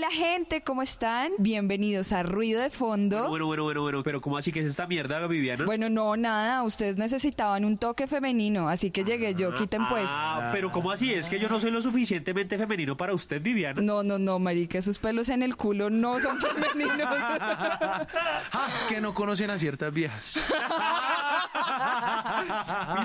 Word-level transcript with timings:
Hola 0.00 0.12
gente, 0.12 0.62
¿cómo 0.62 0.80
están? 0.80 1.30
Bienvenidos 1.36 2.12
a 2.12 2.22
Ruido 2.22 2.62
de 2.62 2.70
Fondo. 2.70 3.28
Bueno, 3.28 3.44
bueno, 3.44 3.64
bueno, 3.64 3.82
bueno, 3.82 4.02
pero 4.02 4.22
¿cómo 4.22 4.38
así 4.38 4.50
que 4.50 4.60
es 4.60 4.66
esta 4.66 4.86
mierda, 4.86 5.26
Viviana? 5.26 5.66
Bueno, 5.66 5.90
no, 5.90 6.16
nada, 6.16 6.62
ustedes 6.62 6.96
necesitaban 6.96 7.66
un 7.66 7.76
toque 7.76 8.06
femenino, 8.06 8.70
así 8.70 8.90
que 8.90 9.04
llegué 9.04 9.34
yo, 9.34 9.52
quiten 9.52 9.86
pues. 9.88 10.06
Ah, 10.08 10.48
pero 10.54 10.72
¿cómo 10.72 10.90
así? 10.90 11.12
Es 11.12 11.28
que 11.28 11.38
yo 11.38 11.50
no 11.50 11.60
soy 11.60 11.70
lo 11.70 11.82
suficientemente 11.82 12.56
femenino 12.56 12.96
para 12.96 13.12
usted, 13.12 13.42
Viviana. 13.42 13.82
No, 13.82 14.02
no, 14.02 14.18
no, 14.18 14.38
marica, 14.38 14.78
esos 14.78 14.98
pelos 14.98 15.28
en 15.28 15.42
el 15.42 15.56
culo 15.56 15.90
no 15.90 16.18
son 16.18 16.40
femeninos. 16.40 17.00
Ah, 18.52 18.68
es 18.74 18.84
que 18.84 19.00
no 19.00 19.12
conocen 19.12 19.50
a 19.50 19.58
ciertas 19.58 19.92
viejas. 19.92 20.42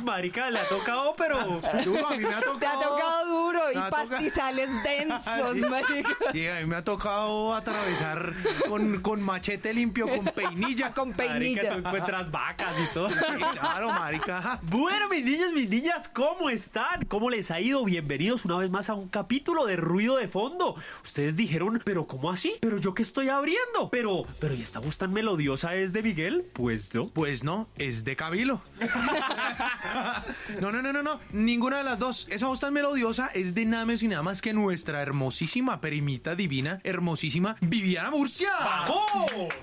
Marica 0.04 0.50
le 0.50 0.60
ha 0.60 0.68
tocado, 0.68 1.16
pero 1.16 1.62
Duro, 1.84 2.08
a 2.08 2.16
mí 2.16 2.24
me 2.24 2.34
ha 2.34 2.40
tocado. 2.40 2.60
Te 2.60 2.68
ha 2.68 2.80
tocado 2.80 3.25
duro 3.56 3.72
y 3.72 3.92
pastizales 3.92 4.70
densos, 4.84 5.54
Sí. 5.54 5.62
marica. 5.62 6.18
Sí, 6.32 6.48
a 6.48 6.56
mí 6.60 6.66
me 6.66 6.76
ha 6.76 6.84
tocado 6.84 7.54
atravesar 7.54 8.34
con, 8.68 9.02
con 9.02 9.22
machete 9.22 9.74
limpio, 9.74 10.08
con 10.08 10.26
peinilla. 10.26 10.92
Con 10.92 11.10
marica, 11.10 11.34
peinilla. 11.34 11.70
tú 11.74 11.78
encuentras 11.80 12.32
vacas 12.32 12.76
y 12.80 12.94
todo. 12.94 13.10
Sí, 13.10 13.16
claro, 13.60 13.90
marica. 13.90 14.60
Bueno, 14.64 15.08
mis 15.10 15.26
niños, 15.26 15.52
mis 15.54 15.70
niñas, 15.70 16.10
¿cómo 16.10 16.50
están? 16.50 17.06
¿Cómo 17.06 17.30
les 17.30 17.52
ha 17.52 17.60
ido? 17.60 17.84
Bienvenidos 17.86 18.46
una 18.46 18.58
vez 18.58 18.70
más 18.70 18.90
a 18.90 18.94
un 18.94 19.08
capítulo 19.08 19.66
de 19.66 19.76
Ruido 19.78 20.18
de 20.18 20.28
Fondo. 20.28 20.76
Ustedes 21.04 21.36
dijeron, 21.38 21.82
¿pero 21.84 22.06
cómo 22.06 22.32
así? 22.32 22.54
¿Pero 22.62 22.78
yo 22.78 22.94
qué 22.94 23.04
estoy 23.04 23.30
abriendo? 23.30 23.90
Pero, 23.92 24.24
¿pero 24.40 24.54
¿y 24.54 24.62
esta 24.62 24.80
voz 24.80 24.98
tan 24.98 25.14
melodiosa 25.14 25.76
es 25.76 25.94
de 25.94 26.02
Miguel? 26.04 26.46
Pues 26.54 26.94
no. 26.94 27.06
Pues 27.08 27.44
no, 27.44 27.68
es 27.78 28.04
de 28.04 28.16
Cabilo. 28.16 28.62
No, 30.62 30.72
no, 30.72 30.82
no, 30.82 30.94
no, 30.94 31.04
no. 31.04 31.20
Ninguna 31.32 31.78
de 31.78 31.84
las 31.84 32.00
dos. 32.00 32.28
Esa 32.30 32.48
voz 32.48 32.60
tan 32.60 32.74
melodiosa 32.74 33.30
es 33.34 33.45
de 33.54 33.66
nada 33.66 33.86
y 34.02 34.08
nada 34.08 34.24
más 34.24 34.42
que 34.42 34.54
nuestra 34.54 35.02
hermosísima, 35.02 35.82
perimita 35.82 36.36
divina, 36.36 36.80
hermosísima 36.84 37.56
Viviana 37.62 38.10
Murcia. 38.10 38.50
¡Vamos! 38.60 39.54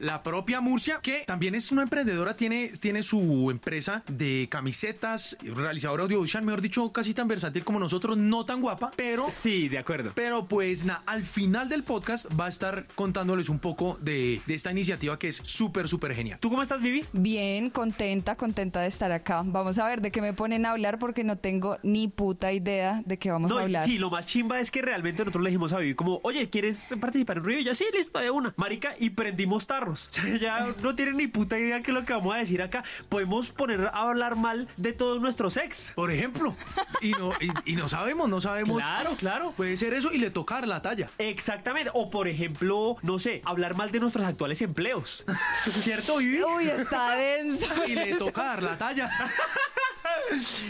La 0.00 0.22
propia 0.22 0.60
Murcia, 0.62 0.98
que 1.02 1.24
también 1.26 1.54
es 1.54 1.70
una 1.72 1.82
emprendedora, 1.82 2.34
tiene, 2.34 2.68
tiene 2.80 3.02
su 3.02 3.50
empresa 3.50 4.02
de 4.08 4.48
camisetas, 4.50 5.36
realizadora 5.42 6.04
audiovisual, 6.04 6.42
mejor 6.42 6.62
dicho, 6.62 6.90
casi 6.90 7.12
tan 7.12 7.28
versátil 7.28 7.64
como 7.64 7.78
nosotros, 7.78 8.16
no 8.16 8.46
tan 8.46 8.62
guapa, 8.62 8.90
pero 8.96 9.26
Sí, 9.30 9.68
de 9.68 9.76
acuerdo. 9.78 10.12
pero 10.14 10.46
pues 10.48 10.84
nada, 10.86 11.02
al 11.06 11.22
final 11.24 11.68
del 11.68 11.82
podcast 11.82 12.26
va 12.38 12.46
a 12.46 12.48
estar 12.48 12.86
contándoles 12.94 13.50
un 13.50 13.58
poco 13.58 13.98
de, 14.00 14.40
de 14.46 14.54
esta 14.54 14.70
iniciativa 14.70 15.18
que 15.18 15.28
es 15.28 15.36
súper, 15.42 15.86
súper 15.86 16.14
genial. 16.14 16.38
¿Tú 16.40 16.48
cómo 16.48 16.62
estás, 16.62 16.80
Vivi? 16.80 17.04
Bien, 17.12 17.68
contenta, 17.68 18.36
contenta 18.36 18.80
de 18.80 18.88
estar 18.88 19.12
acá. 19.12 19.42
Vamos 19.44 19.78
a 19.78 19.86
ver 19.86 20.00
de 20.00 20.10
qué 20.10 20.22
me 20.22 20.32
ponen 20.32 20.64
a 20.64 20.70
hablar 20.70 20.98
porque 20.98 21.24
no 21.24 21.36
tengo 21.36 21.76
ni 21.82 22.08
puta 22.08 22.52
idea 22.54 23.02
de 23.04 23.18
qué 23.18 23.30
vamos 23.30 23.50
No, 23.50 23.58
a 23.58 23.62
hablar. 23.62 23.84
sí, 23.86 23.98
lo 23.98 24.08
más 24.08 24.26
chimba 24.26 24.60
es 24.60 24.70
que 24.70 24.80
realmente 24.80 25.22
nosotros 25.24 25.44
le 25.44 25.50
dijimos 25.50 25.74
a 25.74 25.78
Vivi 25.78 25.94
como, 25.94 26.20
oye, 26.22 26.48
¿quieres 26.48 26.94
participar 27.00 27.36
en 27.36 27.44
Ruido? 27.44 27.60
Y 27.60 27.64
ya, 27.64 27.74
sí, 27.74 27.84
listo, 27.92 28.18
de 28.18 28.30
una. 28.30 28.54
Marica, 28.56 28.94
y 28.98 29.10
prendimos 29.10 29.66
tarros. 29.90 30.08
O 30.10 30.12
sea, 30.12 30.36
ya 30.36 30.74
no 30.82 30.94
tienen 30.94 31.16
ni 31.16 31.26
puta 31.26 31.58
idea 31.58 31.80
que 31.80 31.92
lo 31.92 32.04
que 32.04 32.12
vamos 32.12 32.34
a 32.34 32.38
decir 32.38 32.62
acá. 32.62 32.82
Podemos 33.08 33.50
poner 33.50 33.86
a 33.86 33.88
hablar 34.02 34.36
mal 34.36 34.68
de 34.76 34.92
todos 34.92 35.20
nuestros 35.20 35.56
ex. 35.56 35.92
Por 35.94 36.10
ejemplo, 36.10 36.54
y 37.00 37.12
no, 37.12 37.30
y, 37.40 37.72
y 37.72 37.76
no 37.76 37.88
sabemos, 37.88 38.28
no 38.28 38.40
sabemos. 38.40 38.82
Claro, 38.82 39.14
claro. 39.16 39.52
Puede 39.56 39.76
ser 39.76 39.94
eso 39.94 40.12
y 40.12 40.18
le 40.18 40.30
tocar 40.30 40.66
la 40.66 40.82
talla. 40.82 41.08
Exactamente. 41.18 41.90
O 41.94 42.10
por 42.10 42.28
ejemplo, 42.28 42.96
no 43.02 43.18
sé, 43.18 43.42
hablar 43.44 43.74
mal 43.74 43.90
de 43.90 44.00
nuestros 44.00 44.24
actuales 44.24 44.60
empleos. 44.62 45.24
¿Cierto, 45.80 46.18
Vivi? 46.18 46.42
Uy, 46.42 46.68
está 46.68 47.16
denso. 47.16 47.66
Y 47.86 47.94
le 47.94 48.14
toca 48.16 48.44
dar 48.44 48.62
la 48.62 48.78
talla. 48.78 49.10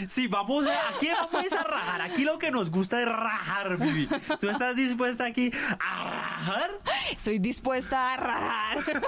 Sí, 0.07 0.27
vamos 0.27 0.65
a, 0.67 0.89
aquí 0.89 1.09
vamos 1.09 1.51
a 1.53 1.63
rajar. 1.63 2.01
Aquí 2.01 2.23
lo 2.23 2.39
que 2.39 2.51
nos 2.51 2.71
gusta 2.71 3.01
es 3.01 3.07
rajar, 3.07 3.77
Vivi. 3.77 4.07
¿Tú 4.39 4.49
estás 4.49 4.75
dispuesta 4.75 5.25
aquí 5.25 5.51
a 5.79 6.03
rajar? 6.09 6.71
Soy 7.17 7.39
dispuesta 7.39 8.13
a 8.13 8.17
rajar 8.17 9.01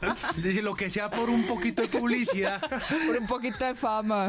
Dice 0.36 0.62
lo 0.62 0.74
que 0.74 0.90
sea 0.90 1.10
por 1.10 1.30
un 1.30 1.46
poquito 1.46 1.82
de 1.82 1.88
publicidad. 1.88 2.60
por 2.60 3.16
un 3.16 3.26
poquito 3.26 3.64
de 3.64 3.74
fama. 3.74 4.28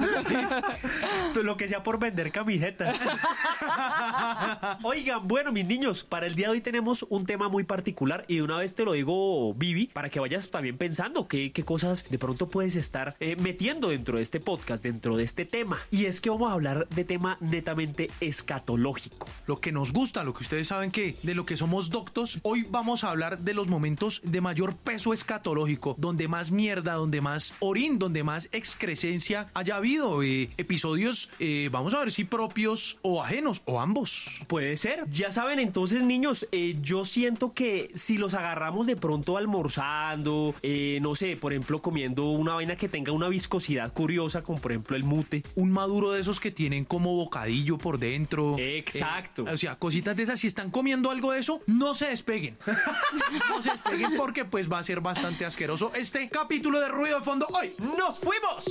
Lo 1.35 1.57
que 1.57 1.67
sea 1.67 1.83
por 1.83 1.99
vender 1.99 2.31
camisetas. 2.31 2.97
Oigan, 4.83 5.27
bueno, 5.27 5.51
mis 5.51 5.65
niños, 5.65 6.03
para 6.03 6.25
el 6.27 6.35
día 6.35 6.47
de 6.47 6.53
hoy 6.53 6.61
tenemos 6.61 7.05
un 7.09 7.25
tema 7.25 7.49
muy 7.49 7.63
particular 7.63 8.25
y 8.27 8.35
de 8.37 8.41
una 8.43 8.57
vez 8.57 8.75
te 8.75 8.85
lo 8.85 8.93
digo, 8.93 9.53
Vivi, 9.55 9.87
para 9.87 10.09
que 10.09 10.19
vayas 10.19 10.49
también 10.49 10.77
pensando 10.77 11.27
qué, 11.27 11.51
qué 11.51 11.63
cosas 11.63 12.09
de 12.09 12.17
pronto 12.17 12.47
puedes 12.47 12.75
estar 12.75 13.15
eh, 13.19 13.35
metiendo 13.37 13.89
dentro 13.89 14.17
de 14.17 14.23
este 14.23 14.39
podcast, 14.39 14.83
dentro 14.83 15.17
de 15.17 15.23
este 15.23 15.45
tema. 15.45 15.79
Y 15.91 16.05
es 16.05 16.21
que 16.21 16.29
vamos 16.29 16.49
a 16.49 16.53
hablar 16.53 16.87
de 16.89 17.03
tema 17.03 17.37
netamente 17.41 18.09
escatológico. 18.19 19.27
Lo 19.47 19.59
que 19.59 19.71
nos 19.71 19.91
gusta, 19.91 20.23
lo 20.23 20.33
que 20.33 20.43
ustedes 20.43 20.67
saben 20.67 20.91
que 20.91 21.15
de 21.23 21.35
lo 21.35 21.45
que 21.45 21.57
somos 21.57 21.89
doctos, 21.89 22.39
hoy 22.43 22.65
vamos 22.69 22.92
a 23.01 23.09
hablar 23.09 23.39
de 23.39 23.53
los 23.53 23.67
momentos 23.67 24.21
de 24.23 24.41
mayor 24.41 24.75
peso 24.75 25.13
escatológico, 25.13 25.95
donde 25.97 26.27
más 26.27 26.51
mierda, 26.51 26.93
donde 26.95 27.21
más 27.21 27.55
orín, 27.59 27.97
donde 27.97 28.23
más 28.23 28.49
excrescencia 28.51 29.47
haya 29.53 29.77
habido. 29.77 30.21
eh, 30.21 30.49
episodios, 30.57 31.29
eh, 31.39 31.69
vamos 31.71 31.93
a 31.93 31.99
ver 31.99 32.11
si 32.11 32.25
propios 32.25 32.97
o 33.01 33.23
ajenos 33.23 33.61
o 33.65 33.79
ambos. 33.79 34.41
Puede 34.47 34.75
ser. 34.75 35.05
Ya 35.09 35.31
saben, 35.31 35.59
entonces, 35.59 36.03
niños, 36.03 36.47
eh, 36.51 36.75
yo 36.81 37.05
siento 37.05 37.53
que 37.53 37.91
si 37.95 38.17
los 38.17 38.33
agarramos 38.33 38.85
de 38.87 38.95
pronto 38.95 39.37
almorzando, 39.37 40.55
eh, 40.61 40.99
no 41.01 41.15
sé, 41.15 41.37
por 41.37 41.53
ejemplo, 41.53 41.81
comiendo 41.81 42.31
una 42.31 42.55
vaina 42.55 42.75
que 42.75 42.89
tenga 42.89 43.11
una 43.11 43.27
viscosidad 43.29 43.93
curiosa, 43.93 44.41
como 44.41 44.59
por 44.59 44.71
ejemplo 44.71 44.95
el 44.95 45.03
mute. 45.03 45.43
Un 45.55 45.71
maduro 45.71 46.11
de 46.11 46.21
esos 46.21 46.39
que 46.39 46.51
tienen 46.51 46.85
como 46.85 47.15
bocadillo 47.15 47.77
por 47.77 47.99
dentro. 47.99 48.55
Exacto. 48.57 49.45
O 49.51 49.57
sea, 49.57 49.75
cositas 49.77 50.15
de 50.15 50.23
esas. 50.23 50.39
Si 50.39 50.47
están 50.47 50.71
comiendo 50.71 51.11
algo 51.11 51.31
de 51.31 51.39
eso, 51.39 51.61
no 51.67 51.93
se 51.93 52.07
despeguen. 52.07 52.57
no 53.49 53.61
se 53.61 53.71
despeguen 53.71 54.15
porque 54.17 54.45
pues 54.45 54.71
va 54.71 54.79
a 54.79 54.83
ser 54.83 55.01
bastante 55.01 55.45
asqueroso 55.45 55.91
este 55.95 56.29
capítulo 56.29 56.79
de 56.79 56.87
ruido 56.89 57.19
de 57.19 57.25
fondo 57.25 57.47
hoy. 57.47 57.73
¡Nos 57.97 58.19
fuimos! 58.19 58.65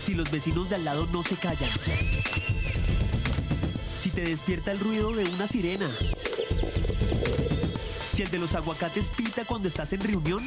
Si 0.00 0.14
los 0.14 0.30
vecinos 0.30 0.68
de 0.68 0.76
al 0.76 0.84
lado 0.84 1.06
no 1.06 1.22
se 1.22 1.36
callan. 1.36 1.70
Si 3.98 4.10
te 4.10 4.20
despierta 4.20 4.70
el 4.70 4.80
ruido 4.80 5.12
de 5.12 5.24
una 5.24 5.46
sirena. 5.46 5.90
Si 8.12 8.22
el 8.22 8.30
de 8.30 8.38
los 8.38 8.54
aguacates 8.54 9.10
pita 9.10 9.44
cuando 9.46 9.68
estás 9.68 9.92
en 9.94 10.00
reunión. 10.00 10.46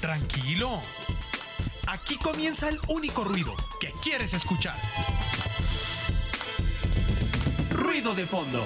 Tranquilo. 0.00 0.82
Comienza 2.22 2.68
el 2.68 2.78
único 2.86 3.24
ruido 3.24 3.52
que 3.80 3.92
quieres 4.00 4.32
escuchar. 4.32 4.76
Ruido 7.70 8.14
de 8.14 8.26
fondo. 8.26 8.64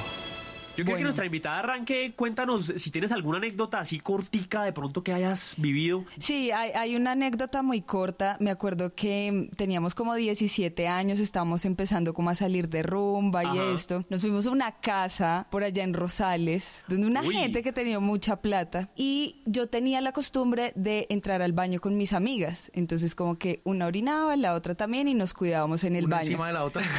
Yo 0.76 0.84
quiero 0.84 0.86
que 0.86 0.92
Bueno. 0.92 1.04
nuestra 1.06 1.24
invitada 1.26 1.58
arranque. 1.60 2.12
Cuéntanos 2.16 2.72
si 2.76 2.90
tienes 2.90 3.12
alguna 3.12 3.38
anécdota 3.38 3.78
así 3.80 3.98
cortica 4.00 4.62
de 4.64 4.72
pronto 4.72 5.02
que 5.02 5.12
hayas 5.12 5.54
vivido. 5.58 6.04
Sí, 6.18 6.50
hay, 6.50 6.70
hay 6.72 6.96
una 6.96 7.12
anécdota 7.12 7.62
muy 7.62 7.80
corta. 7.82 8.36
Me 8.40 8.50
acuerdo 8.50 8.94
que 8.94 9.30
mm, 9.52 9.56
teníamos 9.56 9.94
como 9.94 10.14
17 10.14 10.88
años, 10.88 11.18
estábamos 11.18 11.64
empezando 11.64 12.12
como 12.14 12.30
a 12.30 12.34
salir 12.34 12.68
de 12.68 12.82
rumba 12.82 13.44
y 13.44 13.46
Ajá. 13.58 13.72
esto. 13.74 14.04
Nos 14.10 14.20
fuimos 14.20 14.46
a 14.46 14.50
una 14.50 14.72
casa 14.72 15.46
por 15.50 15.64
allá 15.64 15.82
en 15.82 15.94
Rosales, 15.94 16.84
donde 16.88 17.06
una 17.06 17.22
Uy. 17.22 17.34
gente 17.34 17.62
que 17.62 17.72
tenía 17.72 18.00
mucha 18.00 18.36
plata. 18.42 18.90
Y 18.96 19.42
yo 19.46 19.68
tenía 19.68 20.00
la 20.00 20.12
costumbre 20.12 20.72
de 20.76 21.06
entrar 21.08 21.42
al 21.42 21.52
baño 21.52 21.80
con 21.80 21.96
mis 21.96 22.12
amigas. 22.12 22.70
Entonces 22.74 23.14
como 23.14 23.38
que 23.38 23.60
una 23.64 23.86
orinaba, 23.86 24.36
la 24.36 24.54
otra 24.54 24.74
también 24.74 25.08
y 25.08 25.14
nos 25.14 25.32
cuidábamos 25.34 25.84
en 25.84 25.96
el 25.96 26.04
Una 26.06 26.16
baño. 26.16 26.26
encima 26.26 26.46
de 26.48 26.52
la 26.52 26.64
otra. 26.64 26.82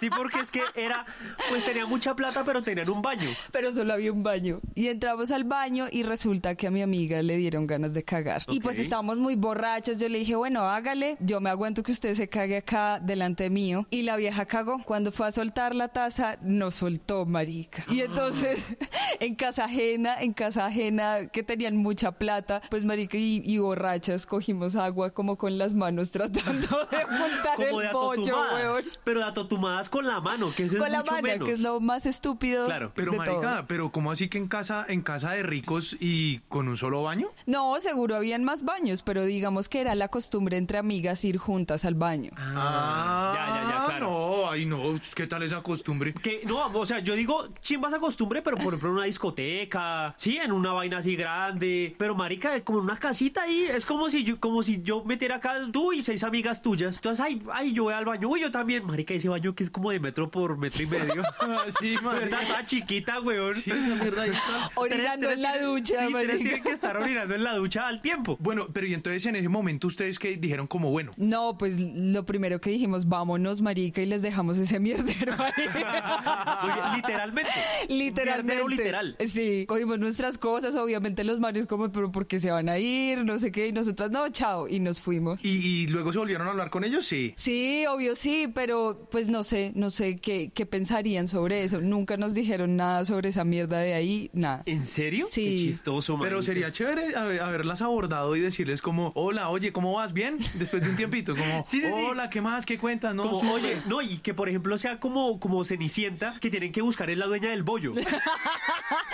Sí, 0.00 0.10
porque 0.10 0.38
es 0.38 0.52
que 0.52 0.60
era, 0.76 1.04
pues 1.48 1.64
tenía 1.64 1.84
mucha 1.84 2.14
plata, 2.14 2.44
pero 2.44 2.62
tenían 2.62 2.88
un 2.88 3.02
baño. 3.02 3.07
Pero 3.52 3.72
solo 3.72 3.92
había 3.94 4.12
un 4.12 4.22
baño. 4.22 4.60
Y 4.74 4.88
entramos 4.88 5.30
al 5.30 5.44
baño 5.44 5.86
y 5.90 6.02
resulta 6.02 6.54
que 6.54 6.66
a 6.66 6.70
mi 6.70 6.82
amiga 6.82 7.22
le 7.22 7.36
dieron 7.36 7.66
ganas 7.66 7.94
de 7.94 8.02
cagar. 8.04 8.44
Y 8.48 8.60
pues 8.60 8.78
estábamos 8.78 9.18
muy 9.18 9.34
borrachas. 9.34 9.98
Yo 9.98 10.08
le 10.08 10.18
dije, 10.18 10.36
bueno, 10.36 10.62
hágale. 10.62 11.16
Yo 11.20 11.40
me 11.40 11.50
aguanto 11.50 11.82
que 11.82 11.92
usted 11.92 12.14
se 12.14 12.28
cague 12.28 12.58
acá 12.58 13.00
delante 13.00 13.50
mío. 13.50 13.86
Y 13.90 14.02
la 14.02 14.16
vieja 14.16 14.46
cagó. 14.46 14.82
Cuando 14.84 15.12
fue 15.12 15.26
a 15.28 15.32
soltar 15.32 15.74
la 15.74 15.88
taza, 15.88 16.38
no 16.42 16.70
soltó, 16.70 17.26
marica. 17.26 17.84
Y 17.90 18.00
entonces, 18.00 18.58
en 19.20 19.34
casa 19.34 19.64
ajena, 19.64 20.20
en 20.20 20.32
casa 20.32 20.66
ajena, 20.66 21.28
que 21.28 21.42
tenían 21.42 21.76
mucha 21.76 22.12
plata, 22.12 22.62
pues 22.70 22.84
marica 22.84 23.16
y, 23.16 23.42
y 23.44 23.58
borrachas, 23.58 24.26
cogimos 24.26 24.76
agua 24.76 25.10
como 25.10 25.36
con 25.36 25.58
las 25.58 25.74
manos 25.74 26.10
tratando 26.10 26.86
de 26.90 27.06
montar 27.18 27.56
Como 27.56 27.80
de 27.80 27.86
el 27.86 27.92
pollo, 27.92 28.36
weón. 28.54 28.82
Pero 29.04 29.20
de 29.20 29.26
atotumadas 29.26 29.88
con 29.88 30.06
la 30.06 30.20
mano, 30.20 30.50
que 30.54 30.64
eso 30.64 30.76
es 30.76 30.82
Con 30.82 30.92
la 30.92 30.98
mucho 30.98 31.12
mano, 31.12 31.22
menos. 31.22 31.46
que 31.48 31.54
es 31.54 31.60
lo 31.60 31.80
más 31.80 32.06
estúpido 32.06 32.66
Claro. 32.66 32.92
Pero 32.98 33.12
de 33.12 33.18
marica, 33.18 33.40
todo. 33.40 33.66
pero 33.66 33.90
¿cómo 33.90 34.10
así 34.10 34.28
que 34.28 34.38
en 34.38 34.48
casa, 34.48 34.84
en 34.88 35.02
casa 35.02 35.32
de 35.32 35.42
ricos 35.42 35.96
y 36.00 36.38
con 36.48 36.68
un 36.68 36.76
solo 36.76 37.02
baño? 37.02 37.30
No, 37.46 37.80
seguro 37.80 38.16
habían 38.16 38.44
más 38.44 38.64
baños, 38.64 39.02
pero 39.02 39.24
digamos 39.24 39.68
que 39.68 39.80
era 39.80 39.94
la 39.94 40.08
costumbre 40.08 40.56
entre 40.56 40.78
amigas 40.78 41.24
ir 41.24 41.38
juntas 41.38 41.84
al 41.84 41.94
baño. 41.94 42.30
Ah, 42.36 43.32
ya, 43.34 43.46
ya, 43.46 43.70
ya, 43.70 43.84
claro. 43.86 44.08
No, 44.08 44.50
ay 44.50 44.64
no, 44.66 44.98
¿qué 45.14 45.26
tal 45.26 45.42
esa 45.42 45.62
costumbre? 45.62 46.14
Que 46.14 46.42
no, 46.46 46.66
o 46.66 46.86
sea, 46.86 47.00
yo 47.00 47.14
digo, 47.14 47.48
chimbas 47.60 47.92
a 47.94 47.98
costumbre, 47.98 48.42
pero 48.42 48.56
por 48.56 48.68
ejemplo 48.68 48.88
en 48.90 48.94
una 48.96 49.04
discoteca, 49.04 50.14
sí, 50.16 50.36
en 50.36 50.52
una 50.52 50.72
vaina 50.72 50.98
así 50.98 51.16
grande, 51.16 51.94
pero 51.98 52.14
marica, 52.14 52.60
como 52.62 52.78
en 52.78 52.84
una 52.84 52.98
casita 52.98 53.42
ahí, 53.42 53.64
es 53.64 53.84
como 53.84 54.08
si 54.10 54.24
yo, 54.24 54.40
como 54.40 54.62
si 54.62 54.82
yo 54.82 55.04
metiera 55.04 55.36
acá 55.36 55.54
tú 55.72 55.92
y 55.92 56.02
seis 56.02 56.24
amigas 56.24 56.62
tuyas. 56.62 56.96
Entonces, 56.96 57.24
ay, 57.24 57.42
ay, 57.52 57.72
yo 57.72 57.84
voy 57.84 57.94
al 57.94 58.04
baño, 58.04 58.28
uy, 58.28 58.40
yo 58.40 58.50
también, 58.50 58.84
marica, 58.86 59.14
ese 59.14 59.28
baño 59.28 59.54
que 59.54 59.64
es 59.64 59.70
como 59.70 59.90
de 59.90 60.00
metro 60.00 60.30
por 60.30 60.56
metro 60.56 60.82
y 60.82 60.86
medio. 60.86 61.22
sí, 61.80 61.96
¿Verdad? 62.02 62.42
Está 62.42 62.64
chiquita, 62.88 63.20
weón. 63.20 63.54
Sí, 63.54 63.70
esa 63.70 63.94
mierda 63.94 64.22
ahí 64.22 64.30
está. 64.30 64.70
Orinando 64.76 65.26
Tres- 65.28 65.36
en 65.36 65.42
la 65.42 65.58
ducha, 65.62 66.06
Sí, 66.06 66.12
tres 66.12 66.38
tienen 66.38 66.62
que 66.62 66.70
estar 66.70 66.96
orinando 66.96 67.34
en 67.34 67.44
la 67.44 67.54
ducha 67.56 67.86
al 67.86 68.00
tiempo. 68.00 68.36
Bueno, 68.40 68.68
pero 68.72 68.86
y 68.86 68.94
entonces 68.94 69.24
en 69.26 69.36
ese 69.36 69.48
momento 69.48 69.86
ustedes 69.86 70.18
que 70.18 70.36
dijeron 70.36 70.66
como, 70.66 70.90
bueno, 70.90 71.12
No, 71.16 71.56
pues 71.58 71.78
lo 71.78 72.24
primero 72.24 72.60
que 72.60 72.70
dijimos, 72.70 73.08
vámonos, 73.08 73.60
marica, 73.62 74.00
y 74.02 74.06
les 74.06 74.22
dejamos 74.22 74.58
ese 74.58 74.80
mierdero 74.80 75.34
ahí. 75.38 75.52
Oye, 76.64 76.96
literalmente. 76.96 77.50
Literalmente. 77.88 78.54
Mierdero 78.54 78.68
literal. 78.68 79.16
Sí, 79.26 79.64
cogimos 79.68 79.98
nuestras 79.98 80.38
cosas, 80.38 80.74
obviamente 80.74 81.24
los 81.24 81.40
manes 81.40 81.66
como, 81.66 81.90
pero 81.92 82.10
¿por 82.10 82.26
qué 82.26 82.40
se 82.40 82.50
van 82.50 82.68
a 82.68 82.78
ir? 82.78 83.24
No 83.24 83.38
sé 83.38 83.52
qué, 83.52 83.68
y 83.68 83.72
nosotras, 83.72 84.10
no, 84.10 84.28
chao, 84.30 84.68
y 84.68 84.80
nos 84.80 85.00
fuimos. 85.00 85.38
y, 85.42 85.48
y 85.82 85.86
luego 85.88 86.12
se 86.12 86.18
volvieron 86.18 86.46
a 86.46 86.50
hablar 86.50 86.70
con 86.70 86.84
ellos, 86.84 87.04
sí. 87.06 87.34
Sí, 87.36 87.84
obvio 87.88 88.16
sí, 88.16 88.48
pero 88.54 89.06
pues 89.10 89.28
no 89.28 89.42
sé, 89.42 89.72
no 89.74 89.90
sé 89.90 90.16
qué, 90.16 90.50
qué 90.54 90.66
pensarían 90.66 91.28
sobre 91.28 91.62
eso. 91.64 91.80
Nunca 91.80 92.16
nos 92.16 92.34
dijeron 92.34 92.76
nada 92.78 93.04
sobre 93.04 93.28
esa 93.28 93.44
mierda 93.44 93.78
de 93.78 93.92
ahí, 93.94 94.30
nada. 94.32 94.62
¿En 94.66 94.84
serio? 94.84 95.28
Sí. 95.30 95.44
Qué 95.44 95.56
chistoso, 95.56 96.14
Pero 96.18 96.36
marica. 96.36 96.42
sería 96.46 96.72
chévere 96.72 97.14
haber- 97.16 97.40
haberlas 97.42 97.82
abordado 97.82 98.34
y 98.36 98.40
decirles 98.40 98.80
como, 98.80 99.12
hola, 99.14 99.50
oye, 99.50 99.72
¿cómo 99.72 99.92
vas? 99.94 100.12
¿Bien? 100.12 100.38
Después 100.54 100.82
de 100.82 100.88
un 100.90 100.96
tiempito, 100.96 101.36
como, 101.36 101.62
Sí, 101.64 101.80
sí, 101.80 101.86
sí. 101.86 101.92
hola, 101.92 102.30
¿qué 102.30 102.40
más? 102.40 102.64
¿Qué 102.64 102.78
cuentas? 102.78 103.14
No, 103.14 103.24
Como, 103.24 103.34
súper". 103.40 103.52
oye, 103.52 103.82
no, 103.86 104.00
y 104.00 104.18
que 104.18 104.32
por 104.32 104.48
ejemplo 104.48 104.78
sea 104.78 104.98
como, 104.98 105.38
como 105.40 105.62
Cenicienta, 105.64 106.36
que 106.40 106.50
tienen 106.50 106.72
que 106.72 106.80
buscar 106.82 107.10
es 107.10 107.18
la 107.18 107.26
dueña 107.26 107.50
del 107.50 107.62
bollo. 107.64 107.92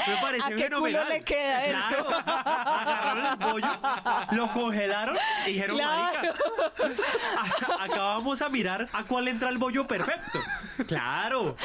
Me 0.06 0.16
parece 0.20 0.44
¿A 0.44 0.48
qué 0.50 0.64
culo 0.66 0.76
fenomenal. 0.84 1.08
le 1.08 1.20
queda 1.22 1.62
Claro. 1.64 1.96
esto? 2.10 2.30
Agarraron 2.30 3.26
el 3.42 3.48
bollo, 3.52 3.68
lo 4.32 4.52
congelaron 4.52 5.16
y 5.46 5.52
dijeron, 5.52 5.76
Claro. 5.78 6.02
marica, 6.12 6.34
a- 7.80 7.84
acá 7.84 7.96
vamos 8.02 8.42
a 8.42 8.48
mirar 8.50 8.88
a 8.92 9.04
cuál 9.04 9.28
entra 9.28 9.48
el 9.48 9.56
bollo 9.58 9.86
perfecto. 9.86 10.40
Claro. 10.86 11.56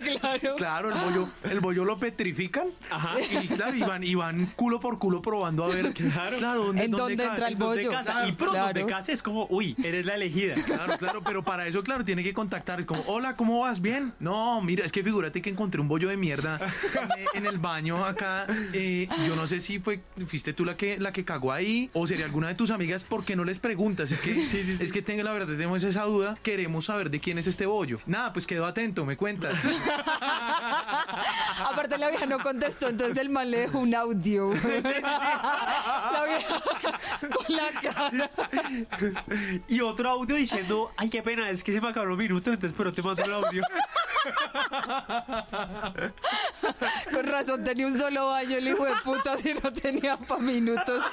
claro. 0.00 0.56
Claro, 0.56 0.88
el 0.94 0.98
bollo, 1.04 1.17
el 1.44 1.60
bollo 1.60 1.84
lo 1.84 1.98
petrifican. 1.98 2.68
Ajá. 2.90 3.14
Y 3.20 3.48
claro, 3.48 3.76
y 3.76 3.80
van, 3.80 4.04
y 4.04 4.14
van 4.14 4.46
culo 4.56 4.80
por 4.80 4.98
culo 4.98 5.22
probando 5.22 5.64
a 5.64 5.68
ver. 5.68 5.92
Claro. 5.94 6.38
¿dónde, 6.64 6.84
¿En 6.84 6.90
dónde 6.90 7.16
cae? 7.16 7.26
entra 7.26 7.46
el 7.48 7.52
¿En 7.54 7.58
dónde 7.58 7.76
bollo? 7.86 7.90
casa? 7.90 8.26
Y 8.28 8.32
pronto 8.32 8.52
Claro. 8.54 8.74
te 8.74 8.86
cases 8.86 9.14
es 9.14 9.22
como, 9.22 9.46
uy, 9.50 9.74
eres 9.82 10.04
la 10.06 10.14
elegida. 10.14 10.54
Claro, 10.54 10.98
claro, 10.98 11.22
pero 11.22 11.42
para 11.44 11.66
eso, 11.66 11.82
claro, 11.82 12.04
tiene 12.04 12.22
que 12.22 12.32
contactar. 12.34 12.84
Como, 12.86 13.02
hola, 13.06 13.36
¿cómo 13.36 13.60
vas? 13.60 13.80
¿Bien? 13.80 14.12
No, 14.20 14.60
mira, 14.62 14.84
es 14.84 14.92
que 14.92 15.02
figúrate 15.02 15.40
que 15.42 15.50
encontré 15.50 15.80
un 15.80 15.88
bollo 15.88 16.08
de 16.08 16.16
mierda 16.16 16.58
en, 17.34 17.44
en 17.44 17.46
el 17.46 17.58
baño 17.58 18.04
acá. 18.04 18.46
Eh, 18.72 19.08
yo 19.26 19.36
no 19.36 19.46
sé 19.46 19.60
si 19.60 19.78
fue, 19.78 20.00
fuiste 20.26 20.52
tú 20.52 20.64
la 20.64 20.76
que, 20.76 20.98
la 20.98 21.12
que 21.12 21.24
cagó 21.24 21.52
ahí 21.52 21.90
o 21.92 22.06
sería 22.06 22.24
alguna 22.26 22.48
de 22.48 22.54
tus 22.54 22.70
amigas. 22.70 23.04
¿Por 23.04 23.24
qué 23.24 23.36
no 23.36 23.44
les 23.44 23.58
preguntas? 23.58 24.10
Es 24.10 24.20
que, 24.20 24.32
es 24.40 24.92
que 24.92 25.02
tengo 25.02 25.22
la 25.22 25.32
verdad, 25.32 25.46
tenemos 25.48 25.82
esa 25.84 26.04
duda. 26.04 26.36
Queremos 26.42 26.86
saber 26.86 27.10
de 27.10 27.20
quién 27.20 27.38
es 27.38 27.46
este 27.46 27.66
bollo. 27.66 28.00
Nada, 28.06 28.32
pues 28.32 28.46
quedo 28.46 28.66
atento, 28.66 29.04
me 29.04 29.16
cuentas. 29.16 29.66
Aparte 31.70 31.98
la 31.98 32.10
vieja 32.10 32.26
no 32.26 32.38
contestó, 32.38 32.88
entonces 32.88 33.16
el 33.18 33.30
man 33.30 33.50
le 33.50 33.60
dejó 33.60 33.78
un 33.78 33.94
audio. 33.94 34.52
La 34.52 36.24
vieja 36.24 36.60
con 37.20 37.56
la 37.56 37.70
cara. 37.80 38.30
Y 39.66 39.80
otro 39.80 40.10
audio 40.10 40.36
diciendo, 40.36 40.92
ay, 40.96 41.08
qué 41.10 41.22
pena, 41.22 41.48
es 41.50 41.64
que 41.64 41.72
se 41.72 41.80
me 41.80 41.88
acabaron 41.88 42.18
minutos, 42.18 42.52
entonces 42.52 42.74
pero 42.76 42.92
te 42.92 43.02
mando 43.02 43.22
un 43.24 43.32
audio. 43.32 43.62
Con 47.12 47.26
razón 47.26 47.64
tenía 47.64 47.86
un 47.86 47.98
solo 47.98 48.28
baño 48.28 48.56
el 48.58 48.68
hijo 48.68 48.84
de 48.84 48.94
puta 49.04 49.38
si 49.38 49.54
no 49.54 49.72
tenía 49.72 50.16
pa' 50.16 50.38
minutos. 50.38 51.04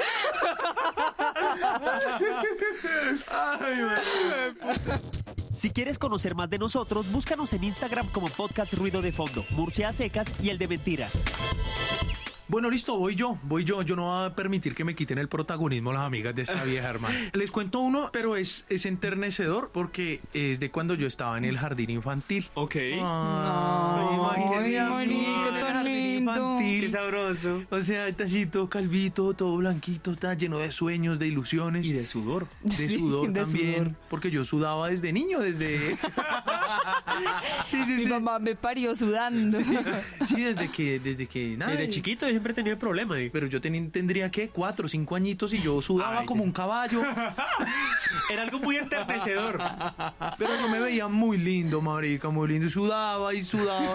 Si 5.56 5.72
quieres 5.72 5.98
conocer 5.98 6.36
más 6.36 6.50
de 6.50 6.58
nosotros, 6.58 7.10
búscanos 7.10 7.54
en 7.54 7.64
Instagram 7.64 8.10
como 8.12 8.28
Podcast 8.28 8.74
Ruido 8.74 9.02
de 9.02 9.14
Fondo, 9.14 9.46
Murcia 9.52 9.94
Secas 9.94 10.28
y 10.44 10.50
el 10.50 10.58
de 10.58 10.68
Mentiras. 10.68 11.24
Bueno, 12.48 12.70
listo, 12.70 12.96
voy 12.98 13.16
yo, 13.16 13.38
voy 13.44 13.64
yo. 13.64 13.82
Yo 13.82 13.96
no 13.96 14.04
voy 14.12 14.26
a 14.28 14.36
permitir 14.36 14.76
que 14.76 14.84
me 14.84 14.94
quiten 14.96 15.18
el 15.18 15.28
protagonismo 15.28 15.92
las 15.92 16.04
amigas 16.04 16.36
de 16.36 16.44
esta 16.44 16.64
vieja, 16.64 16.90
hermano. 16.90 17.16
Les 17.34 17.50
cuento 17.50 17.80
uno, 17.80 18.10
pero 18.14 18.36
es, 18.36 18.66
es 18.70 18.86
enternecedor 18.86 19.72
porque 19.74 20.22
es 20.34 20.60
de 20.60 20.70
cuando 20.70 20.94
yo 20.94 21.08
estaba 21.08 21.38
en 21.40 21.46
el 21.46 21.58
jardín 21.58 21.90
infantil. 21.90 22.48
Ok. 22.54 22.76
Ay, 22.76 22.92
Ay, 23.02 24.16
imagínate 24.16 24.80
a 24.80 24.90
mí 24.90 24.94
marica, 24.94 25.50
en 25.50 25.56
el 25.56 25.62
tan 25.64 25.74
jardín 25.74 25.94
lindo. 25.94 26.32
infantil. 26.34 26.82
Qué 26.82 26.90
sabroso. 26.90 27.64
O 27.72 27.82
sea, 27.82 28.06
así 28.24 28.46
todo 28.46 28.70
calvito, 28.70 29.34
todo 29.34 29.58
blanquito, 29.58 30.12
está 30.12 30.34
lleno 30.36 30.60
de 30.60 30.72
sueños, 30.72 31.18
de 31.18 31.28
ilusiones. 31.28 31.88
Y 31.88 31.94
de 31.94 32.06
sudor. 32.06 32.48
de 32.62 32.72
Sí, 32.76 32.90
sudor 33.00 33.32
de 33.32 33.42
también. 33.42 33.76
sudor. 33.86 33.92
Porque 34.10 34.30
yo 34.30 34.44
sudaba 34.46 34.88
desde 34.90 35.12
niño, 35.12 35.40
desde. 35.40 35.98
sí, 37.68 37.84
sí, 37.86 37.92
Mi 37.94 38.04
sí. 38.04 38.10
mamá 38.10 38.40
me 38.40 38.56
parió 38.56 38.96
sudando. 38.96 39.58
Sí, 40.28 40.42
desde 40.44 40.70
que, 40.72 41.00
desde 41.00 41.28
que 41.28 41.56
nada. 41.58 41.72
Desde 41.72 41.90
chiquito 41.90 42.26
yo 42.26 42.32
siempre 42.32 42.52
he 42.52 42.56
tenido 42.56 42.74
el 42.74 42.80
problema. 42.80 43.16
Pero 43.32 43.48
yo 43.48 43.62
teni- 43.62 43.92
tendría 43.92 44.30
que 44.32 44.50
cuatro 44.50 44.86
o 44.86 44.90
cinco 44.90 45.16
añitos 45.16 45.54
y 45.54 45.62
yo 45.62 45.82
sudaba 45.82 46.20
Ay, 46.20 46.26
como 46.26 46.42
sí. 46.44 46.48
un 46.48 46.52
caballo. 46.54 47.04
Era 48.30 48.44
algo 48.44 48.60
muy 48.60 48.78
enternecedor. 48.78 49.60
Pero 50.38 50.50
yo 50.62 50.70
me 50.70 50.80
veía 50.80 51.08
muy 51.08 51.38
lindo, 51.38 51.82
marica, 51.82 52.30
muy 52.30 52.48
lindo. 52.50 52.66
Y 52.68 52.70
sudaba 52.70 53.34
y 53.34 53.44
sudaba. 53.44 53.94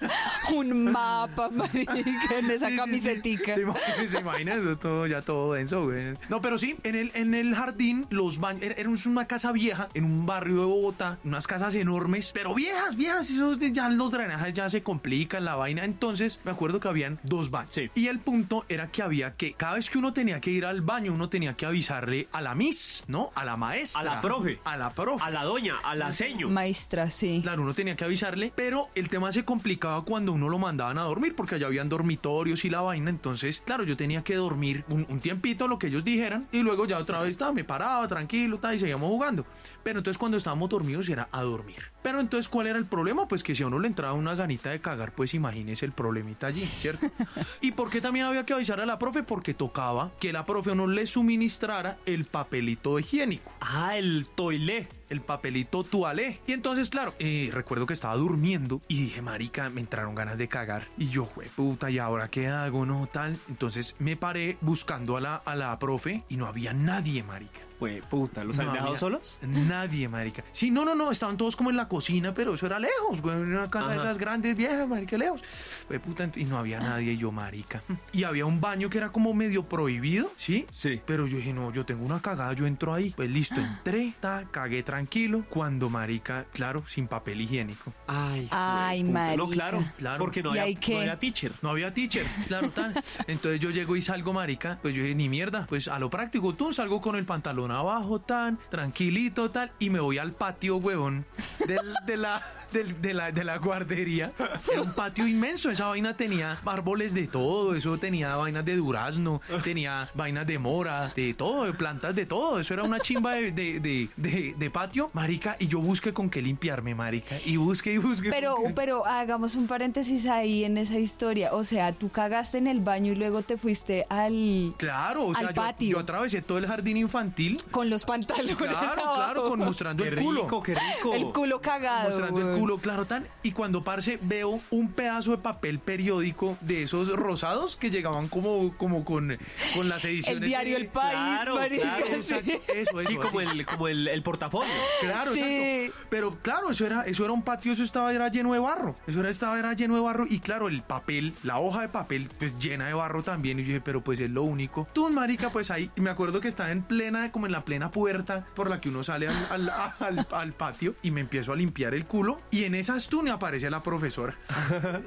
Un 0.54 0.84
mapa, 0.92 1.48
marica, 1.50 1.94
en 2.38 2.50
esa 2.50 2.74
camisetica. 2.74 3.54
sí. 3.54 3.60
¿Te 3.60 3.62
imaginas? 3.62 4.10
¿Se 4.10 4.18
imagina 4.20 4.54
eso? 4.54 4.76
Todo, 4.76 5.06
ya 5.06 5.20
todo 5.22 5.54
denso, 5.54 5.84
güey. 5.84 6.14
No, 6.28 6.40
pero 6.40 6.56
sí, 6.58 6.76
en 6.84 6.94
el, 6.94 7.10
en 7.14 7.34
el 7.34 7.54
jardín, 7.54 8.06
los 8.10 8.38
baños. 8.38 8.62
Era, 8.62 8.74
era 8.76 8.88
una 9.06 9.26
casa 9.26 9.50
vieja 9.52 9.88
en 9.94 10.04
un 10.04 10.24
barrio 10.26 10.60
de 10.60 10.66
Bogotá. 10.66 11.18
Unas 11.24 11.46
casas 11.46 11.74
enormes, 11.74 12.25
pero 12.32 12.54
viejas, 12.54 12.96
viejas. 12.96 13.30
Eso 13.30 13.54
ya 13.54 13.88
los 13.88 14.12
drenajes 14.12 14.54
ya 14.54 14.68
se 14.70 14.82
complican 14.82 15.44
la 15.44 15.54
vaina. 15.56 15.84
Entonces, 15.84 16.40
me 16.44 16.50
acuerdo 16.50 16.80
que 16.80 16.88
habían 16.88 17.18
dos 17.22 17.50
baños. 17.50 17.74
Sí. 17.74 17.90
Y 17.94 18.08
el 18.08 18.18
punto 18.18 18.64
era 18.68 18.88
que 18.88 19.02
había 19.02 19.36
que, 19.36 19.54
cada 19.54 19.74
vez 19.74 19.90
que 19.90 19.98
uno 19.98 20.12
tenía 20.12 20.40
que 20.40 20.50
ir 20.50 20.64
al 20.64 20.82
baño, 20.82 21.12
uno 21.12 21.28
tenía 21.28 21.54
que 21.54 21.66
avisarle 21.66 22.28
a 22.32 22.40
la 22.40 22.54
miss, 22.54 23.04
¿no? 23.08 23.30
A 23.34 23.44
la 23.44 23.56
maestra. 23.56 24.00
A 24.00 24.04
la 24.04 24.20
profe. 24.20 24.60
A 24.64 24.76
la 24.76 24.90
profe. 24.90 25.24
A 25.24 25.30
la 25.30 25.44
doña, 25.44 25.76
a 25.84 25.94
la 25.94 26.12
seño. 26.12 26.48
Maestra, 26.48 27.10
sí. 27.10 27.40
Claro, 27.42 27.62
uno 27.62 27.74
tenía 27.74 27.96
que 27.96 28.04
avisarle, 28.04 28.52
pero 28.54 28.88
el 28.94 29.08
tema 29.08 29.32
se 29.32 29.44
complicaba 29.44 30.04
cuando 30.04 30.32
uno 30.32 30.48
lo 30.48 30.58
mandaban 30.58 30.98
a 30.98 31.02
dormir, 31.02 31.34
porque 31.34 31.56
allá 31.56 31.66
habían 31.66 31.88
dormitorios 31.88 32.64
y 32.64 32.70
la 32.70 32.80
vaina. 32.80 33.10
Entonces, 33.10 33.62
claro, 33.64 33.84
yo 33.84 33.96
tenía 33.96 34.22
que 34.22 34.36
dormir 34.36 34.84
un, 34.88 35.06
un 35.08 35.20
tiempito, 35.20 35.68
lo 35.68 35.78
que 35.78 35.88
ellos 35.88 36.04
dijeran, 36.04 36.46
y 36.52 36.62
luego 36.62 36.86
ya 36.86 36.98
otra 36.98 37.20
vez 37.20 37.36
ta, 37.36 37.52
me 37.52 37.64
paraba 37.64 38.06
tranquilo 38.08 38.58
ta, 38.58 38.74
y 38.74 38.78
seguíamos 38.78 39.08
jugando. 39.08 39.44
Pero 39.82 39.98
entonces, 40.00 40.18
cuando 40.18 40.36
estábamos 40.36 40.68
dormidos, 40.68 41.08
era 41.08 41.28
a 41.30 41.42
dormir. 41.42 41.84
Pero 42.02 42.15
entonces, 42.20 42.48
¿cuál 42.48 42.66
era 42.66 42.78
el 42.78 42.86
problema? 42.86 43.28
Pues 43.28 43.42
que 43.42 43.54
si 43.54 43.62
a 43.62 43.66
uno 43.66 43.78
le 43.78 43.88
entraba 43.88 44.12
una 44.14 44.34
ganita 44.34 44.70
de 44.70 44.80
cagar, 44.80 45.12
pues 45.12 45.34
imagínese 45.34 45.86
el 45.86 45.92
problemita 45.92 46.46
allí, 46.46 46.66
¿cierto? 46.66 47.06
¿Y 47.60 47.72
por 47.72 47.90
qué 47.90 48.00
también 48.00 48.26
había 48.26 48.44
que 48.46 48.54
avisar 48.54 48.80
a 48.80 48.86
la 48.86 48.98
profe? 48.98 49.22
Porque 49.22 49.54
tocaba 49.54 50.10
que 50.20 50.32
la 50.32 50.44
profe 50.46 50.74
no 50.74 50.86
le 50.86 51.06
suministrara 51.06 51.98
el 52.06 52.24
papelito 52.24 52.98
higiénico 52.98 53.50
Ah, 53.60 53.96
el 53.96 54.26
toilé. 54.34 54.88
El 55.08 55.20
papelito 55.20 55.84
tualé. 55.84 56.40
Y 56.46 56.52
entonces, 56.52 56.90
claro, 56.90 57.14
eh, 57.18 57.50
recuerdo 57.52 57.86
que 57.86 57.94
estaba 57.94 58.16
durmiendo 58.16 58.80
y 58.88 59.02
dije, 59.02 59.22
marica, 59.22 59.70
me 59.70 59.80
entraron 59.80 60.14
ganas 60.14 60.38
de 60.38 60.48
cagar. 60.48 60.88
Y 60.98 61.08
yo, 61.08 61.24
jue 61.24 61.46
puta, 61.54 61.90
¿y 61.90 61.98
ahora 61.98 62.28
qué 62.28 62.48
hago? 62.48 62.86
No, 62.86 63.06
tal. 63.06 63.38
Entonces 63.48 63.96
me 63.98 64.16
paré 64.16 64.58
buscando 64.60 65.16
a 65.16 65.20
la, 65.20 65.36
a 65.36 65.54
la 65.54 65.78
profe 65.78 66.24
y 66.28 66.36
no 66.36 66.46
había 66.46 66.72
nadie, 66.72 67.22
marica. 67.22 67.66
Pues 67.78 68.02
puta, 68.06 68.42
¿los 68.42 68.56
No 68.56 68.62
han 68.62 68.72
dejado 68.72 68.88
había 68.88 68.98
solos? 68.98 69.38
Nadie, 69.42 70.08
marica. 70.08 70.42
Sí, 70.50 70.70
no, 70.70 70.84
no, 70.84 70.94
no, 70.94 71.10
estaban 71.10 71.36
todos 71.36 71.56
como 71.56 71.70
en 71.70 71.76
la 71.76 71.88
cocina, 71.88 72.32
pero 72.32 72.54
eso 72.54 72.64
era 72.64 72.78
lejos, 72.78 73.20
güey, 73.20 73.36
en 73.36 73.54
una 73.54 73.70
casa 73.70 73.88
de 73.88 73.96
esas 73.96 74.18
grandes 74.18 74.56
viejas, 74.56 74.88
marica, 74.88 75.18
lejos. 75.18 75.42
Fue 75.42 76.00
puta, 76.00 76.30
y 76.36 76.44
no 76.44 76.58
había 76.58 76.80
nadie, 76.80 77.12
y 77.12 77.16
yo, 77.18 77.32
marica. 77.32 77.82
Y 78.12 78.24
había 78.24 78.46
un 78.46 78.60
baño 78.60 78.88
que 78.88 78.98
era 78.98 79.10
como 79.12 79.34
medio 79.34 79.64
prohibido, 79.64 80.32
¿sí? 80.36 80.66
Sí. 80.70 81.02
Pero 81.04 81.26
yo 81.26 81.36
dije, 81.36 81.52
no, 81.52 81.70
yo 81.70 81.84
tengo 81.84 82.04
una 82.04 82.22
cagada, 82.22 82.52
yo 82.54 82.66
entro 82.66 82.94
ahí. 82.94 83.12
Pues 83.14 83.30
listo, 83.30 83.60
entré, 83.60 84.14
ta, 84.20 84.46
cagué 84.50 84.82
tranquilo. 84.96 85.44
Cuando, 85.50 85.90
marica, 85.90 86.46
claro, 86.52 86.82
sin 86.86 87.06
papel 87.06 87.42
higiénico. 87.42 87.92
Ay, 88.06 88.48
Ay, 88.50 89.04
puta. 89.04 89.36
No, 89.36 89.44
marica. 89.44 89.54
claro, 89.54 89.84
Claro. 89.98 90.18
Porque 90.24 90.42
no 90.42 90.54
¿Y 90.54 90.58
había, 90.58 90.78
no 90.88 90.98
había 90.98 91.18
teacher. 91.18 91.52
No 91.60 91.70
había 91.70 91.92
teacher, 91.92 92.24
claro, 92.48 92.70
tal. 92.70 92.94
Entonces 93.26 93.60
yo 93.60 93.70
llego 93.70 93.94
y 93.94 94.00
salgo, 94.02 94.32
marica. 94.32 94.78
Pues 94.80 94.94
yo 94.94 95.02
dije, 95.02 95.14
ni 95.14 95.28
mierda, 95.28 95.66
pues 95.68 95.88
a 95.88 95.98
lo 95.98 96.08
práctico, 96.08 96.54
tú 96.54 96.72
salgo 96.72 97.00
con 97.02 97.16
el 97.16 97.26
pantalón 97.26 97.70
abajo, 97.72 98.20
tan, 98.20 98.58
tranquilito, 98.70 99.50
tal. 99.50 99.70
Y 99.78 99.90
me 99.90 100.00
voy 100.00 100.16
al 100.16 100.32
patio, 100.32 100.76
huevón, 100.78 101.26
de, 101.66 102.16
la, 102.16 102.42
del- 102.76 103.00
de, 103.02 103.14
la, 103.14 103.32
de 103.32 103.44
la 103.44 103.58
guardería. 103.58 104.32
Era 104.70 104.82
un 104.82 104.92
patio 104.92 105.26
inmenso. 105.26 105.70
Esa 105.70 105.86
vaina 105.86 106.16
tenía 106.16 106.58
árboles 106.64 107.14
de 107.14 107.26
todo. 107.26 107.74
Eso 107.74 107.98
tenía 107.98 108.36
vainas 108.36 108.64
de 108.64 108.76
durazno, 108.76 109.40
tenía 109.64 110.08
vainas 110.14 110.46
de 110.46 110.58
mora, 110.58 111.12
de 111.16 111.34
todo, 111.34 111.64
de 111.64 111.72
plantas 111.72 112.14
de 112.14 112.26
todo. 112.26 112.60
Eso 112.60 112.74
era 112.74 112.82
una 112.82 113.00
chimba 113.00 113.34
de, 113.34 113.52
de, 113.52 113.80
de- 113.80 114.08
de- 114.16 114.54
de 114.56 114.70
patio, 114.70 115.10
marica. 115.12 115.56
Y 115.58 115.66
yo 115.68 115.80
busqué 115.80 116.12
con 116.12 116.30
qué 116.30 116.42
limpiarme, 116.42 116.94
marica. 116.94 117.36
Y 117.44 117.56
busqué 117.56 117.92
y 117.94 117.98
busqué. 117.98 118.30
Pero, 118.30 118.56
qué- 118.66 118.72
pero 118.74 119.06
hagamos 119.06 119.54
un 119.54 119.66
paréntesis 119.66 120.26
ahí 120.26 120.64
en 120.64 120.78
esa 120.78 120.98
historia. 120.98 121.52
O 121.54 121.64
sea, 121.64 121.92
tú 121.92 122.08
cagaste 122.10 122.58
en 122.58 122.66
el 122.66 122.80
baño 122.80 123.12
y 123.12 123.16
luego 123.16 123.42
te 123.42 123.56
fuiste 123.56 124.04
al 124.10 124.74
Claro, 124.76 125.26
o 125.26 125.34
sea, 125.34 125.48
al 125.48 125.54
yo, 125.54 125.62
patio. 125.62 125.88
yo 125.90 125.98
atravesé 125.98 126.42
todo 126.42 126.58
el 126.58 126.66
jardín 126.66 126.96
infantil. 126.96 127.62
con 127.70 127.88
los 127.90 128.04
pantalones 128.04 128.56
Claro, 128.56 128.76
abajo. 129.02 129.14
claro, 129.14 129.44
con 129.48 129.58
mostrando 129.60 130.02
Qué 130.02 130.10
el 130.10 130.16
culo. 130.18 130.42
rico, 130.42 130.62
qué 130.62 130.74
rico. 130.74 131.14
el 131.14 131.24
culo 131.26 131.60
cagado. 131.60 132.10
mostrando 132.10 132.38
el 132.40 132.44
weón. 132.46 132.58
Culo, 132.66 132.78
claro, 132.78 133.06
tan. 133.06 133.26
Y 133.42 133.52
cuando 133.52 133.84
parce 133.84 134.18
veo 134.22 134.60
un 134.70 134.92
pedazo 134.92 135.30
de 135.30 135.38
papel 135.38 135.78
periódico 135.78 136.58
de 136.60 136.82
esos 136.82 137.08
rosados 137.14 137.76
que 137.76 137.90
llegaban 137.90 138.26
como, 138.28 138.76
como 138.76 139.04
con, 139.04 139.38
con 139.74 139.88
las 139.88 140.04
ediciones. 140.04 140.42
El 140.42 140.48
diario 140.48 140.74
de- 140.74 140.80
El 140.82 140.88
País, 140.88 141.12
Claro, 141.12 141.54
marica, 141.56 141.82
claro, 141.96 142.06
sí. 142.06 142.34
Exacto, 142.34 142.52
eso, 142.72 142.98
eso. 143.00 143.08
Sí, 143.08 143.16
como 143.16 143.40
así. 143.40 143.48
el, 143.58 143.66
como 143.66 143.88
el, 143.88 144.08
el 144.08 144.22
portafolio. 144.22 144.72
Claro, 145.00 145.32
Sí. 145.32 145.40
exacto. 145.40 146.06
Pero 146.10 146.38
claro, 146.42 146.70
eso 146.70 146.84
era, 146.86 147.02
eso 147.02 147.24
era 147.24 147.32
un 147.32 147.42
patio, 147.42 147.72
eso 147.72 147.82
estaba 147.84 148.12
era 148.12 148.28
lleno 148.28 148.52
de 148.52 148.58
barro. 148.58 148.96
Eso 149.06 149.20
era, 149.20 149.30
estaba 149.30 149.58
era 149.58 149.72
lleno 149.74 149.94
de 149.94 150.00
barro. 150.00 150.26
Y 150.28 150.40
claro, 150.40 150.68
el 150.68 150.82
papel, 150.82 151.34
la 151.44 151.58
hoja 151.58 151.82
de 151.82 151.88
papel, 151.88 152.28
pues 152.38 152.58
llena 152.58 152.86
de 152.88 152.94
barro 152.94 153.22
también. 153.22 153.58
Y 153.58 153.62
yo 153.62 153.68
dije, 153.68 153.80
pero 153.80 154.00
pues 154.02 154.18
es 154.20 154.30
lo 154.30 154.42
único. 154.42 154.88
Tú, 154.92 155.08
marica, 155.10 155.50
pues 155.50 155.70
ahí. 155.70 155.90
Me 155.96 156.10
acuerdo 156.10 156.40
que 156.40 156.48
estaba 156.48 156.70
en 156.72 156.82
plena, 156.82 157.30
como 157.32 157.46
en 157.46 157.52
la 157.52 157.64
plena 157.64 157.90
puerta 157.90 158.44
por 158.54 158.68
la 158.70 158.80
que 158.80 158.88
uno 158.88 159.04
sale 159.04 159.28
al, 159.28 159.36
al- 159.50 159.70
al- 160.00 160.26
al 160.32 160.52
patio. 160.52 160.94
Y 161.02 161.10
me 161.12 161.20
empiezo 161.20 161.52
a 161.52 161.56
limpiar 161.56 161.94
el 161.94 162.06
culo. 162.06 162.40
Y 162.50 162.64
en 162.64 162.74
esas 162.74 163.08
tú 163.08 163.22
me 163.22 163.30
aparece 163.30 163.70
la 163.70 163.82
profesora. 163.82 164.36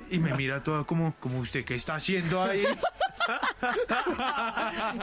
Y 0.09 0.19
me 0.19 0.33
mira 0.33 0.63
toda 0.63 0.83
como, 0.83 1.15
como 1.19 1.39
usted, 1.39 1.63
¿qué 1.65 1.75
está 1.75 1.95
haciendo 1.95 2.43
ahí? 2.43 2.63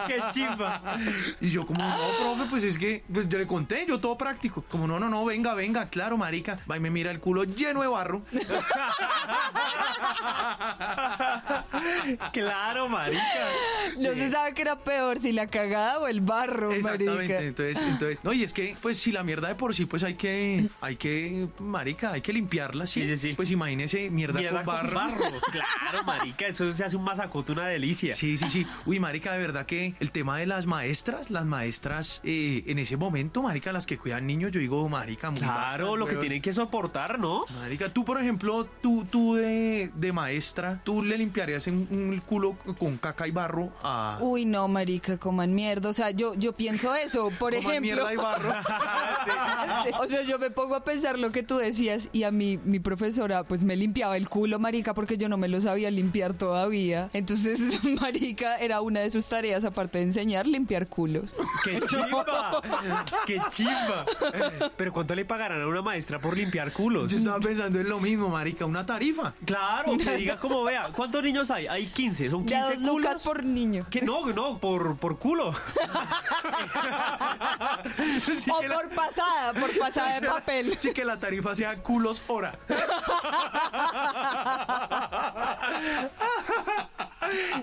¡Qué 0.07 0.23
chimba! 0.33 0.99
Y 1.40 1.50
yo 1.50 1.66
como, 1.66 1.83
no, 1.83 1.97
profe, 2.19 2.50
pues 2.50 2.64
es 2.64 2.78
que 2.78 3.05
pues, 3.12 3.28
yo 3.28 3.38
le 3.38 3.47
conté, 3.47 3.87
yo 3.87 4.00
todo 4.00 4.16
práctico. 4.19 4.64
Como, 4.69 4.87
no, 4.87 4.99
no, 4.99 5.09
no, 5.09 5.25
venga, 5.25 5.55
venga, 5.55 5.88
claro, 5.88 6.16
marica. 6.16 6.59
Va 6.71 6.76
y 6.76 6.81
me 6.81 6.90
mira 6.90 7.11
el 7.11 7.21
culo 7.21 7.45
lleno 7.45 7.83
de 7.83 7.88
barro. 7.88 8.23
claro, 12.33 12.88
marica. 12.88 13.23
No 13.99 14.14
se 14.14 14.31
sabe 14.31 14.55
qué 14.55 14.62
era 14.62 14.78
peor, 14.78 15.21
si 15.21 15.33
la 15.33 15.47
cagada 15.47 15.99
o 15.99 16.09
el 16.09 16.21
barro, 16.21 16.73
Exactamente. 16.73 17.16
marica. 17.16 17.40
Entonces, 17.40 17.83
entonces, 17.83 18.19
no, 18.23 18.33
y 18.33 18.43
es 18.43 18.52
que, 18.52 18.76
pues, 18.81 18.99
si 18.99 19.12
la 19.12 19.23
mierda 19.23 19.49
de 19.49 19.55
por 19.55 19.75
sí, 19.75 19.87
pues 19.87 20.02
hay 20.02 20.14
que, 20.14 20.66
hay 20.81 20.97
que, 20.97 21.49
marica, 21.59 22.12
hay 22.12 22.21
que 22.23 22.25
limpiarla, 22.33 22.87
sí. 22.87 23.00
Sí, 23.06 23.16
sí, 23.16 23.28
sí. 23.28 23.35
Pues 23.35 23.50
imagínese 23.50 24.11
mierda, 24.11 24.40
Mierda 24.40 24.64
con 24.64 24.75
barro. 24.75 25.00
Claro, 25.52 26.04
marica, 26.04 26.47
eso 26.47 26.73
se 26.73 26.85
hace 26.85 26.97
un 26.97 27.04
masacote, 27.04 27.52
una 27.52 27.66
delicia. 27.66 28.12
Sí, 28.12 28.37
sí, 28.37 28.50
sí. 28.50 28.66
Uy, 28.85 28.99
marica, 29.00 29.33
de 29.33 29.38
verdad 29.38 29.66
que 29.66 29.95
el 30.00 30.11
tema 30.11 30.38
de 30.38 30.47
las 30.47 30.66
maestras, 30.66 31.30
las 31.30 31.45
maestras 31.47 32.21
eh, 32.25 32.64
en 32.66 32.78
ese 32.78 32.97
momento, 32.97 33.42
marica, 33.42 33.73
las 33.73 33.87
que 33.87 33.99
cuidan 33.99 34.26
niños, 34.26 34.52
yo 34.52 34.61
digo, 34.61 34.88
marica, 34.88 35.30
muy 35.30 35.40
Claro, 35.40 35.87
bastas, 35.87 35.99
lo 35.99 36.06
que 36.06 36.16
tienen 36.16 36.42
que 36.42 36.52
soportar, 36.52 37.18
¿no? 37.18 37.45
Marica, 37.61 37.88
tú, 37.90 38.04
por 38.04 38.21
ejemplo, 38.21 38.66
tú, 38.83 39.06
tú 39.11 39.35
de, 39.37 39.90
de 39.95 40.12
maestra, 40.12 40.80
tú 40.85 41.02
le 41.02 41.16
limpiarías 41.18 41.66
un, 41.68 41.87
un 41.90 42.21
culo 42.26 42.56
con 42.78 42.97
caca 42.99 43.26
y 43.26 43.30
barro 43.30 43.73
a. 43.83 44.18
Uy, 44.21 44.45
no, 44.45 44.68
marica, 44.68 45.18
coman 45.18 45.54
mierda. 45.54 45.88
O 45.88 45.92
sea, 45.92 46.11
yo, 46.11 46.35
yo 46.35 46.52
pienso 46.54 46.95
eso, 46.95 47.30
por 47.38 47.54
Coman 47.54 47.71
ejemplo. 47.71 47.80
mierda 47.80 48.12
y 48.12 48.16
barro. 48.16 48.52
O 50.00 50.06
sea, 50.09 50.23
yo 50.23 50.38
me 50.38 50.50
pongo 50.50 50.75
a 50.75 50.85
pensar 50.85 51.18
lo 51.18 51.33
que 51.33 51.42
tú 51.42 51.56
decías 51.59 52.09
y 52.16 52.25
a 52.25 52.30
mí, 52.30 52.58
mi 52.64 52.80
profesora, 52.80 53.44
pues 53.44 53.62
me 53.64 53.76
limpiaba 53.76 54.16
el 54.16 54.28
culo, 54.28 54.58
marica, 54.58 54.94
porque 54.94 55.16
yo 55.18 55.28
no 55.28 55.37
me 55.37 55.49
lo 55.49 55.61
sabía 55.61 55.90
limpiar 55.90 56.35
todavía. 56.35 57.11
Entonces, 57.12 57.61
marica, 58.00 58.56
era 58.58 58.80
una 58.80 59.00
de 59.00 59.11
sus 59.11 59.26
tareas, 59.26 59.64
aparte 59.64 59.99
de 59.99 60.04
enseñar, 60.04 60.46
limpiar 60.46 60.87
culos. 60.87 61.37
¡Qué 61.64 61.80
chimba! 61.88 62.62
¡Qué 63.26 63.40
chimba! 63.50 64.04
Pero 64.76 64.92
¿cuánto 64.92 65.14
le 65.14 65.25
pagarán 65.25 65.61
a 65.62 65.66
una 65.66 65.82
maestra 65.82 66.18
por 66.18 66.37
limpiar 66.37 66.73
culos? 66.73 67.11
Yo 67.12 67.18
estaba 67.18 67.38
pensando 67.40 67.80
en 67.80 67.88
lo 67.88 68.00
mismo, 68.00 68.28
marica, 68.28 68.64
una 68.64 68.85
tarifa. 68.87 69.35
Claro, 69.44 69.96
que 69.99 70.16
diga 70.16 70.38
como 70.38 70.64
vea, 70.64 70.90
¿cuántos 70.94 71.23
niños 71.23 71.50
hay? 71.50 71.66
Hay 71.66 71.87
15, 71.87 72.30
son 72.30 72.40
15 72.46 72.54
Ya 72.54 72.66
dos 72.68 72.75
culos. 72.76 72.96
lucas 72.96 73.23
por 73.23 73.44
niño. 73.44 73.87
Que 73.90 74.00
no, 74.02 74.26
no, 74.32 74.58
por, 74.58 74.96
por 74.96 75.18
culo. 75.18 75.52
Sí 78.37 78.50
O 78.50 78.62
la- 78.62 78.75
por 78.76 78.88
pasada, 78.90 79.52
por 79.52 79.78
pasada 79.78 80.20
de 80.20 80.26
papel. 80.26 80.75
Sí 80.78 80.92
que 80.92 81.04
la 81.04 81.18
tarifa 81.18 81.54
sea 81.54 81.76
culos 82.06 82.22
hora. 82.28 82.56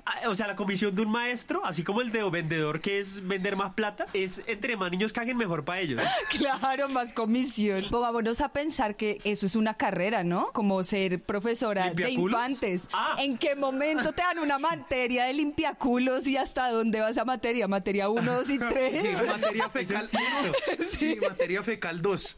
Ah, 0.05 0.21
O 0.29 0.35
sea, 0.35 0.47
la 0.47 0.55
comisión 0.55 0.95
de 0.95 1.01
un 1.03 1.11
maestro, 1.11 1.65
así 1.65 1.83
como 1.83 2.01
el 2.01 2.11
de 2.11 2.23
vendedor 2.29 2.81
que 2.81 2.99
es 2.99 3.25
vender 3.27 3.55
más 3.55 3.73
plata, 3.73 4.05
es 4.13 4.41
entre 4.47 4.75
más 4.77 4.91
niños 4.91 5.13
caguen 5.13 5.37
mejor 5.37 5.63
para 5.65 5.79
ellos. 5.81 6.01
Claro, 6.37 6.89
más 6.89 7.13
comisión. 7.13 7.85
Pongámonos 7.89 8.41
a 8.41 8.49
pensar 8.49 8.95
que 8.95 9.19
eso 9.23 9.45
es 9.45 9.55
una 9.55 9.75
carrera, 9.75 10.23
¿no? 10.23 10.51
Como 10.51 10.83
ser 10.83 11.21
profesora 11.21 11.93
de 11.93 12.09
infantes. 12.11 12.83
Ah. 12.91 13.15
¿En 13.19 13.37
qué 13.37 13.55
momento 13.55 14.11
te 14.13 14.21
dan 14.21 14.39
una 14.39 14.57
materia 14.59 15.25
de 15.25 15.33
limpiaculos 15.33 16.27
y 16.27 16.37
hasta 16.37 16.69
dónde 16.69 17.01
va 17.01 17.09
esa 17.09 17.23
materia? 17.25 17.67
¿Materia 17.67 18.09
1, 18.09 18.33
2 18.33 18.49
y 18.49 18.59
3? 18.69 19.01
Sí, 19.17 19.23
materia 19.25 19.69
fecal. 19.69 20.07
Sí, 20.89 21.17
materia 21.21 21.63
fecal 21.63 22.01
2. 22.01 22.37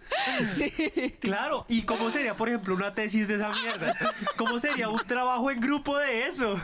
Claro, 1.20 1.66
¿y 1.70 1.84
cómo 1.84 2.12
sería, 2.12 2.36
por 2.36 2.50
ejemplo, 2.50 2.76
una 2.76 2.94
tesis 2.94 3.28
de 3.28 3.36
esa 3.36 3.50
mierda? 3.50 3.96
¿Cómo 4.38 4.60
sería 4.60 4.90
un 4.90 5.00
trabajo 5.00 5.50
en 5.52 5.60
grupo 5.60 5.98
de 5.98 6.28
eso? 6.28 6.60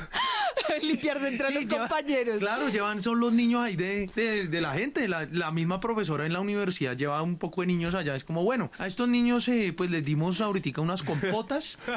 Limpiarse 0.84 1.28
entre 1.28 1.48
Sí, 1.48 1.54
los 1.54 1.64
lleva- 1.68 1.88
compañeros. 1.88 2.40
Claro, 2.40 2.70
llevan, 2.70 3.02
son 3.02 3.20
los 3.20 3.32
niños 3.34 3.64
ahí 3.64 3.76
de, 3.76 4.10
de, 4.16 4.48
de 4.48 4.62
la 4.62 4.74
gente. 4.74 5.08
La, 5.08 5.28
la 5.32 5.52
misma 5.52 5.80
profesora 5.80 6.26
en 6.26 6.34
la 6.34 6.40
universidad 6.40 6.96
lleva 6.98 7.22
un 7.22 7.38
poco 7.38 7.62
de 7.62 7.68
niños 7.68 7.96
allá. 7.96 8.16
Es 8.16 8.24
como, 8.24 8.44
bueno, 8.44 8.72
a 8.78 8.88
estos 8.88 9.08
niños 9.08 9.48
eh, 9.48 9.74
pues 9.76 9.92
les 9.92 10.04
dimos 10.04 10.42
ahorita 10.42 10.82
unas 10.82 11.04
compotas. 11.04 11.78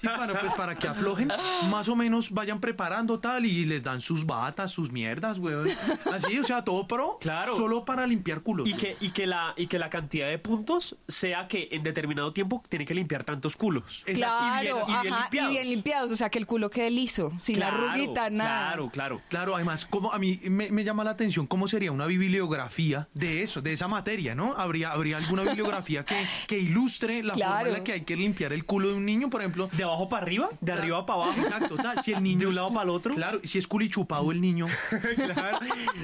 Sí, 0.00 0.06
para, 0.06 0.40
pues 0.40 0.52
para 0.54 0.74
que 0.76 0.88
aflojen. 0.88 1.28
Más 1.68 1.88
o 1.88 1.96
menos 1.96 2.30
vayan 2.30 2.60
preparando 2.60 3.20
tal 3.20 3.44
y 3.46 3.64
les 3.64 3.82
dan 3.82 4.00
sus 4.00 4.24
batas, 4.26 4.70
sus 4.70 4.90
mierdas, 4.92 5.38
weón. 5.38 5.68
Así, 6.12 6.38
o 6.38 6.44
sea, 6.44 6.62
todo 6.64 6.86
pro. 6.86 7.18
Claro. 7.20 7.56
Solo 7.56 7.84
para 7.84 8.06
limpiar 8.06 8.40
culos. 8.42 8.68
Y 8.68 8.74
que, 8.74 8.96
y, 9.00 9.10
que 9.10 9.26
la, 9.26 9.52
y 9.56 9.66
que 9.66 9.78
la 9.78 9.90
cantidad 9.90 10.28
de 10.28 10.38
puntos 10.38 10.96
sea 11.08 11.48
que 11.48 11.68
en 11.72 11.82
determinado 11.82 12.32
tiempo 12.32 12.62
tiene 12.68 12.84
que 12.86 12.94
limpiar 12.94 13.24
tantos 13.24 13.56
culos. 13.56 14.02
Exacto. 14.06 14.36
Claro, 14.38 14.84
y 14.88 14.90
bien- 14.92 14.98
y 14.98 15.02
bien 15.02 15.12
ajá, 15.14 15.22
limpiados. 15.24 15.50
y 15.50 15.54
bien 15.54 15.68
limpiados, 15.68 16.10
o 16.12 16.16
sea 16.16 16.30
que 16.30 16.38
el 16.38 16.46
culo 16.46 16.70
quede 16.70 16.90
liso, 17.04 17.32
sin 17.38 17.56
Claro, 17.56 17.90
arruguita, 17.90 18.30
nada. 18.30 18.68
Claro, 18.68 18.90
claro. 18.90 19.20
Claro, 19.28 19.54
además, 19.56 19.84
como 19.84 20.12
a 20.12 20.18
mí 20.18 20.40
me, 20.44 20.70
me 20.70 20.84
llama 20.84 21.04
la 21.04 21.10
atención 21.10 21.46
cómo 21.46 21.68
sería 21.68 21.92
una 21.92 22.06
bibliografía 22.06 23.08
de 23.14 23.42
eso, 23.42 23.60
de 23.62 23.72
esa 23.72 23.88
materia, 23.88 24.34
¿no? 24.34 24.54
Habría, 24.56 24.92
habría 24.92 25.18
alguna 25.18 25.42
bibliografía 25.50 26.04
que, 26.04 26.16
que 26.46 26.58
ilustre 26.58 27.22
la 27.22 27.34
forma 27.34 27.44
Claro. 27.46 27.66
en 27.68 27.72
la 27.74 27.84
que 27.84 27.92
hay 27.92 28.00
que 28.02 28.16
limpiar 28.16 28.52
el 28.52 28.64
culo 28.64 28.88
de 28.88 28.94
un 28.94 29.04
niño, 29.04 29.28
por 29.30 29.40
ejemplo. 29.42 29.68
De 29.72 29.84
abajo 29.84 30.08
para 30.08 30.22
arriba, 30.22 30.48
de 30.60 30.72
arriba 30.72 31.04
para 31.04 31.24
abajo. 31.24 31.40
Exacto, 31.40 31.76
si 32.02 32.12
el 32.12 32.22
niño 32.22 32.40
De 32.40 32.46
un 32.46 32.54
lado 32.54 32.68
para 32.68 32.84
el 32.84 32.90
otro. 32.90 33.14
Claro, 33.14 33.40
si 33.44 33.58
es 33.58 33.66
culichupado 33.66 34.32
el 34.32 34.40
niño. 34.40 34.66
Claro. 35.14 35.58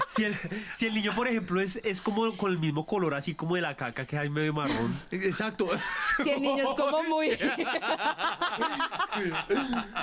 Si 0.09 0.25
el, 0.25 0.37
si 0.75 0.87
el 0.87 0.95
niño, 0.95 1.12
por 1.14 1.26
ejemplo, 1.28 1.61
es, 1.61 1.80
es 1.85 2.00
como 2.00 2.37
con 2.37 2.50
el 2.52 2.59
mismo 2.59 2.87
color, 2.87 3.14
así 3.14 3.35
como 3.35 3.54
de 3.57 3.62
la 3.62 3.76
caca 3.76 4.07
que 4.07 4.16
hay 4.19 4.28
medio 4.28 4.52
marrón. 4.52 4.95
Exacto. 5.11 5.69
Si 6.23 6.30
el 6.30 6.42
niño 6.42 6.62
es 6.69 6.75
como 6.75 7.02
muy... 7.04 7.30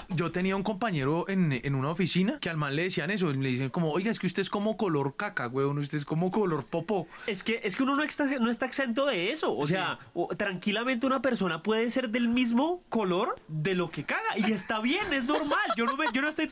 Yo 0.10 0.32
tenía 0.32 0.56
un 0.56 0.64
compañero 0.64 0.87
en, 0.88 1.52
en 1.52 1.76
una 1.76 1.90
oficina 1.90 2.40
que 2.40 2.50
al 2.50 2.58
man 2.58 2.76
le 2.76 2.84
decían 2.84 3.10
eso, 3.12 3.32
le 3.32 3.50
dicen 3.50 3.70
como, 3.70 3.92
oiga, 3.92 4.12
es 4.12 4.20
que 4.20 4.28
usted 4.28 4.42
es 4.42 4.50
como 4.50 4.78
color 4.78 5.16
caca, 5.16 5.48
weón, 5.48 5.78
usted 5.78 5.98
es 5.98 6.06
como 6.06 6.32
color 6.32 6.66
popó. 6.66 7.08
Es 7.28 7.44
que, 7.44 7.60
es 7.64 7.76
que 7.76 7.84
uno 7.84 7.96
no 7.96 8.04
está, 8.04 8.26
no 8.40 8.50
está 8.50 8.66
exento 8.66 9.06
de 9.06 9.32
eso. 9.32 9.56
O 9.56 9.68
sea, 9.68 10.00
o- 10.14 10.28
tranquilamente 10.36 11.06
una 11.06 11.22
persona 11.22 11.62
puede 11.64 11.90
ser 11.90 12.10
del 12.10 12.30
mismo 12.30 12.80
color 12.90 13.36
de 13.48 13.76
lo 13.76 13.90
que 13.90 14.04
caga. 14.04 14.38
Y 14.38 14.52
está 14.52 14.80
bien, 14.80 15.12
es 15.14 15.26
normal. 15.26 15.58
Yo 15.76 15.86
no 15.86 15.98
me, 15.98 16.06
yo 16.14 16.22
no 16.22 16.30
estoy 16.30 16.50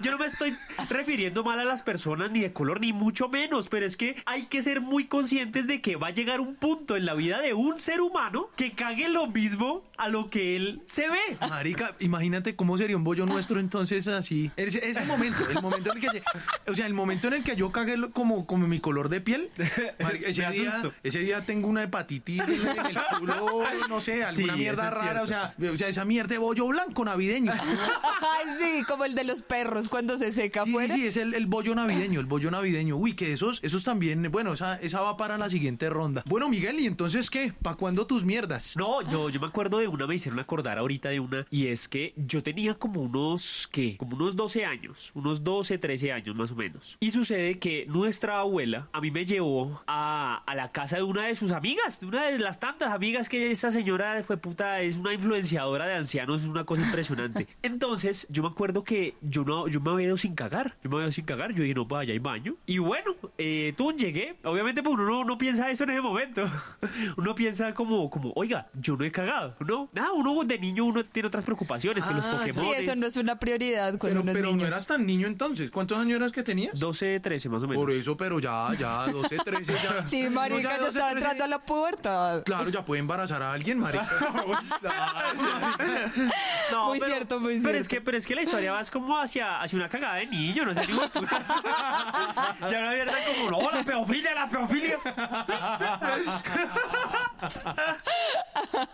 yo 0.00 0.10
no 0.10 0.18
me 0.18 0.26
estoy 0.26 0.54
refiriendo 0.88 1.44
mal 1.44 1.58
a 1.60 1.64
las 1.64 1.82
personas 1.82 2.30
ni 2.30 2.40
de 2.40 2.52
color, 2.52 2.80
ni 2.80 2.92
mucho 2.92 3.28
menos. 3.28 3.68
Pero 3.68 3.86
es 3.86 3.96
que 3.96 4.16
hay 4.26 4.46
que 4.46 4.62
ser 4.62 4.80
muy 4.80 5.06
conscientes 5.06 5.66
de 5.66 5.80
que 5.80 5.96
va 5.96 6.08
a 6.08 6.10
llegar 6.10 6.40
un 6.40 6.54
punto 6.56 6.96
en 6.96 7.04
la 7.06 7.14
vida 7.14 7.40
de 7.40 7.54
un 7.54 7.78
ser 7.78 8.00
humano 8.00 8.48
que 8.56 8.72
cague 8.72 9.08
lo 9.08 9.26
mismo 9.26 9.82
a 9.96 10.08
lo 10.08 10.28
que 10.30 10.56
él 10.56 10.82
se 10.86 11.08
ve. 11.08 11.36
Marica, 11.48 11.94
imagínate 12.00 12.56
cómo 12.56 12.76
sería 12.78 12.96
un 12.96 13.04
bollo 13.04 13.26
nuestro 13.26 13.60
entonces. 13.60 13.73
Entonces 13.74 14.06
así. 14.06 14.52
Ese, 14.56 14.88
ese 14.88 15.04
momento, 15.04 15.38
el 15.50 15.60
momento 15.60 15.90
en 15.90 15.96
el 15.98 16.10
que. 16.10 16.22
O 16.70 16.74
sea, 16.74 16.86
el 16.86 16.94
momento 16.94 17.26
en 17.26 17.34
el 17.34 17.42
que 17.44 17.56
yo 17.56 17.72
cagué 17.72 17.96
como, 18.12 18.46
como 18.46 18.68
mi 18.68 18.78
color 18.78 19.08
de 19.08 19.20
piel. 19.20 19.50
ese, 19.56 19.94
Me 19.98 20.52
día, 20.52 20.92
ese 21.02 21.18
día 21.18 21.40
tengo 21.40 21.66
una 21.68 21.82
hepatitis 21.82 22.40
en, 22.48 22.66
el 22.86 22.98
culo, 23.18 23.64
no 23.88 24.00
sé, 24.00 24.22
alguna 24.24 24.52
Sí, 24.52 24.58
mierda 24.58 24.90
rara. 24.90 25.22
O 25.22 25.26
sea, 25.26 25.54
o 25.72 25.76
sea, 25.76 25.88
esa 25.88 26.04
mierda 26.04 26.28
de 26.34 26.38
bollo 26.38 26.68
blanco 26.68 27.04
navideño. 27.04 27.52
Ay, 27.52 28.46
sí, 28.58 28.84
como 28.84 29.04
el 29.04 29.14
de 29.14 29.24
los 29.24 29.42
perros 29.42 29.88
cuando 29.88 30.16
se 30.16 30.32
seca 30.32 30.62
Sí, 30.64 30.70
sí, 30.70 30.76
afuera. 30.76 30.94
sí, 30.94 31.06
es 31.06 31.16
el, 31.16 31.34
el 31.34 31.46
bollo 31.46 31.74
navideño, 31.74 32.20
el 32.20 32.26
bollo 32.26 32.50
navideño. 32.50 32.96
Uy, 32.96 33.14
que 33.14 33.32
esos, 33.32 33.58
esos 33.64 33.82
también, 33.82 34.30
bueno, 34.30 34.52
esa, 34.52 34.76
esa 34.76 35.00
va 35.00 35.16
para 35.16 35.36
la 35.36 35.48
siguiente 35.48 35.90
ronda. 35.90 36.22
Bueno, 36.26 36.48
Miguel, 36.48 36.78
¿y 36.78 36.86
entonces 36.86 37.28
qué? 37.28 37.52
¿Pa' 37.62 37.74
cuándo 37.74 38.06
tus 38.06 38.24
mierdas? 38.24 38.76
No, 38.76 39.02
yo, 39.02 39.30
yo 39.30 39.40
me 39.40 39.46
acuerdo 39.48 39.78
de 39.78 39.88
una, 39.88 40.06
me 40.06 40.14
hicieron 40.14 40.38
acordar 40.38 40.78
ahorita 40.78 41.08
de 41.08 41.20
una, 41.20 41.46
y 41.50 41.66
es 41.66 41.88
que 41.88 42.12
yo 42.16 42.42
tenía 42.42 42.74
como 42.74 43.00
unos, 43.02 43.63
¿qué? 43.66 43.96
Como 43.96 44.16
unos 44.16 44.36
12 44.36 44.64
años, 44.64 45.10
unos 45.14 45.42
12, 45.44 45.78
13 45.78 46.12
años 46.12 46.34
más 46.36 46.52
o 46.52 46.56
menos. 46.56 46.96
Y 47.00 47.10
sucede 47.10 47.58
que 47.58 47.86
nuestra 47.86 48.38
abuela 48.38 48.88
a 48.92 49.00
mí 49.00 49.10
me 49.10 49.24
llevó 49.24 49.82
a, 49.86 50.42
a 50.46 50.54
la 50.54 50.72
casa 50.72 50.96
de 50.96 51.02
una 51.02 51.26
de 51.26 51.34
sus 51.34 51.52
amigas, 51.52 52.00
de 52.00 52.06
una 52.06 52.24
de 52.26 52.38
las 52.38 52.60
tantas 52.60 52.92
amigas 52.92 53.28
que 53.28 53.50
esa 53.50 53.70
señora 53.72 54.22
fue 54.26 54.36
puta, 54.36 54.80
es 54.80 54.96
una 54.96 55.12
influenciadora 55.14 55.86
de 55.86 55.94
ancianos, 55.94 56.42
es 56.42 56.48
una 56.48 56.64
cosa 56.64 56.82
impresionante. 56.82 57.46
Entonces, 57.62 58.26
yo 58.30 58.42
me 58.42 58.48
acuerdo 58.48 58.84
que 58.84 59.14
yo 59.20 59.44
no, 59.44 59.68
yo 59.68 59.80
me 59.80 59.90
había 59.90 60.06
ido 60.06 60.16
sin 60.16 60.34
cagar, 60.34 60.76
yo 60.82 60.90
me 60.90 60.96
había 60.96 61.06
ido 61.06 61.12
sin 61.12 61.24
cagar, 61.24 61.52
yo 61.54 61.62
dije, 61.62 61.74
no, 61.74 61.86
pues 61.88 62.02
allá 62.02 62.12
hay 62.12 62.18
baño. 62.18 62.54
Y 62.66 62.78
bueno, 62.78 63.14
eh, 63.38 63.74
tú 63.76 63.92
llegué, 63.92 64.36
obviamente 64.44 64.82
pues 64.82 64.94
uno 64.94 65.04
no, 65.04 65.24
no 65.24 65.38
piensa 65.38 65.70
eso 65.70 65.84
en 65.84 65.90
ese 65.90 66.00
momento. 66.00 66.44
Uno 67.16 67.34
piensa 67.34 67.72
como, 67.74 68.10
como, 68.10 68.32
oiga, 68.36 68.68
yo 68.74 68.96
no 68.96 69.04
he 69.04 69.10
cagado, 69.12 69.54
¿no? 69.60 69.88
Nada, 69.92 70.12
uno 70.12 70.42
de 70.44 70.58
niño 70.58 70.84
uno 70.84 71.04
tiene 71.04 71.26
otras 71.28 71.44
preocupaciones 71.44 72.04
que 72.04 72.14
los 72.14 72.24
Ah, 72.26 72.40
Sí, 72.44 72.52
Pokémon. 72.52 72.74
eso 72.74 72.94
no 72.96 73.06
es 73.06 73.16
una 73.16 73.38
prioridad 73.44 73.98
cuando 73.98 74.08
Pero, 74.08 74.20
uno 74.22 74.30
es 74.30 74.36
pero 74.36 74.48
niño. 74.48 74.60
no 74.62 74.66
eras 74.68 74.86
tan 74.86 75.06
niño 75.06 75.26
entonces. 75.26 75.70
¿Cuántos 75.70 75.98
años 75.98 76.16
eras 76.16 76.32
que 76.32 76.42
tenías? 76.42 76.78
12, 76.80 77.20
13 77.20 77.48
más 77.50 77.62
o 77.62 77.68
menos. 77.68 77.82
Por 77.82 77.90
eso, 77.92 78.16
pero 78.16 78.38
ya, 78.40 78.68
ya, 78.78 79.06
12, 79.06 79.36
13, 79.44 79.74
ya. 79.82 80.06
Sí, 80.06 80.28
marica, 80.30 80.56
No, 80.56 80.62
ya, 80.62 80.76
12, 80.78 80.88
estaba 80.88 81.10
13. 81.10 81.24
entrando 81.28 81.44
a 81.44 81.48
la 81.48 81.58
pubertad. 81.58 82.42
Claro, 82.44 82.70
ya 82.70 82.82
puede 82.84 83.00
embarazar 83.00 83.42
a 83.42 83.52
alguien, 83.52 83.78
marica. 83.80 84.08
No, 86.72 86.88
Muy 86.88 86.98
pero- 87.00 87.12
cierto, 87.12 87.40
muy 87.40 87.60
pero 87.60 87.78
Es 87.78 87.86
cierto. 87.86 87.88
que, 87.90 88.00
pero 88.00 88.16
es 88.18 88.26
que 88.26 88.34
la 88.34 88.42
historia 88.42 88.72
va 88.72 88.80
es 88.80 88.90
como 88.90 89.18
hacia, 89.18 89.60
hacia 89.60 89.76
una 89.76 89.88
cagada 89.88 90.14
de 90.16 90.26
niño, 90.26 90.64
no 90.64 90.74
sé, 90.74 90.80
ni 90.86 90.94
putas. 90.94 91.48
ya 92.70 92.78
una 92.78 92.92
mierda 92.92 93.12
como, 93.26 93.50
no, 93.50 93.70
la 93.70 93.84
pedofilia, 93.84 94.34
la 94.34 94.48
pedofilia. 94.48 94.98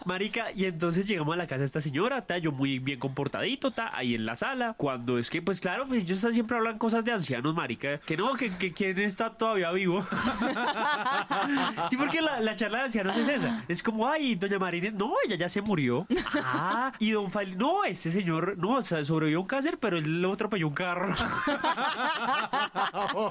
Marica, 0.05 0.53
y 0.55 0.65
entonces 0.65 1.07
llegamos 1.07 1.35
a 1.35 1.37
la 1.39 1.47
casa 1.47 1.61
de 1.61 1.65
esta 1.67 1.81
señora, 1.81 2.27
ta, 2.27 2.39
yo 2.39 2.53
muy 2.53 2.79
bien 2.79 2.99
comportadito, 2.99 3.71
ta, 3.71 3.91
ahí 3.97 4.15
en 4.15 4.27
la 4.27 4.35
sala. 4.37 4.75
Cuando 4.77 5.19
es 5.19 5.31
que, 5.31 5.43
pues 5.43 5.61
claro, 5.61 5.87
pues 5.87 6.05
ellos 6.05 6.21
siempre 6.21 6.57
hablan 6.57 6.79
cosas 6.79 7.05
de 7.05 7.13
ancianos, 7.13 7.55
marica. 7.55 7.99
Que 7.99 8.17
no, 8.17 8.35
que, 8.35 8.51
que 8.57 8.73
quién 8.73 8.99
está 9.01 9.31
todavía 9.31 9.71
vivo. 9.73 10.05
sí, 11.91 11.97
porque 11.97 12.21
la, 12.21 12.41
la 12.41 12.57
charla 12.57 12.79
de 12.79 12.85
ancianos 12.85 13.17
es 13.17 13.29
esa. 13.29 13.65
Es 13.69 13.83
como, 13.83 14.07
ay, 14.09 14.35
doña 14.35 14.59
Marina, 14.59 14.91
no, 14.93 15.13
ella 15.25 15.37
ya 15.37 15.49
se 15.49 15.61
murió. 15.61 16.07
Ah, 16.37 16.93
y 16.99 17.11
don 17.13 17.31
Fali, 17.31 17.57
no, 17.57 17.85
este 17.85 18.11
señor, 18.11 18.57
no, 18.59 18.77
o 18.77 18.83
sea, 18.83 19.03
sobrevivió 19.05 19.39
a 19.39 19.43
un 19.43 19.47
cáncer, 19.47 19.79
pero 19.79 19.99
él 19.99 20.21
lo 20.23 20.33
atropelló 20.33 20.67
un 20.69 20.75
carro. 20.75 21.15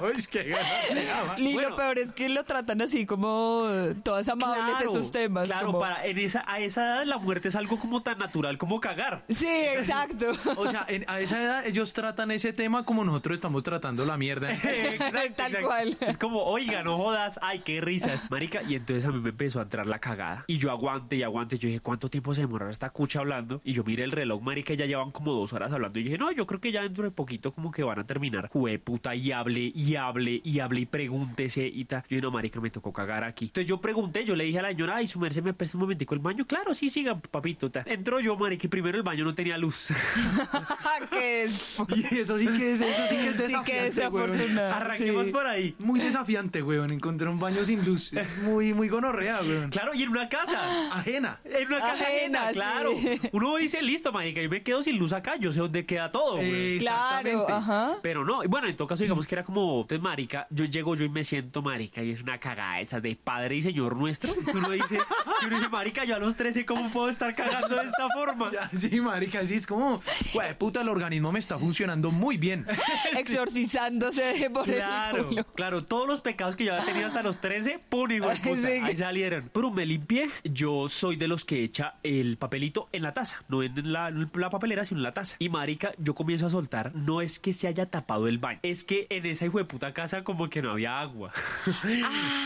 Uy, 0.02 0.24
qué 0.30 0.44
gana. 0.44 1.38
Y 1.38 1.54
Bueno. 1.54 1.70
lo 1.70 1.76
peor 1.76 1.98
es 1.98 2.12
que 2.12 2.28
lo 2.28 2.44
tratan 2.44 2.80
así 2.82 3.06
como 3.06 3.66
todas 4.02 4.28
amables 4.28 4.80
esos 4.82 5.10
temas. 5.10 5.46
Claro, 5.46 5.66
como- 5.66 5.80
para, 5.80 6.04
en 6.06 6.18
esa, 6.30 6.44
a 6.46 6.60
esa 6.60 6.84
edad 6.84 7.04
la 7.04 7.18
muerte 7.18 7.48
es 7.48 7.56
algo 7.56 7.78
como 7.78 8.02
tan 8.02 8.18
natural 8.18 8.56
como 8.58 8.80
cagar. 8.80 9.24
Sí, 9.28 9.46
exacto. 9.48 10.32
O 10.56 10.68
sea, 10.68 10.84
en- 10.88 11.04
a 11.08 11.20
esa 11.20 11.42
edad 11.42 11.66
ellos 11.66 11.92
tratan 11.92 12.30
ese 12.30 12.52
tema 12.52 12.84
como 12.84 13.04
nosotros 13.04 13.34
estamos 13.36 13.62
tratando 13.62 14.04
la 14.06 14.16
mierda. 14.16 14.52
Exacto, 14.54 15.34
Tal 15.36 15.50
exacto. 15.52 15.66
cual. 15.66 15.96
Es 16.00 16.16
como, 16.18 16.42
oiga, 16.44 16.82
no 16.82 16.96
jodas, 16.98 17.38
ay, 17.42 17.60
qué 17.60 17.80
risas. 17.80 18.30
Marica, 18.30 18.62
y 18.62 18.74
entonces 18.74 19.04
a 19.04 19.10
mí 19.12 19.20
me 19.20 19.30
empezó 19.30 19.58
a 19.60 19.62
entrar 19.62 19.86
la 19.86 19.98
cagada. 19.98 20.44
Y 20.46 20.58
yo 20.58 20.70
aguante 20.70 21.16
y 21.16 21.22
aguante. 21.22 21.58
Yo 21.58 21.66
dije, 21.68 21.80
¿cuánto 21.80 22.08
tiempo 22.08 22.34
se 22.34 22.42
demorará 22.42 22.70
esta 22.70 22.90
cucha 22.90 23.20
hablando? 23.20 23.60
Y 23.64 23.72
yo 23.72 23.84
miré 23.84 24.04
el 24.04 24.12
reloj, 24.12 24.40
marica, 24.42 24.74
ya 24.74 24.86
llevan 24.86 25.10
como 25.10 25.32
dos 25.32 25.52
horas 25.52 25.72
hablando. 25.72 25.98
Y 25.98 26.04
dije, 26.04 26.18
no, 26.18 26.30
yo 26.32 26.46
creo 26.46 26.60
que 26.60 26.72
ya 26.72 26.82
dentro 26.82 27.04
de 27.04 27.10
poquito 27.10 27.52
como 27.52 27.70
que 27.70 27.82
van 27.82 27.98
a 27.98 28.04
terminar. 28.04 28.48
Jue 28.50 28.78
puta, 28.78 29.14
y 29.14 29.32
hable, 29.32 29.72
y 29.74 29.96
hable, 29.96 30.40
y 30.44 30.60
hable, 30.60 30.80
y 30.82 30.86
pregúntese, 30.86 31.66
y 31.66 31.84
tal. 31.84 32.02
Yo 32.02 32.06
dije, 32.10 32.22
no, 32.22 32.30
marica, 32.30 32.60
me 32.60 32.70
tocó 32.70 32.92
cagar 32.92 33.24
aquí. 33.24 33.46
Entonces 33.46 33.68
yo 33.68 33.80
pregunté, 33.80 34.24
yo 34.24 34.36
le 34.36 34.44
dije 34.44 34.58
a 34.58 34.62
la 34.62 34.68
señora, 34.68 34.96
ay, 34.96 35.06
su 35.06 35.18
merced 35.18 35.42
me 35.42 35.52
presta 35.54 35.76
un 35.76 35.82
momentico 35.82 36.09
el 36.14 36.20
baño. 36.20 36.44
Claro, 36.44 36.74
sí, 36.74 36.90
siga, 36.90 37.14
papito. 37.16 37.70
tal. 37.70 37.84
Entró 37.86 38.20
yo, 38.20 38.36
marica, 38.36 38.66
y 38.66 38.70
primero 38.70 38.96
el 38.96 39.02
baño 39.02 39.24
no 39.24 39.34
tenía 39.34 39.56
luz. 39.58 39.88
que 41.10 41.42
es 41.44 41.78
Y 41.94 42.18
eso 42.18 42.38
sí 42.38 42.46
que 42.48 42.72
es, 42.72 42.80
eso 42.80 43.08
sí 43.08 43.16
que 43.16 43.28
es 43.28 43.34
sí 43.36 43.62
que 43.64 43.82
desafiante, 43.82 44.08
weón. 44.08 44.32
desafortunado. 44.32 44.74
Arranquemos 44.74 45.26
sí. 45.26 45.32
por 45.32 45.46
ahí. 45.46 45.74
Muy 45.78 46.00
desafiante, 46.00 46.62
weón, 46.62 46.92
encontrar 46.92 47.30
un 47.30 47.38
baño 47.38 47.64
sin 47.64 47.84
luz. 47.84 48.12
Es 48.12 48.38
muy, 48.38 48.74
muy 48.74 48.88
gonorrea, 48.88 49.40
weón. 49.42 49.70
Claro, 49.70 49.94
y 49.94 50.02
en 50.02 50.10
una 50.10 50.28
casa. 50.28 50.92
Ajena. 50.92 51.40
En 51.44 51.66
una 51.68 51.80
casa 51.80 52.04
Ajena, 52.04 52.42
ajena, 52.44 52.52
claro. 52.52 52.92
sí. 52.96 53.20
Uno 53.32 53.56
dice, 53.56 53.82
listo, 53.82 54.12
marica, 54.12 54.40
yo 54.42 54.48
me 54.50 54.62
quedo 54.62 54.82
sin 54.82 54.98
luz 54.98 55.12
acá, 55.12 55.36
yo 55.36 55.52
sé 55.52 55.60
dónde 55.60 55.84
queda 55.86 56.10
todo, 56.10 56.36
güey. 56.36 56.78
Claro, 56.78 57.48
ajá. 57.48 57.96
Pero 58.02 58.24
no, 58.24 58.44
y 58.44 58.46
bueno, 58.46 58.66
en 58.68 58.76
todo 58.76 58.88
caso, 58.88 59.02
digamos 59.02 59.26
que 59.26 59.34
era 59.34 59.44
como, 59.44 59.80
entonces, 59.82 60.02
marica, 60.02 60.46
yo 60.50 60.64
llego 60.64 60.94
yo 60.94 61.04
y 61.04 61.08
me 61.08 61.24
siento 61.24 61.62
marica, 61.62 62.02
y 62.02 62.10
es 62.10 62.22
una 62.22 62.38
cagada 62.38 62.80
esa 62.80 63.00
de 63.00 63.16
padre 63.16 63.56
y 63.56 63.62
señor 63.62 63.96
nuestro. 63.96 64.32
que 64.34 64.56
Uno 64.56 64.70
dice, 64.70 64.98
que 65.40 65.46
uno 65.46 65.56
dice, 65.56 65.68
marica, 66.00 66.04
yo 66.04 66.16
a 66.16 66.18
los 66.18 66.36
13, 66.36 66.64
¿cómo 66.66 66.90
puedo 66.90 67.08
estar 67.08 67.34
cagando 67.34 67.76
de 67.76 67.84
esta 67.86 68.08
forma? 68.14 68.50
Ya, 68.52 68.68
sí, 68.72 69.00
marica, 69.00 69.44
sí, 69.46 69.54
es 69.54 69.66
como, 69.66 70.00
güey, 70.34 70.56
puta, 70.58 70.80
el 70.82 70.88
organismo 70.88 71.30
me 71.30 71.38
está 71.38 71.58
funcionando 71.58 72.10
muy 72.10 72.36
bien. 72.36 72.66
Exorcizándose 73.16 74.50
por 74.52 74.64
Claro, 74.64 75.18
el 75.18 75.24
culo. 75.26 75.44
claro, 75.54 75.84
todos 75.84 76.08
los 76.08 76.20
pecados 76.20 76.56
que 76.56 76.64
yo 76.64 76.72
había 76.74 76.84
tenido 76.86 77.06
hasta 77.06 77.22
los 77.22 77.40
13, 77.40 77.80
pum, 77.88 78.10
igual 78.10 78.38
puta, 78.42 78.60
Sí. 78.60 78.80
ahí 78.82 78.96
salieron. 78.96 79.50
Pero 79.52 79.70
me 79.70 79.86
limpié, 79.86 80.28
yo 80.44 80.88
soy 80.88 81.16
de 81.16 81.28
los 81.28 81.44
que 81.44 81.62
echa 81.62 81.94
el 82.02 82.36
papelito 82.38 82.88
en 82.92 83.02
la 83.02 83.12
taza, 83.14 83.42
no 83.48 83.62
en 83.62 83.92
la, 83.92 84.08
en 84.08 84.30
la 84.34 84.50
papelera, 84.50 84.84
sino 84.84 84.98
en 85.00 85.04
la 85.04 85.12
taza. 85.14 85.36
Y 85.38 85.48
marica, 85.48 85.92
yo 85.98 86.14
comienzo 86.14 86.46
a 86.46 86.50
soltar, 86.50 86.92
no 86.94 87.20
es 87.20 87.38
que 87.38 87.52
se 87.52 87.68
haya 87.68 87.86
tapado 87.86 88.26
el 88.28 88.38
baño, 88.38 88.60
es 88.62 88.84
que 88.84 89.06
en 89.10 89.26
esa 89.26 89.46
hijo 89.46 89.58
de 89.58 89.64
puta 89.64 89.92
casa 89.92 90.24
como 90.24 90.48
que 90.50 90.62
no 90.62 90.72
había 90.72 91.00
agua. 91.00 91.30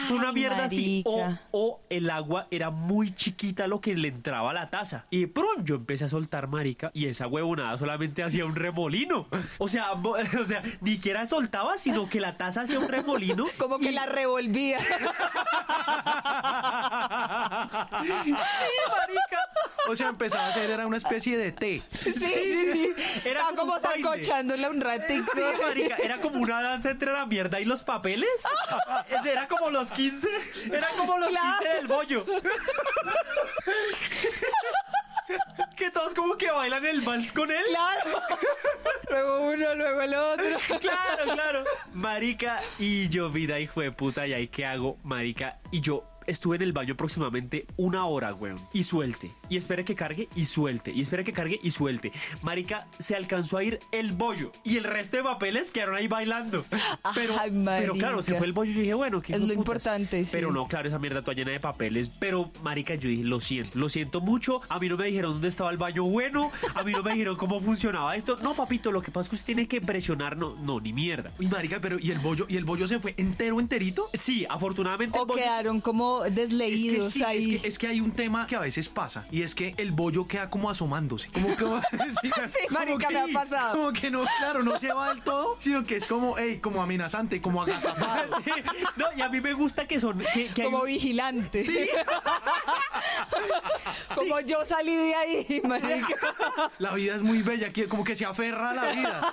Fue 0.08 0.16
una 0.16 0.32
mierda 0.32 0.64
así. 0.64 1.02
O, 1.06 1.20
marica. 1.20 1.40
o 1.52 1.80
el 1.90 2.10
agua 2.10 2.46
era 2.50 2.70
muy 2.70 3.10
chiquita 3.14 3.43
lo 3.68 3.80
que 3.80 3.94
le 3.94 4.08
entraba 4.08 4.50
a 4.50 4.54
la 4.54 4.68
taza. 4.68 5.04
Y 5.10 5.26
pronto 5.26 5.62
yo 5.64 5.74
empecé 5.76 6.04
a 6.04 6.08
soltar, 6.08 6.48
marica, 6.48 6.90
y 6.94 7.06
esa 7.06 7.26
huevonada 7.26 7.76
solamente 7.78 8.22
hacía 8.22 8.44
un 8.44 8.56
remolino. 8.56 9.28
O 9.58 9.68
sea, 9.68 9.92
o 9.92 10.44
sea, 10.46 10.62
ni 10.80 10.92
siquiera 10.94 11.26
soltaba, 11.26 11.76
sino 11.78 12.08
que 12.08 12.20
la 12.20 12.36
taza 12.36 12.62
hacía 12.62 12.78
un 12.78 12.88
remolino. 12.88 13.46
Como 13.58 13.78
que 13.78 13.90
y- 13.90 13.94
la 13.94 14.06
revolvía. 14.06 14.78
Sí, 14.80 14.86
marica. 18.88 19.38
O 19.88 19.94
sea, 19.96 20.08
empezaba 20.08 20.46
a 20.46 20.48
hacer, 20.48 20.70
era 20.70 20.86
una 20.86 20.96
especie 20.96 21.36
de 21.36 21.52
té. 21.52 21.82
Sí, 22.02 22.12
sí, 22.14 22.72
sí. 22.72 22.92
Era 23.24 23.40
Estaba 23.40 23.48
como 23.56 23.72
como 23.72 23.80
un 24.70 24.80
ratito. 24.80 25.24
Sí, 25.34 25.40
marica, 25.62 25.96
era 25.96 26.20
como 26.20 26.40
una 26.40 26.62
danza 26.62 26.90
entre 26.90 27.12
la 27.12 27.26
mierda 27.26 27.60
y 27.60 27.64
los 27.64 27.84
papeles. 27.84 28.28
Era 29.24 29.46
como 29.48 29.70
los 29.70 29.90
15. 29.90 30.28
Era 30.72 30.88
como 30.96 31.18
los 31.18 31.28
Claro. 31.28 31.58
15 31.58 31.74
del 31.74 31.86
bollo. 31.88 32.24
Que 35.76 35.90
todos 35.90 36.14
como 36.14 36.36
que 36.36 36.50
bailan 36.50 36.84
el 36.84 37.00
vals 37.00 37.32
con 37.32 37.50
él. 37.50 37.64
Claro. 37.66 38.20
Luego 39.10 39.40
uno, 39.48 39.74
luego 39.74 40.00
el 40.02 40.14
otro. 40.14 40.46
Claro, 40.80 41.34
claro. 41.34 41.64
Marica, 41.92 42.62
y 42.78 43.08
yo, 43.08 43.30
vida 43.30 43.58
hijo 43.58 43.80
de 43.80 43.92
puta, 43.92 44.26
y 44.26 44.34
ahí 44.34 44.48
qué 44.48 44.66
hago, 44.66 44.98
marica. 45.02 45.58
Y 45.70 45.80
yo 45.80 46.04
estuve 46.26 46.56
en 46.56 46.62
el 46.62 46.72
baño 46.72 46.94
aproximadamente 46.94 47.66
una 47.76 48.06
hora, 48.06 48.34
weón. 48.34 48.58
Y 48.72 48.84
suelte. 48.84 49.32
Y 49.48 49.56
espere 49.56 49.84
que 49.84 49.94
cargue 49.94 50.28
y 50.34 50.46
suelte. 50.46 50.90
Y 50.92 51.00
espere 51.02 51.24
que 51.24 51.32
cargue 51.32 51.58
y 51.62 51.70
suelte. 51.70 52.12
Marica, 52.42 52.86
se 52.98 53.14
alcanzó 53.16 53.58
a 53.58 53.64
ir 53.64 53.78
el 53.92 54.12
bollo. 54.12 54.52
Y 54.64 54.76
el 54.76 54.84
resto 54.84 55.16
de 55.16 55.22
papeles 55.22 55.70
quedaron 55.70 55.96
ahí 55.96 56.08
bailando. 56.08 56.64
Pero, 57.14 57.34
Ay, 57.38 57.50
pero 57.64 57.92
claro, 57.94 58.22
se 58.22 58.34
fue 58.36 58.46
el 58.46 58.52
bollo 58.52 58.70
y 58.70 58.74
dije, 58.74 58.94
bueno, 58.94 59.20
qué 59.20 59.34
Es 59.34 59.40
lo 59.40 59.52
importante, 59.52 60.24
sí. 60.24 60.30
Pero 60.32 60.50
no, 60.50 60.66
claro, 60.66 60.88
esa 60.88 60.98
mierda 60.98 61.22
toda 61.22 61.34
llena 61.34 61.52
de 61.52 61.60
papeles. 61.60 62.08
Pero, 62.18 62.50
marica, 62.62 62.94
yo 62.94 63.08
dije, 63.08 63.24
lo 63.24 63.40
siento, 63.40 63.78
lo 63.78 63.88
siento 63.88 64.20
mucho. 64.20 64.60
A 64.68 64.78
mí 64.78 64.88
no 64.88 64.96
me 64.96 65.06
dijeron 65.06 65.32
dónde 65.34 65.48
estaba 65.48 65.70
el 65.70 65.76
baño 65.76 66.04
bueno. 66.04 66.50
A 66.74 66.82
mí 66.82 66.92
no 66.92 67.02
me 67.02 67.12
dijeron 67.12 67.36
cómo 67.36 67.60
funcionaba 67.60 68.16
esto. 68.16 68.36
No, 68.42 68.54
papito, 68.54 68.90
lo 68.92 69.02
que 69.02 69.10
pasa 69.10 69.26
es 69.26 69.28
que 69.30 69.36
usted 69.36 69.46
tiene 69.46 69.68
que 69.68 69.80
presionar. 69.80 70.36
No, 70.36 70.54
no, 70.56 70.80
ni 70.80 70.92
mierda. 70.92 71.32
Uy, 71.38 71.46
marica, 71.48 71.78
pero 71.80 71.98
¿y 71.98 72.10
el 72.10 72.18
bollo? 72.18 72.46
¿Y 72.48 72.56
el 72.56 72.64
bollo 72.64 72.86
se 72.88 72.98
fue 73.00 73.14
entero, 73.16 73.60
enterito? 73.60 74.08
Sí, 74.14 74.46
afortunadamente. 74.48 75.18
O 75.18 75.22
el 75.22 75.28
bollo- 75.28 75.42
quedaron 75.42 75.80
como 75.80 76.13
como 76.14 76.24
Es 76.26 76.34
que, 76.34 76.40
desleídos 76.40 77.10
sí, 77.12 77.20
es, 77.20 77.26
ahí. 77.26 77.58
que, 77.60 77.68
es 77.68 77.78
que 77.78 77.86
hay 77.88 78.00
un 78.00 78.12
tema 78.12 78.46
que 78.46 78.56
a 78.56 78.60
veces 78.60 78.88
pasa 78.88 79.26
y 79.30 79.42
es 79.42 79.54
que 79.54 79.74
el 79.78 79.92
bollo 79.92 80.26
queda 80.26 80.50
como 80.50 80.70
asomándose. 80.70 81.28
Como 81.28 81.48
que, 81.48 81.64
sí, 82.22 82.30
como 82.30 82.78
marica, 82.78 83.08
que- 83.08 83.14
me 83.14 83.20
ha 83.20 83.26
pasado. 83.44 83.76
Como 83.76 83.92
que 83.92 84.10
no, 84.10 84.24
claro, 84.38 84.62
no 84.62 84.78
se 84.78 84.92
va 84.92 85.14
del 85.14 85.22
todo, 85.22 85.56
sino 85.58 85.84
que 85.84 85.96
es 85.96 86.06
como, 86.06 86.36
hey, 86.38 86.58
como 86.62 86.82
amenazante, 86.82 87.40
como 87.40 87.62
agazapado. 87.62 88.34
Sí, 88.44 88.50
No, 88.96 89.06
y 89.16 89.22
a 89.22 89.28
mí 89.28 89.40
me 89.40 89.52
gusta 89.54 89.86
que 89.86 89.98
son. 89.98 90.18
Que, 90.18 90.46
que 90.48 90.62
hay 90.62 90.64
como 90.66 90.80
un- 90.80 90.86
vigilante. 90.86 91.64
como 94.14 94.40
yo 94.40 94.64
salí 94.64 94.94
de 94.94 95.14
ahí, 95.14 95.62
marica. 95.64 96.16
La 96.78 96.92
vida 96.94 97.14
es 97.14 97.22
muy 97.22 97.42
bella, 97.42 97.72
como 97.88 98.04
que 98.04 98.14
se 98.16 98.24
aferra 98.24 98.70
a 98.70 98.74
la 98.74 98.92
vida. 98.92 99.32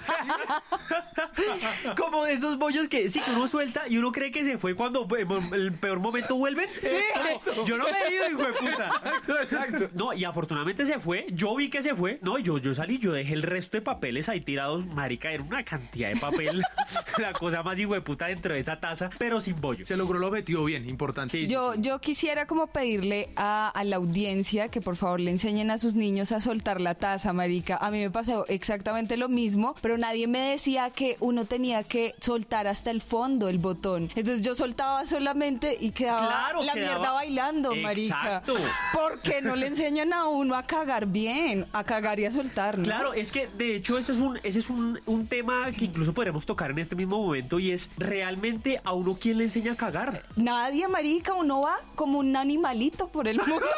como 1.97 2.23
de 2.25 2.33
esos 2.33 2.57
bollos 2.57 2.87
que 2.87 3.09
sí 3.09 3.19
que 3.19 3.31
uno 3.31 3.47
suelta 3.47 3.87
y 3.87 3.97
uno 3.97 4.11
cree 4.11 4.31
que 4.31 4.43
se 4.43 4.57
fue 4.57 4.75
cuando 4.75 5.07
en 5.17 5.53
el 5.53 5.73
peor 5.73 5.99
momento 5.99 6.35
vuelven. 6.81 7.39
Como, 7.43 7.65
yo 7.65 7.77
no 7.77 7.85
me 7.85 7.91
he 7.91 8.15
ido, 8.15 8.29
hijo 8.29 8.43
de 8.43 8.53
puta. 8.53 8.85
Exacto, 8.87 9.39
exacto. 9.41 9.89
No, 9.93 10.13
y 10.13 10.23
afortunadamente 10.23 10.85
se 10.85 10.99
fue. 10.99 11.25
Yo 11.31 11.55
vi 11.55 11.69
que 11.69 11.81
se 11.81 11.95
fue. 11.95 12.19
No, 12.21 12.37
yo, 12.37 12.57
yo 12.57 12.73
salí, 12.73 12.97
yo 12.99 13.11
dejé 13.13 13.33
el 13.33 13.43
resto 13.43 13.77
de 13.77 13.81
papeles 13.81 14.29
ahí 14.29 14.41
tirados. 14.41 14.85
Marica, 14.85 15.31
era 15.31 15.43
una 15.43 15.63
cantidad 15.63 16.09
de 16.09 16.19
papel. 16.19 16.63
la 17.17 17.33
cosa 17.33 17.63
más 17.63 17.77
hijo 17.79 17.93
de 17.93 18.01
puta 18.01 18.27
dentro 18.27 18.53
de 18.53 18.59
esa 18.59 18.79
taza, 18.79 19.09
pero 19.17 19.41
sin 19.41 19.59
bollo. 19.59 19.85
Se 19.85 19.97
logró 19.97 20.17
el 20.17 20.23
objetivo 20.23 20.63
bien, 20.65 20.87
importante. 20.89 21.37
Sí, 21.37 21.47
sí, 21.47 21.53
Yo, 21.53 21.73
sí. 21.73 21.81
yo 21.81 21.99
quisiera 21.99 22.45
como 22.47 22.67
pedirle 22.67 23.29
a, 23.35 23.69
a 23.69 23.83
la 23.83 23.95
audiencia 23.97 24.69
que 24.69 24.81
por 24.81 24.95
favor 24.95 25.19
le 25.19 25.31
enseñen 25.31 25.71
a 25.71 25.77
sus 25.77 25.95
niños 25.95 26.31
a 26.31 26.41
soltar 26.41 26.81
la 26.81 26.95
taza, 26.95 27.33
marica. 27.33 27.77
A 27.77 27.91
mí 27.91 27.99
me 27.99 28.09
pasó 28.11 28.45
exactamente 28.47 29.17
lo 29.17 29.29
mismo, 29.29 29.75
pero 29.81 29.97
nadie 29.97 30.27
me 30.27 30.39
decía 30.39 30.89
que 30.89 31.17
uno 31.19 31.45
tenía 31.45 31.83
que 31.83 32.15
soltar 32.21 32.67
hasta 32.67 32.91
el 32.91 33.01
fondo 33.01 33.49
el 33.49 33.57
botón. 33.57 34.09
Entonces 34.15 34.41
yo 34.41 34.55
soltaba 34.55 35.05
solamente 35.05 35.77
y 35.79 35.91
quedaba 35.91 36.27
Claro, 36.27 36.60
la 36.65 36.73
quedaba- 36.73 36.95
mierda 36.97 37.11
bailando, 37.13 37.75
marica. 37.75 38.15
Exacto. 38.15 38.55
Porque 38.93 39.41
no 39.41 39.55
le 39.55 39.67
enseñan 39.67 40.13
a 40.13 40.27
uno 40.27 40.55
a 40.55 40.63
cagar 40.63 41.05
bien, 41.07 41.65
a 41.73 41.83
cagar 41.83 42.19
y 42.19 42.25
a 42.25 42.31
soltar, 42.31 42.77
¿no? 42.77 42.83
Claro, 42.83 43.13
es 43.13 43.31
que 43.31 43.47
de 43.47 43.75
hecho 43.75 43.97
ese 43.97 44.11
es 44.13 44.19
un 44.19 44.39
ese 44.43 44.59
es 44.59 44.69
un, 44.69 44.99
un 45.05 45.27
tema 45.27 45.71
que 45.71 45.85
incluso 45.85 46.13
podremos 46.13 46.45
tocar 46.45 46.71
en 46.71 46.79
este 46.79 46.95
mismo 46.95 47.17
momento 47.21 47.59
y 47.59 47.71
es 47.71 47.89
realmente 47.97 48.81
a 48.83 48.93
uno 48.93 49.17
quién 49.19 49.37
le 49.37 49.45
enseña 49.45 49.73
a 49.73 49.75
cagar. 49.75 50.23
Nadie, 50.35 50.87
marica, 50.87 51.33
uno 51.33 51.61
va 51.61 51.77
como 51.95 52.19
un 52.19 52.35
animalito 52.35 53.07
por 53.09 53.27
el 53.27 53.37
mundo. 53.37 53.65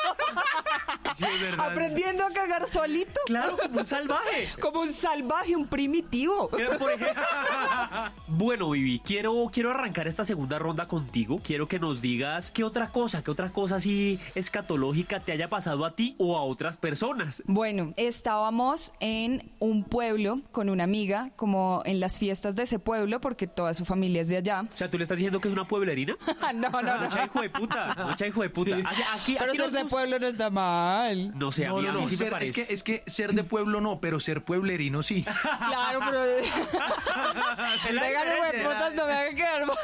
Sí, 1.15 1.25
es 1.25 1.41
verdad. 1.43 1.71
aprendiendo 1.71 2.25
a 2.25 2.31
cagar 2.31 2.67
solito. 2.67 3.19
Claro, 3.27 3.55
como 3.57 3.79
un 3.81 3.85
salvaje. 3.85 4.49
Como 4.59 4.81
un 4.81 4.91
salvaje, 4.91 5.55
un 5.55 5.67
primitivo. 5.67 6.49
Por 6.49 6.59
ejemplo. 6.59 7.21
bueno, 8.27 8.71
Vivi, 8.71 8.99
quiero, 8.99 9.47
quiero 9.53 9.69
arrancar 9.69 10.07
esta 10.07 10.25
segunda 10.25 10.57
ronda 10.57 10.87
contigo. 10.87 11.39
Quiero 11.43 11.67
que 11.67 11.77
nos 11.79 12.01
digas 12.01 12.49
qué 12.49 12.63
otra 12.73 12.87
cosa, 12.89 13.23
qué 13.23 13.29
otra 13.31 13.49
cosa 13.49 13.75
así 13.75 14.19
escatológica 14.33 15.19
te 15.19 15.31
haya 15.31 15.47
pasado 15.47 15.85
a 15.85 15.95
ti 15.95 16.15
o 16.17 16.35
a 16.37 16.41
otras 16.43 16.75
personas. 16.77 17.43
Bueno, 17.45 17.93
estábamos 17.97 18.93
en 18.99 19.51
un 19.59 19.83
pueblo 19.83 20.41
con 20.51 20.69
una 20.69 20.83
amiga, 20.85 21.29
como 21.35 21.83
en 21.85 21.99
las 21.99 22.17
fiestas 22.17 22.55
de 22.55 22.63
ese 22.63 22.79
pueblo, 22.79 23.21
porque 23.21 23.45
toda 23.45 23.73
su 23.75 23.85
familia 23.85 24.21
es 24.23 24.27
de 24.27 24.37
allá. 24.37 24.61
O 24.73 24.77
sea, 24.77 24.89
¿tú 24.89 24.97
le 24.97 25.03
estás 25.03 25.17
diciendo 25.19 25.39
que 25.39 25.47
es 25.49 25.53
una 25.53 25.65
pueblerina? 25.65 26.15
no, 26.55 26.69
no, 26.69 26.81
no. 26.81 27.01
Mucha 27.03 27.25
hijo 27.25 27.41
de 27.41 27.49
puta, 27.51 27.95
mucha 28.07 28.25
hijo 28.27 28.41
de 28.41 28.49
puta. 28.49 28.75
Aquí, 28.77 29.01
aquí, 29.13 29.35
Pero 29.37 29.51
aquí 29.51 29.61
si 29.61 29.67
ese 29.67 29.83
nos- 29.83 29.91
pueblo 29.91 30.17
no 30.19 30.27
está 30.27 30.49
mal. 30.49 31.37
No 31.37 31.51
sé, 31.51 31.65
a 31.65 31.69
No, 31.69 31.77
mí, 31.77 31.83
no, 31.83 31.89
a 31.89 31.93
mí 31.93 32.01
no. 32.01 32.07
sí 32.07 32.13
me 32.13 32.17
ser- 32.17 32.27
es, 32.27 32.33
parece. 32.33 32.65
que, 32.65 32.73
es 32.73 32.83
que 32.83 33.03
ser 33.05 33.33
de 33.33 33.43
pueblo 33.43 33.81
no, 33.81 33.99
pero 33.99 34.19
ser 34.19 34.43
pueblerino 34.43 35.03
sí. 35.03 35.23
Claro, 35.67 35.99
pero. 35.99 36.23
Pégale, 37.87 38.41
hueputas, 38.41 38.93
no 38.95 39.05
me 39.05 39.13
hagan 39.13 39.35
quedar 39.35 39.65
mal. 39.65 39.77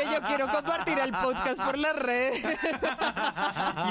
Que 0.00 0.14
yo 0.14 0.20
quiero 0.26 0.48
compartir 0.48 0.98
el 0.98 1.12
podcast 1.12 1.60
por 1.62 1.76
las 1.78 1.96
redes. 1.96 2.42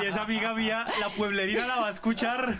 Y 0.02 0.06
esa 0.06 0.22
amiga 0.24 0.54
mía, 0.54 0.86
la 1.00 1.10
pueblerina 1.10 1.68
la 1.68 1.76
va 1.78 1.88
a 1.88 1.92
escuchar. 1.92 2.58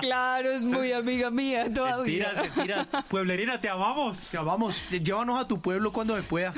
Claro, 0.00 0.50
es 0.50 0.62
muy 0.64 0.92
amiga 0.92 1.30
mía 1.30 1.66
todavía. 1.72 2.28
Mentiras, 2.34 2.56
mentiras. 2.56 2.88
Pueblerina, 3.08 3.58
te 3.60 3.68
amamos. 3.68 4.30
Ya 4.32 4.40
vamos, 4.42 4.82
llévanos 4.90 5.40
a 5.40 5.46
tu 5.46 5.60
pueblo 5.60 5.92
cuando 5.92 6.16
se 6.16 6.22
pueda. 6.22 6.52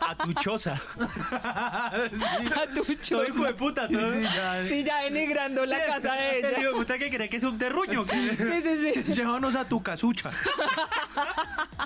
A 0.00 0.14
tu 0.16 0.32
choza. 0.34 0.80
A 1.42 1.92
tu 2.74 2.84
choza. 2.96 3.28
hijo 3.28 3.44
de 3.44 3.54
puta. 3.54 3.88
todo. 3.88 4.12
Sí, 4.12 4.22
ya. 4.22 4.64
Sí, 4.66 4.84
ya 4.84 5.02
denigrando 5.02 5.64
la 5.66 5.84
casa 5.86 6.12
de 6.14 6.38
ella. 6.38 6.48
de 6.50 6.70
puta 6.70 6.98
que 6.98 7.10
cree 7.10 7.28
que 7.28 7.36
es 7.36 7.44
un 7.44 7.58
terruño. 7.58 8.04
Sí, 8.04 8.62
sí, 8.62 8.92
sí. 9.04 9.12
Llévanos 9.12 9.54
a 9.56 9.66
tu 9.68 9.82
casucha. 9.82 10.30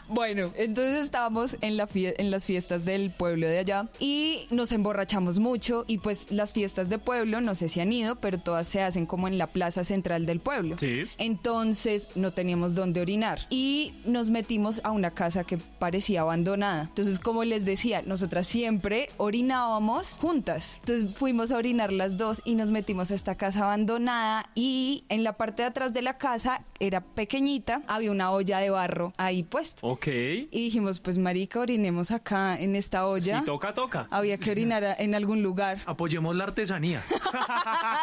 Bueno, 0.08 0.52
entonces 0.56 1.04
estábamos 1.04 1.56
en, 1.60 1.76
la 1.76 1.86
fie- 1.88 2.14
en 2.18 2.30
las 2.30 2.46
fiestas 2.46 2.84
del 2.84 3.10
pueblo 3.10 3.41
de 3.48 3.58
allá 3.58 3.88
y 3.98 4.46
nos 4.50 4.72
emborrachamos 4.72 5.38
mucho 5.38 5.84
y 5.86 5.98
pues 5.98 6.30
las 6.30 6.52
fiestas 6.52 6.88
de 6.88 6.98
pueblo, 6.98 7.40
no 7.40 7.54
sé 7.54 7.68
si 7.68 7.80
han 7.80 7.92
ido, 7.92 8.16
pero 8.16 8.38
todas 8.38 8.66
se 8.68 8.82
hacen 8.82 9.06
como 9.06 9.28
en 9.28 9.38
la 9.38 9.46
plaza 9.46 9.84
central 9.84 10.26
del 10.26 10.40
pueblo. 10.40 10.76
Sí. 10.78 11.06
Entonces 11.18 12.08
no 12.14 12.32
teníamos 12.32 12.74
dónde 12.74 13.00
orinar 13.00 13.40
y 13.50 13.94
nos 14.04 14.30
metimos 14.30 14.80
a 14.84 14.90
una 14.90 15.10
casa 15.10 15.44
que 15.44 15.58
parecía 15.58 16.22
abandonada. 16.22 16.82
Entonces, 16.82 17.18
como 17.18 17.44
les 17.44 17.64
decía, 17.64 18.02
nosotras 18.02 18.46
siempre 18.46 19.08
orinábamos 19.16 20.18
juntas. 20.20 20.78
Entonces 20.80 21.14
fuimos 21.14 21.50
a 21.50 21.56
orinar 21.56 21.92
las 21.92 22.16
dos 22.16 22.42
y 22.44 22.54
nos 22.54 22.70
metimos 22.70 23.10
a 23.10 23.14
esta 23.14 23.36
casa 23.36 23.60
abandonada 23.60 24.50
y 24.54 25.04
en 25.08 25.24
la 25.24 25.34
parte 25.34 25.62
de 25.62 25.68
atrás 25.68 25.92
de 25.92 26.02
la 26.02 26.18
casa 26.18 26.64
era 26.80 27.00
pequeñita, 27.00 27.82
había 27.86 28.10
una 28.10 28.30
olla 28.30 28.58
de 28.58 28.70
barro 28.70 29.12
ahí 29.16 29.42
puesta. 29.42 29.86
Ok. 29.86 30.06
Y 30.06 30.46
dijimos, 30.50 31.00
pues 31.00 31.18
marica, 31.18 31.60
orinemos 31.60 32.10
acá 32.10 32.58
en 32.58 32.76
esta 32.76 33.06
olla. 33.06 33.31
Si 33.40 33.44
toca, 33.44 33.74
toca. 33.74 34.06
Había 34.10 34.38
que 34.38 34.50
orinar 34.50 34.96
en 34.98 35.14
algún 35.14 35.42
lugar. 35.42 35.78
Apoyemos 35.86 36.34
la 36.36 36.44
artesanía. 36.44 37.02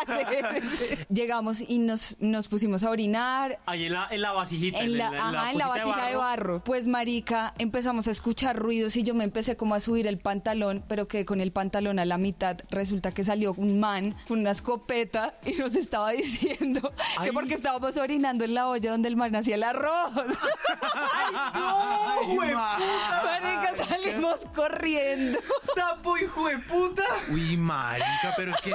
Sí, 0.05 0.67
sí, 0.77 0.77
sí. 0.87 0.97
Llegamos 1.09 1.61
y 1.61 1.79
nos, 1.79 2.17
nos 2.19 2.47
pusimos 2.47 2.83
a 2.83 2.89
orinar. 2.89 3.59
Ahí 3.65 3.85
en 3.85 3.93
la, 3.93 4.07
en 4.09 4.21
la 4.21 4.31
vasijita. 4.31 4.79
En 4.79 4.97
la, 4.97 5.07
ajá, 5.07 5.51
en 5.51 5.57
la 5.57 5.67
vasija 5.67 6.07
de 6.07 6.15
barro. 6.15 6.63
Pues 6.63 6.87
marica, 6.87 7.53
empezamos 7.57 8.07
a 8.07 8.11
escuchar 8.11 8.55
ruidos 8.57 8.95
y 8.95 9.03
yo 9.03 9.13
me 9.13 9.23
empecé 9.23 9.55
como 9.55 9.75
a 9.75 9.79
subir 9.79 10.07
el 10.07 10.17
pantalón, 10.17 10.83
pero 10.87 11.07
que 11.07 11.25
con 11.25 11.41
el 11.41 11.51
pantalón 11.51 11.99
a 11.99 12.05
la 12.05 12.17
mitad 12.17 12.57
resulta 12.69 13.11
que 13.11 13.23
salió 13.23 13.53
un 13.57 13.79
man 13.79 14.15
con 14.27 14.39
una 14.39 14.51
escopeta 14.51 15.35
y 15.45 15.53
nos 15.53 15.75
estaba 15.75 16.11
diciendo 16.11 16.91
Ay. 17.17 17.27
que 17.27 17.33
porque 17.33 17.53
estábamos 17.53 17.97
orinando 17.97 18.45
en 18.45 18.53
la 18.53 18.67
olla 18.67 18.91
donde 18.91 19.09
el 19.09 19.15
man 19.15 19.35
hacía 19.35 19.55
el 19.55 19.63
arroz. 19.63 20.11
¡No, 21.53 22.33
güey! 22.33 22.53
marica, 22.53 23.75
salimos 23.75 24.39
corriendo. 24.55 25.18
¡Sapo, 25.75 26.17
hijo 26.17 26.47
de 26.47 26.57
puta! 26.59 27.03
Uy, 27.29 27.57
marica, 27.57 28.33
pero 28.35 28.51
es 28.51 28.61
que, 28.61 28.71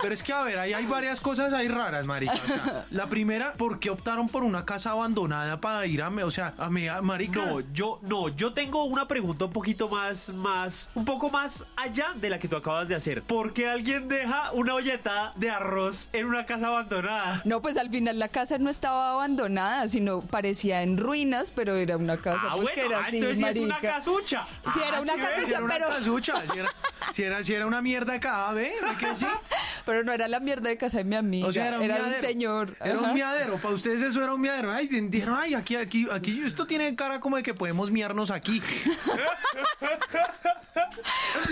pero 0.00 0.14
es 0.14 0.22
que 0.22 0.32
a 0.32 0.42
ver, 0.42 0.58
ahí 0.58 0.72
hay 0.72 0.86
varias 0.86 1.20
cosas 1.20 1.52
ahí 1.52 1.68
raras, 1.68 2.04
marica. 2.04 2.32
O 2.34 2.46
sea, 2.46 2.86
la 2.90 3.08
primera, 3.08 3.52
¿por 3.54 3.78
qué 3.78 3.90
optaron 3.90 4.28
por 4.28 4.42
una 4.44 4.64
casa 4.64 4.90
abandonada 4.92 5.60
para 5.60 5.84
ir 5.86 6.02
a, 6.02 6.10
me- 6.10 6.24
o 6.24 6.30
sea, 6.30 6.54
a 6.58 6.66
a- 6.66 7.02
marica? 7.02 7.44
No, 7.44 7.60
yo, 7.72 7.98
no, 8.02 8.28
yo 8.28 8.52
tengo 8.52 8.84
una 8.84 9.06
pregunta 9.08 9.46
un 9.46 9.52
poquito 9.52 9.88
más, 9.88 10.30
más, 10.34 10.90
un 10.94 11.04
poco 11.04 11.30
más 11.30 11.64
allá 11.76 12.08
de 12.14 12.30
la 12.30 12.38
que 12.38 12.48
tú 12.48 12.56
acabas 12.56 12.88
de 12.88 12.94
hacer. 12.94 13.22
¿Por 13.22 13.52
qué 13.52 13.68
alguien 13.68 14.08
deja 14.08 14.52
una 14.52 14.74
olleta 14.74 15.32
de 15.36 15.50
arroz 15.50 16.08
en 16.12 16.26
una 16.26 16.46
casa 16.46 16.68
abandonada? 16.68 17.42
No, 17.44 17.60
pues 17.60 17.76
al 17.76 17.90
final 17.90 18.18
la 18.18 18.28
casa 18.28 18.58
no 18.58 18.70
estaba 18.70 19.12
abandonada, 19.12 19.88
sino 19.88 20.20
parecía 20.20 20.82
en 20.82 20.96
ruinas, 20.98 21.50
pero 21.54 21.74
era 21.76 21.96
una 21.96 22.16
casa 22.16 22.40
ah, 22.44 22.52
pues, 22.56 22.62
bueno, 22.62 22.74
que 22.74 22.86
era 22.86 22.98
ah, 23.00 23.04
así, 23.06 23.16
entonces 23.16 23.38
sí 23.38 23.44
es 23.44 23.56
una 23.56 23.74
marica. 23.74 23.94
casucha. 23.94 24.44
Sí, 24.74 24.80
era 24.86 24.98
Ah, 24.98 25.00
una 25.00 25.16
casucha. 25.16 25.46
Si 25.48 25.54
era 25.88 26.02
si 26.02 26.58
era, 26.58 26.68
si 27.12 27.22
era, 27.22 27.42
si 27.42 27.54
era 27.54 27.66
una 27.66 27.80
mierda 27.82 28.12
de 28.12 28.20
caja, 28.20 28.52
¿ve? 28.52 28.72
¿Ve 28.80 29.16
sí? 29.16 29.26
Pero 29.84 30.04
no 30.04 30.12
era 30.12 30.28
la 30.28 30.40
mierda 30.40 30.68
de 30.68 30.76
casa 30.76 30.98
de 30.98 31.04
mi 31.04 31.16
amiga, 31.16 31.48
O 31.48 31.52
sea, 31.52 31.68
era 31.68 31.76
un 31.78 31.82
un 31.82 31.88
miadero. 31.88 32.20
señor. 32.20 32.76
Era 32.80 32.94
Ajá. 32.96 33.08
un 33.08 33.14
miadero. 33.14 33.56
Para 33.56 33.74
ustedes 33.74 34.02
eso 34.02 34.22
era 34.22 34.34
un 34.34 34.40
miadero. 34.40 34.72
Ay, 34.72 34.86
dijeron, 34.86 35.36
ay, 35.38 35.54
aquí, 35.54 35.76
aquí, 35.76 36.06
aquí, 36.12 36.42
esto 36.44 36.66
tiene 36.66 36.94
cara 36.94 37.20
como 37.20 37.36
de 37.36 37.42
que 37.42 37.54
podemos 37.54 37.90
miarnos 37.90 38.30
aquí. 38.30 38.62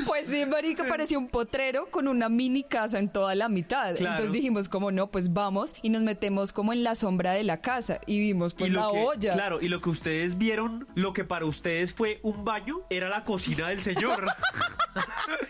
Pues 0.07 0.27
sí, 0.29 0.45
marica, 0.47 0.85
parecía 0.85 1.19
un 1.19 1.29
potrero 1.29 1.87
con 1.91 2.09
una 2.09 2.29
mini 2.29 2.63
casa 2.63 2.99
en 2.99 3.09
toda 3.09 3.35
la 3.35 3.49
mitad. 3.49 3.95
Claro. 3.97 4.15
Entonces 4.17 4.33
dijimos, 4.33 4.69
como 4.69 4.91
no, 4.91 5.09
pues 5.09 5.33
vamos 5.33 5.75
y 5.83 5.91
nos 5.91 6.03
metemos 6.03 6.53
como 6.53 6.73
en 6.73 6.85
la 6.85 6.95
sombra 6.95 7.33
de 7.33 7.43
la 7.45 7.61
casa 7.61 8.01
y 8.07 8.21
vimos 8.21 8.55
pues 8.55 8.71
y 8.71 8.75
la 8.75 8.89
que, 8.91 8.99
olla. 9.05 9.33
Claro, 9.33 9.61
y 9.61 9.69
lo 9.69 9.81
que 9.81 9.91
ustedes 9.91 10.39
vieron, 10.39 10.87
lo 10.95 11.13
que 11.13 11.25
para 11.25 11.45
ustedes 11.45 11.93
fue 11.93 12.21
un 12.23 12.45
baño, 12.45 12.81
era 12.91 13.09
la 13.09 13.25
cocina 13.25 13.69
del 13.69 13.83
señor. 13.83 14.26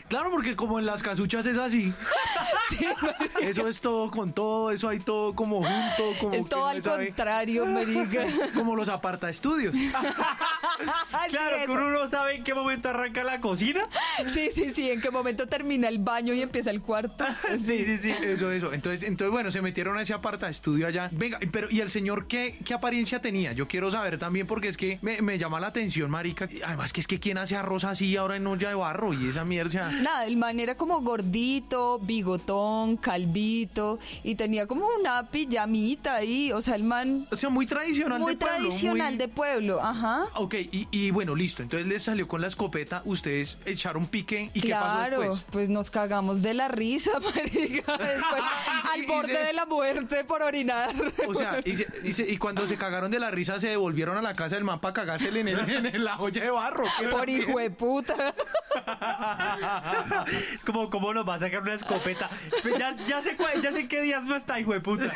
Claro, 0.09 0.31
porque 0.31 0.55
como 0.55 0.79
en 0.79 0.87
las 0.87 1.03
casuchas 1.03 1.47
es 1.47 1.59
así. 1.59 1.93
eso 3.41 3.67
es 3.67 3.81
todo 3.81 4.11
con 4.11 4.33
todo, 4.33 4.71
eso 4.71 4.89
hay 4.89 5.01
todo 5.01 5.35
como 5.35 5.57
junto, 5.65 6.19
como 6.21 6.35
Es 6.35 6.49
todo 6.49 6.67
al 6.69 6.81
sabe. 6.83 7.07
contrario, 7.09 7.67
marica. 7.67 8.25
Como 8.55 8.77
los 8.77 8.89
aparta 8.89 9.29
estudios. 9.29 9.77
Claro, 11.29 11.57
que 11.65 11.71
uno 11.71 11.91
no 11.91 12.09
sabe 12.09 12.37
en 12.37 12.45
qué 12.45 12.55
momento 12.55 12.89
arranca 12.89 13.25
la 13.25 13.41
cocina. 13.41 13.89
Sí, 14.27 14.51
sí, 14.55 14.73
sí, 14.73 14.91
en 14.91 15.01
qué 15.01 15.11
momento 15.11 15.47
termina 15.49 15.89
el 15.89 15.99
baño 15.99 16.33
y 16.35 16.43
empieza 16.43 16.71
el 16.71 16.83
cuarto. 16.83 17.25
Sí, 17.59 17.85
sí, 17.85 17.97
sí. 17.99 18.11
Eso, 18.11 18.51
eso. 18.53 18.73
Entonces, 18.73 19.03
entonces, 19.03 19.33
bueno, 19.33 19.51
se 19.51 19.61
metieron 19.63 19.97
a 19.99 20.03
ese 20.03 20.15
aparta 20.15 20.49
estudio 20.49 20.87
allá. 20.87 21.09
Venga, 21.13 21.39
pero 21.51 21.69
¿y 21.71 21.81
el 21.81 21.89
señor 21.91 22.27
qué, 22.27 22.59
qué 22.65 22.75
apariencia 22.75 23.21
tenía? 23.21 23.53
Yo 23.53 23.69
quiero 23.69 23.91
saber 23.91 24.19
también 24.19 24.47
porque 24.47 24.69
es 24.69 24.77
que 24.77 24.99
me, 25.03 25.21
me 25.23 25.39
llama 25.39 25.61
la 25.61 25.69
atención, 25.69 26.11
marica. 26.11 26.49
Además 26.65 26.93
que 26.93 27.01
es 27.01 27.07
que 27.07 27.19
quién 27.21 27.39
hace 27.39 27.57
arroz 27.57 27.85
así 27.85 28.17
ahora 28.17 28.37
en 28.37 28.45
olla 28.57 28.69
de 28.69 28.75
barro 28.75 29.13
y 29.15 29.29
esa 29.29 29.45
mierda. 29.45 29.91
Nada, 29.93 30.25
el 30.27 30.37
man 30.37 30.59
era 30.61 30.77
como 30.77 31.01
gordito, 31.01 31.99
bigotón, 32.01 32.97
calvito 32.97 33.99
y 34.25 34.35
tenía 34.35 34.67
como 34.67 34.87
una 35.01 35.27
pijamita 35.29 36.15
ahí, 36.17 36.53
o 36.53 36.61
sea, 36.61 36.75
el 36.75 36.85
man 36.85 37.27
O 37.31 37.37
sea, 37.37 37.49
muy 37.51 37.67
tradicional 37.67 38.21
muy 38.21 38.35
de 38.35 38.39
pueblo, 38.39 38.57
tradicional 38.59 39.09
muy- 39.13 39.19
de 39.19 39.29
pueblo, 39.29 39.83
ajá. 39.83 40.25
Ok, 40.35 40.55
y, 40.55 40.89
y 40.91 41.11
bueno, 41.11 41.35
listo. 41.35 41.63
Entonces 41.63 41.87
les 41.89 42.03
salió 42.03 42.27
con 42.27 42.41
la 42.41 42.47
escopeta, 42.49 43.03
ustedes 43.05 43.59
echaron 43.67 44.07
pique 44.07 44.51
y 44.55 44.61
qué 44.61 44.71
pasó 44.73 44.97
Claro, 44.97 45.21
después. 45.21 45.45
pues 45.51 45.69
nos 45.69 45.91
cagamos 45.91 46.43
de 46.43 46.55
la 46.55 46.69
risa, 46.69 47.13
marica, 47.21 47.97
después, 47.97 48.43
al 48.93 49.03
y 49.03 49.07
borde 49.07 49.33
se- 49.33 49.39
de 49.39 49.53
la 49.53 49.67
muerte 49.67 50.25
por 50.25 50.43
orinar. 50.43 50.95
O 51.27 51.35
sea, 51.35 51.61
y, 51.65 51.77
se- 51.77 51.87
y 52.05 52.13
se- 52.13 52.29
y 52.31 52.37
cuando 52.39 52.67
se 52.67 52.77
cagaron 52.77 53.11
de 53.11 53.19
la 53.21 53.31
risa 53.31 53.59
se 53.59 53.69
devolvieron 53.69 54.17
a 54.17 54.23
la 54.23 54.35
casa 54.37 54.55
del 54.57 54.65
man 54.65 54.81
para 54.81 54.95
cagársele 54.95 55.41
en, 55.41 55.49
el- 55.49 55.87
en 55.87 56.05
la 56.05 56.19
olla 56.19 56.43
de 56.43 56.51
barro. 56.51 56.85
¿qué 56.99 57.09
por 57.09 57.29
hijo 57.29 57.59
de 57.59 57.71
puta. 57.71 58.35
Como, 60.67 60.91
¿cómo 60.91 61.15
nos 61.15 61.27
va 61.29 61.35
a 61.35 61.39
sacar 61.39 61.63
una 61.63 61.75
escopeta? 61.75 62.29
Ya, 62.79 62.97
ya, 63.07 63.23
sé, 63.23 63.37
cuál- 63.37 63.61
ya 63.63 63.73
sé 63.73 63.89
qué 63.89 64.03
días 64.03 64.25
no 64.25 64.37
está, 64.37 64.59
hijo 64.61 64.73
de 64.73 64.81
puta. 64.81 65.13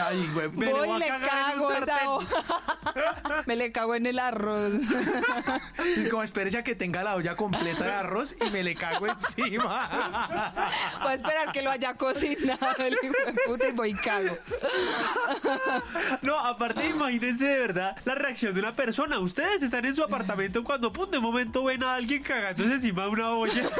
Ay, 0.00 0.30
güey. 0.32 0.48
Me 0.50 0.72
Voy 0.72 0.88
y 0.90 0.98
le 0.98 1.06
cagar 1.08 1.52
en 1.54 1.60
un 1.60 1.68
cago 1.68 1.72
esa 1.72 1.86
sartén. 1.86 2.06
hoja. 2.08 3.42
Me 3.46 3.56
le 3.56 3.72
cago 3.72 3.94
en 3.94 4.06
el 4.06 4.18
arroz. 4.18 4.72
Y 5.96 6.08
como 6.08 6.22
espérese 6.22 6.58
a 6.58 6.64
que 6.64 6.74
tenga 6.74 7.02
la 7.02 7.14
olla 7.16 7.34
completa 7.36 7.84
de 7.84 7.92
arroz 7.92 8.34
y 8.46 8.50
me 8.50 8.62
le 8.62 8.74
cago 8.74 9.06
encima. 9.06 9.88
Voy 11.02 11.10
a 11.10 11.14
esperar 11.14 11.52
que 11.52 11.62
lo 11.62 11.70
haya 11.70 11.94
cocinado 11.94 12.76
el 12.78 12.94
hijo 13.02 13.14
de 13.26 13.32
puta 13.46 13.68
y 13.68 13.72
voy 13.72 13.90
y 13.90 13.94
cago. 13.94 14.36
No, 16.22 16.38
aparte, 16.38 16.86
imagínense 16.86 17.46
de 17.46 17.58
verdad 17.58 17.96
la 18.04 18.14
reacción 18.14 18.52
de 18.54 18.60
una 18.60 18.72
persona. 18.72 19.18
Ustedes 19.18 19.62
están 19.62 19.84
en 19.84 19.94
su 19.94 20.02
apartamento 20.02 20.62
cuando, 20.64 20.92
pum, 20.92 21.10
de 21.10 21.18
momento 21.18 21.64
ven 21.64 21.82
a 21.82 21.94
alguien 21.94 22.22
cagándose 22.22 22.72
encima 22.72 23.02
de 23.04 23.08
una 23.08 23.30
olla. 23.30 23.70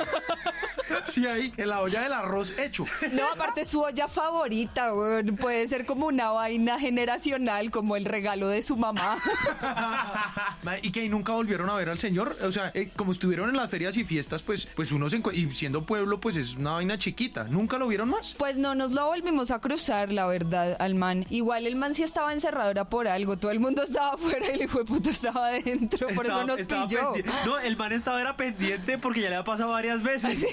Sí, 1.05 1.27
ahí, 1.27 1.53
en 1.57 1.69
la 1.69 1.81
olla 1.81 2.03
del 2.03 2.13
arroz 2.13 2.53
hecho. 2.59 2.87
No, 3.13 3.29
aparte 3.31 3.65
su 3.67 3.81
olla 3.81 4.09
favorita, 4.09 4.93
weón. 4.95 5.37
Puede 5.37 5.69
ser 5.69 5.87
como 5.87 6.00
una 6.07 6.31
vaina 6.31 6.79
generacional, 6.79 7.71
como 7.71 7.97
el 7.97 8.05
regalo 8.05 8.49
de 8.49 8.63
su 8.63 8.77
mamá. 8.77 9.17
Ma, 10.63 10.79
Y 10.83 10.93
que 10.93 11.01
ahí 11.01 11.09
nunca 11.09 11.33
volvieron 11.33 11.69
a 11.71 11.75
ver 11.75 11.89
al 11.89 11.99
señor. 11.99 12.37
O 12.43 12.53
sea, 12.53 12.71
eh, 12.75 12.91
como 12.97 13.13
estuvieron 13.13 13.49
en 13.51 13.57
las 13.57 13.71
ferias 13.71 13.97
y 13.97 14.05
fiestas, 14.05 14.43
pues, 14.43 14.67
pues 14.75 14.93
uno 14.93 15.09
se 15.09 15.17
encuentra. 15.17 15.43
Y 15.43 15.53
siendo 15.55 15.85
pueblo, 15.85 16.21
pues 16.21 16.37
es 16.37 16.57
una 16.57 16.73
vaina 16.73 16.99
chiquita. 16.99 17.45
¿Nunca 17.45 17.79
lo 17.79 17.89
vieron 17.89 18.11
más? 18.11 18.35
Pues 18.39 18.57
no 18.57 18.75
nos 18.75 18.93
lo 18.93 19.07
volvimos 19.07 19.51
a 19.51 19.61
cruzar, 19.61 20.13
la 20.13 20.27
verdad, 20.27 20.77
al 20.81 20.95
man. 20.95 21.27
Igual 21.31 21.67
el 21.67 21.77
man 21.77 21.95
sí 21.95 22.03
estaba 22.03 22.33
encerrado, 22.33 22.71
era 22.71 22.85
por 22.85 23.09
algo. 23.09 23.37
Todo 23.39 23.51
el 23.51 23.61
mundo 23.61 23.83
estaba 23.83 24.15
afuera 24.15 24.47
y 24.51 24.55
el 24.55 24.63
hijo 24.63 24.79
de 24.79 24.85
puta 24.85 25.11
estaba 25.11 25.49
adentro. 25.49 26.09
Por 26.15 26.27
eso 26.27 26.45
nos 26.45 26.61
estaba 26.61 26.87
pilló. 26.87 27.13
No, 27.47 27.59
el 27.59 27.77
man 27.77 27.93
estaba 27.93 28.21
era 28.21 28.37
pendiente 28.37 28.99
porque 28.99 29.21
ya 29.21 29.31
le 29.31 29.37
ha 29.37 29.45
pasado 29.45 29.71
varias 29.71 30.03
veces. 30.03 30.47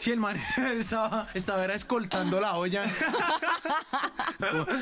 Sí, 0.00 0.10
el 0.10 0.20
man 0.20 0.36
estaba, 0.76 1.28
estaba 1.34 1.64
era 1.64 1.74
escoltando 1.74 2.40
la 2.40 2.56
olla. 2.56 2.84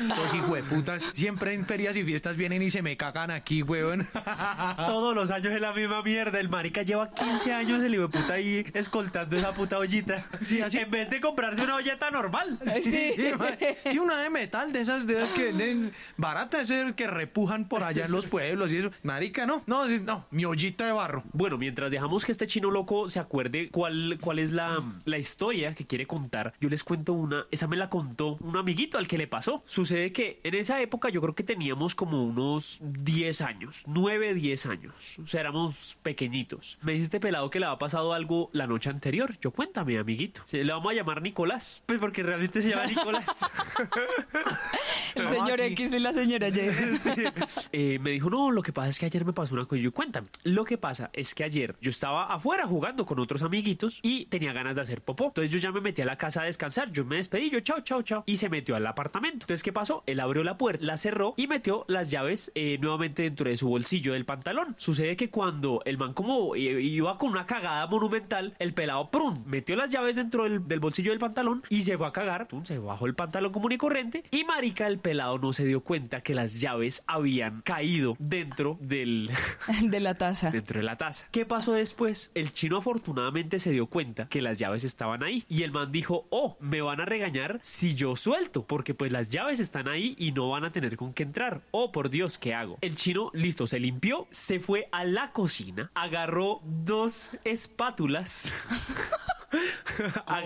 Estos- 0.03 0.33
hijueputas 0.33 1.09
siempre 1.13 1.53
en 1.53 1.65
ferias 1.65 1.95
y 1.97 2.03
fiestas 2.03 2.35
vienen 2.37 2.61
y 2.61 2.69
se 2.69 2.81
me 2.81 2.95
cagan 2.97 3.31
aquí, 3.31 3.63
weón. 3.63 4.07
Todos 4.77 5.15
los 5.15 5.31
años 5.31 5.53
es 5.53 5.61
la 5.61 5.73
misma 5.73 6.01
mierda. 6.03 6.39
El 6.39 6.49
marica 6.49 6.83
lleva 6.83 7.11
15 7.13 7.53
años 7.53 7.83
el 7.83 7.93
hijo 7.95 8.03
de 8.03 8.09
puta 8.19 8.33
ahí 8.33 8.65
escoltando 8.73 9.35
esa 9.35 9.53
puta 9.53 9.77
ollita. 9.77 10.25
Sí, 10.41 10.61
así- 10.61 10.77
En 10.79 10.89
vez 10.91 11.09
de 11.09 11.19
comprarse 11.21 11.61
una 11.63 11.75
olleta 11.75 12.09
normal. 12.11 12.59
Sí, 12.65 12.81
sí, 12.83 13.15
ma- 13.37 13.49
sí, 13.91 13.97
una 13.99 14.21
de 14.21 14.29
metal, 14.29 14.71
de 14.73 14.81
esas, 14.81 15.05
de 15.07 15.15
esas 15.17 15.31
que 15.31 15.45
venden 15.45 15.91
baratas, 16.17 16.69
esas 16.69 16.93
que 16.93 17.07
repujan 17.07 17.67
por 17.67 17.83
allá 17.83 18.05
en 18.05 18.11
los 18.11 18.25
pueblos 18.25 18.71
y 18.71 18.77
eso. 18.77 18.91
Marica, 19.03 19.45
no, 19.45 19.61
no, 19.67 19.87
sí, 19.87 19.99
no, 20.03 20.25
mi 20.31 20.45
ollita 20.45 20.85
de 20.85 20.91
barro. 20.91 21.23
Bueno, 21.33 21.57
mientras 21.57 21.91
dejamos 21.91 22.25
que 22.25 22.31
este 22.31 22.47
chino 22.47 22.71
loco 22.71 23.07
se 23.07 23.19
acuerde 23.19 23.69
cuál, 23.69 24.17
cuál 24.21 24.39
es 24.39 24.51
la, 24.51 24.81
la 25.05 25.17
historia 25.17 25.75
que 25.75 25.85
quiere 25.85 26.05
contar, 26.07 26.53
yo 26.59 26.69
les 26.69 26.83
cuento 26.83 27.13
una. 27.13 27.45
Esa 27.51 27.67
me 27.67 27.77
la 27.77 27.89
contó 27.89 28.37
un 28.41 28.57
amiguito 28.57 28.97
al 28.97 29.07
que 29.07 29.17
le 29.17 29.27
pasó. 29.27 29.63
Sucede 29.81 30.11
que 30.13 30.39
en 30.43 30.53
esa 30.53 30.79
época 30.79 31.09
yo 31.09 31.21
creo 31.21 31.33
que 31.33 31.41
teníamos 31.43 31.95
como 31.95 32.23
unos 32.23 32.77
10 32.81 33.41
años, 33.41 33.83
9, 33.87 34.35
10 34.35 34.65
años. 34.67 35.17
O 35.17 35.25
sea, 35.25 35.39
éramos 35.41 35.97
pequeñitos. 36.03 36.77
Me 36.83 36.91
dice 36.91 37.05
este 37.05 37.19
pelado 37.19 37.49
que 37.49 37.59
le 37.59 37.65
había 37.65 37.79
pasado 37.79 38.13
algo 38.13 38.51
la 38.53 38.67
noche 38.67 38.91
anterior. 38.91 39.35
Yo 39.41 39.49
cuéntame, 39.49 39.97
amiguito. 39.97 40.43
Se- 40.45 40.63
Le 40.63 40.71
vamos 40.71 40.91
a 40.91 40.93
llamar 40.95 41.23
Nicolás. 41.23 41.83
Pues 41.87 41.97
porque 41.97 42.21
realmente 42.21 42.61
se 42.61 42.69
llama 42.69 42.85
Nicolás. 42.85 43.25
El 45.15 45.27
señor 45.29 45.61
aquí. 45.61 45.73
X 45.73 45.93
y 45.93 45.99
la 45.99 46.13
señora 46.13 46.47
Y. 46.49 46.51
Eh, 47.73 47.99
me 47.99 48.11
dijo, 48.11 48.29
no, 48.29 48.51
lo 48.51 48.61
que 48.61 48.71
pasa 48.73 48.89
es 48.89 48.99
que 48.99 49.05
ayer 49.07 49.25
me 49.25 49.33
pasó 49.33 49.55
una 49.55 49.65
cosa. 49.65 49.79
Y 49.79 49.83
yo, 49.83 49.91
cuéntame. 49.93 50.27
Lo 50.43 50.63
que 50.63 50.77
pasa 50.77 51.09
es 51.13 51.33
que 51.33 51.43
ayer 51.43 51.75
yo 51.81 51.89
estaba 51.89 52.25
afuera 52.33 52.67
jugando 52.67 53.05
con 53.05 53.19
otros 53.19 53.41
amiguitos 53.41 53.99
y 54.03 54.25
tenía 54.27 54.53
ganas 54.53 54.75
de 54.75 54.81
hacer 54.83 55.01
popó. 55.01 55.25
Entonces 55.27 55.49
yo 55.51 55.57
ya 55.57 55.71
me 55.71 55.81
metí 55.81 56.01
a 56.01 56.05
la 56.05 56.17
casa 56.17 56.43
a 56.43 56.45
descansar. 56.45 56.91
Yo 56.91 57.03
me 57.05 57.15
despedí, 57.17 57.49
yo, 57.49 57.59
chao, 57.61 57.79
chao, 57.81 58.01
chao. 58.03 58.23
Y 58.27 58.37
se 58.37 58.49
metió 58.49 58.75
al 58.75 58.85
apartamento. 58.85 59.43
Entonces, 59.45 59.63
¿qué 59.63 59.70
pasó? 59.71 60.03
Él 60.05 60.19
abrió 60.19 60.43
la 60.43 60.57
puerta, 60.57 60.83
la 60.85 60.97
cerró 60.97 61.33
y 61.37 61.47
metió 61.47 61.85
las 61.87 62.11
llaves 62.11 62.51
eh, 62.55 62.77
nuevamente 62.79 63.23
dentro 63.23 63.49
de 63.49 63.57
su 63.57 63.67
bolsillo 63.67 64.13
del 64.13 64.25
pantalón. 64.25 64.75
Sucede 64.77 65.15
que 65.15 65.29
cuando 65.29 65.81
el 65.85 65.97
man 65.97 66.13
como 66.13 66.55
eh, 66.55 66.81
iba 66.81 67.17
con 67.17 67.31
una 67.31 67.45
cagada 67.45 67.87
monumental, 67.87 68.55
el 68.59 68.73
pelado, 68.73 69.09
prum, 69.09 69.43
metió 69.47 69.75
las 69.75 69.89
llaves 69.89 70.15
dentro 70.15 70.43
del, 70.43 70.67
del 70.67 70.79
bolsillo 70.79 71.11
del 71.11 71.19
pantalón 71.19 71.63
y 71.69 71.81
se 71.81 71.97
fue 71.97 72.07
a 72.07 72.11
cagar. 72.11 72.47
Se 72.63 72.79
bajó 72.79 73.05
el 73.05 73.15
pantalón 73.15 73.51
común 73.51 73.71
y 73.71 73.77
corriente. 73.77 74.23
Y 74.31 74.43
marica, 74.43 74.87
el 74.87 74.99
pelado 74.99 75.37
no 75.37 75.53
se 75.53 75.65
dio 75.65 75.81
cuenta 75.81 76.21
que 76.21 76.35
las 76.35 76.59
llaves 76.59 77.03
habían 77.07 77.61
caído 77.61 78.15
dentro 78.19 78.77
del... 78.81 79.29
De 79.81 79.99
la 79.99 80.13
taza. 80.15 80.51
dentro 80.51 80.79
de 80.79 80.85
la 80.85 80.97
taza. 80.97 81.27
¿Qué 81.31 81.45
pasó 81.45 81.73
después? 81.73 82.31
El 82.33 82.53
chino 82.53 82.77
afortunadamente 82.77 83.59
se 83.59 83.71
dio 83.71 83.87
cuenta 83.87 84.27
que 84.27 84.41
las 84.41 84.57
llaves 84.57 84.83
estaban 84.83 85.23
ahí 85.23 85.43
y 85.47 85.63
el 85.63 85.71
man 85.71 85.91
dijo, 85.91 86.27
oh, 86.29 86.57
me 86.59 86.81
van 86.81 87.01
a 87.01 87.05
regañar 87.05 87.59
si 87.61 87.95
yo 87.95 88.15
suelto, 88.15 88.65
porque 88.65 88.93
pues 88.93 89.11
las 89.11 89.29
llaves 89.29 89.59
están 89.61 89.87
ahí 89.87 90.15
y 90.17 90.31
no 90.31 90.49
van 90.49 90.65
a 90.65 90.69
tener 90.69 90.95
con 90.97 91.13
qué 91.13 91.23
entrar. 91.23 91.61
Oh, 91.71 91.91
por 91.91 92.09
Dios, 92.09 92.37
¿qué 92.37 92.53
hago? 92.53 92.77
El 92.81 92.95
chino, 92.95 93.29
listo, 93.33 93.67
se 93.67 93.79
limpió, 93.79 94.27
se 94.31 94.59
fue 94.59 94.87
a 94.91 95.05
la 95.05 95.31
cocina, 95.31 95.91
agarró 95.93 96.61
dos 96.63 97.31
espátulas. 97.43 98.51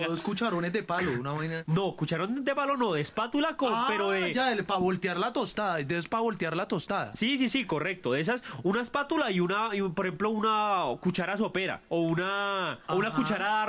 Dos 0.06 0.20
cucharones 0.20 0.72
de 0.72 0.82
palo, 0.82 1.12
una 1.12 1.32
vaina. 1.32 1.62
no, 1.66 1.94
cucharón 1.94 2.44
de 2.44 2.54
palo 2.54 2.76
no, 2.76 2.92
de 2.92 3.00
espátula 3.00 3.56
con, 3.56 3.72
pero 3.86 4.10
de... 4.10 4.24
Ah, 4.24 4.54
ya, 4.54 4.64
para 4.64 4.80
voltear 4.80 5.16
la 5.16 5.32
tostada, 5.32 5.78
es 5.78 6.08
para 6.08 6.22
voltear 6.22 6.56
la 6.56 6.66
tostada. 6.66 7.12
Sí, 7.12 7.38
sí, 7.38 7.48
sí, 7.48 7.64
correcto. 7.64 8.12
De 8.12 8.20
esas, 8.20 8.42
una 8.64 8.82
espátula 8.82 9.30
y 9.30 9.40
una, 9.40 9.70
y, 9.74 9.82
por 9.82 10.06
ejemplo, 10.06 10.30
una 10.30 10.86
cuchara 11.00 11.36
sopera 11.36 11.82
o 11.88 12.00
una, 12.00 12.80
o 12.88 12.96
una 12.96 13.08
Ajá. 13.08 13.16
cuchara 13.16 13.66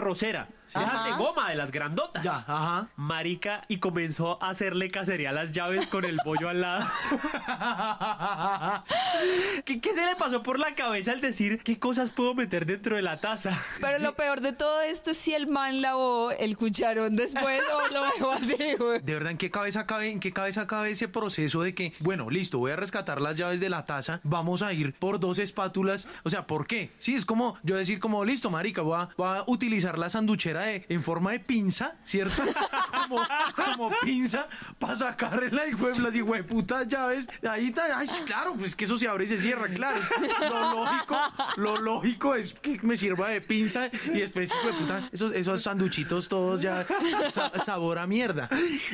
De 0.73 0.84
esas 0.84 1.03
de 1.06 1.10
Ajá. 1.12 1.17
goma, 1.17 1.49
de 1.49 1.56
las 1.56 1.71
grandotas. 1.71 2.23
Ya, 2.23 2.38
ajá. 2.47 2.88
Marica, 2.95 3.63
y 3.67 3.77
comenzó 3.80 4.41
a 4.43 4.49
hacerle 4.49 4.89
cacería 4.91 5.30
a 5.30 5.34
las 5.34 5.51
llaves 5.53 5.88
con 5.88 6.06
el 6.06 6.17
bollo 6.25 6.49
al 6.49 6.62
lado. 6.62 6.86
¿Qué, 9.65 9.80
qué 9.82 9.93
se 9.93 10.06
le 10.06 10.15
pasó 10.15 10.43
por 10.43 10.60
la 10.60 10.75
cabeza 10.75 11.12
al 11.12 11.21
decir 11.21 11.62
qué 11.63 11.80
cosas 11.80 12.10
puedo 12.10 12.34
meter 12.34 12.65
dentro 12.65 12.95
de 12.95 13.01
la 13.01 13.19
taza? 13.19 13.58
Pero 13.82 13.99
lo 13.99 14.15
peor 14.15 14.41
de 14.41 14.53
todo 14.53 14.82
esto 14.82 15.12
es 15.12 15.17
si 15.17 15.34
el 15.34 15.47
man 15.47 15.82
lavó 15.82 16.32
el 16.32 16.58
cucharón 16.58 17.15
después 17.15 17.62
o 17.73 17.93
lo 17.93 18.03
dejó 18.03 18.32
así, 18.32 18.75
güey. 18.77 19.01
De 19.01 19.13
verdad, 19.13 19.32
¿en 19.32 19.38
qué 19.38 19.51
cabeza 19.51 19.86
cabe, 19.86 20.12
en 20.12 20.19
qué 20.19 20.32
cabeza 20.32 20.67
cabe 20.67 20.91
ese 20.91 21.08
proceso 21.08 21.62
de 21.62 21.73
que, 21.73 21.93
bueno, 21.99 22.30
listo, 22.30 22.60
voy 22.60 22.71
a 22.71 22.75
rescatar 22.75 23.21
las 23.21 23.36
llaves 23.36 23.60
de 23.60 23.69
la 23.69 23.86
taza, 23.86 24.19
vamos 24.23 24.62
a 24.62 24.73
ir 24.73 24.93
por 24.93 25.19
dos 25.19 25.39
espátulas? 25.39 26.08
O 26.23 26.30
sea, 26.30 26.47
¿por 26.47 26.67
qué? 26.67 26.91
Sí, 26.99 27.15
es 27.15 27.25
como 27.25 27.58
yo 27.63 27.75
decir 27.75 27.99
como, 27.99 28.23
listo, 28.25 28.49
marica, 28.49 28.82
voy 28.82 28.99
a, 29.01 29.10
voy 29.17 29.38
a 29.38 29.43
utilizar 29.47 29.97
la 29.97 30.10
sanduchera 30.10 30.57
de- 30.62 30.86
en 30.89 31.04
forma 31.04 31.32
de 31.32 31.39
pinza, 31.39 31.96
¿cierto? 32.04 32.43
como, 33.08 33.22
como 33.56 33.91
pinza 34.02 34.48
para 34.80 34.96
sacar 34.96 35.41
la 35.52 35.67
hijo 35.67 35.89
las 35.89 36.15
putas 36.48 36.88
llaves. 36.88 37.28
Ahí 37.50 37.67
está, 37.67 37.98
ay, 37.98 38.08
sí, 38.08 38.20
claro, 38.26 38.54
pues 38.58 38.76
que 38.76 38.86
eso 38.86 38.98
se 38.98 39.08
abre 39.08 39.26
y 39.26 39.28
se 39.28 39.38
cierra, 39.38 39.67
claro. 39.67 40.00
Lo 40.50 40.74
lógico, 40.76 41.17
lo 41.58 41.78
lógico 41.78 42.36
es 42.36 42.54
que 42.54 42.80
me 42.84 42.98
sirva 42.98 43.30
de 43.30 43.41
pinza 43.41 43.89
y 44.06 44.20
después, 44.20 44.52
puta, 44.80 45.10
esos, 45.12 45.32
esos 45.34 45.62
sanduchitos 45.63 46.28
todos 46.28 46.62
ya 46.62 46.86
sa- 47.32 47.52
sabor 47.60 48.00
a 48.00 48.08
mierda. 48.08 48.50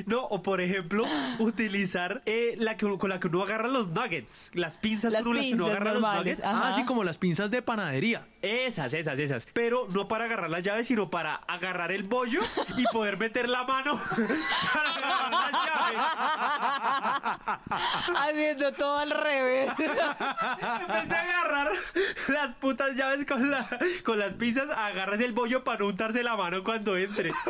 No, 0.06 0.22
o 0.24 0.42
por 0.44 0.62
ejemplo, 0.62 1.06
utilizar 1.40 2.22
eh, 2.26 2.56
la 2.58 2.78
que, 2.78 2.98
con 2.98 3.10
la 3.10 3.20
que 3.20 3.28
uno 3.28 3.44
agarra 3.44 3.68
los 3.68 3.92
nuggets. 3.92 4.52
Las 4.54 4.78
pinzas 4.78 5.14
Las 5.14 5.24
con 5.24 5.36
las 5.36 5.46
que 5.46 5.54
uno 5.54 5.66
agarra 5.68 5.94
los 5.94 6.02
normales, 6.02 6.38
nuggets. 6.40 6.46
Ajá. 6.46 6.70
Ah, 6.70 6.74
sí, 6.74 6.86
como 6.86 7.04
las 7.04 7.18
pinzas 7.18 7.52
de 7.52 7.62
panadería. 7.62 8.28
Esas, 8.42 8.94
esas, 8.94 9.20
esas. 9.20 9.48
Pero 9.54 9.88
no 9.90 10.08
para 10.08 10.26
agarrar 10.26 10.50
las 10.50 10.64
llaves, 10.64 10.88
sino 10.88 11.10
para 11.10 11.36
agarrar 11.54 11.92
el 11.92 12.04
bollo 12.04 12.42
y 12.78 12.84
poder 12.92 13.18
meter 13.18 13.50
la 13.50 13.64
mano 13.64 14.00
para 14.74 14.90
agarrar 14.96 15.32
las 15.32 15.52
llaves. 15.66 16.02
Haciendo 18.20 18.74
todo 18.74 19.00
al 19.00 19.12
revés. 19.12 19.76
Vez 19.78 21.10
de 21.10 21.16
agarrar 21.16 21.72
las 22.28 22.54
putas 22.56 22.96
llaves 22.96 23.26
con, 23.26 23.50
la, 23.52 23.68
con 24.04 24.20
las 24.20 24.34
pinzas, 24.36 24.70
agarras 24.70 25.20
el 25.22 25.34
bollo 25.34 25.64
para 25.64 25.80
no 25.80 25.88
untarse 25.88 26.24
la 26.24 26.36
mano 26.36 26.64
cuando 26.64 26.98
entre. 26.98 27.32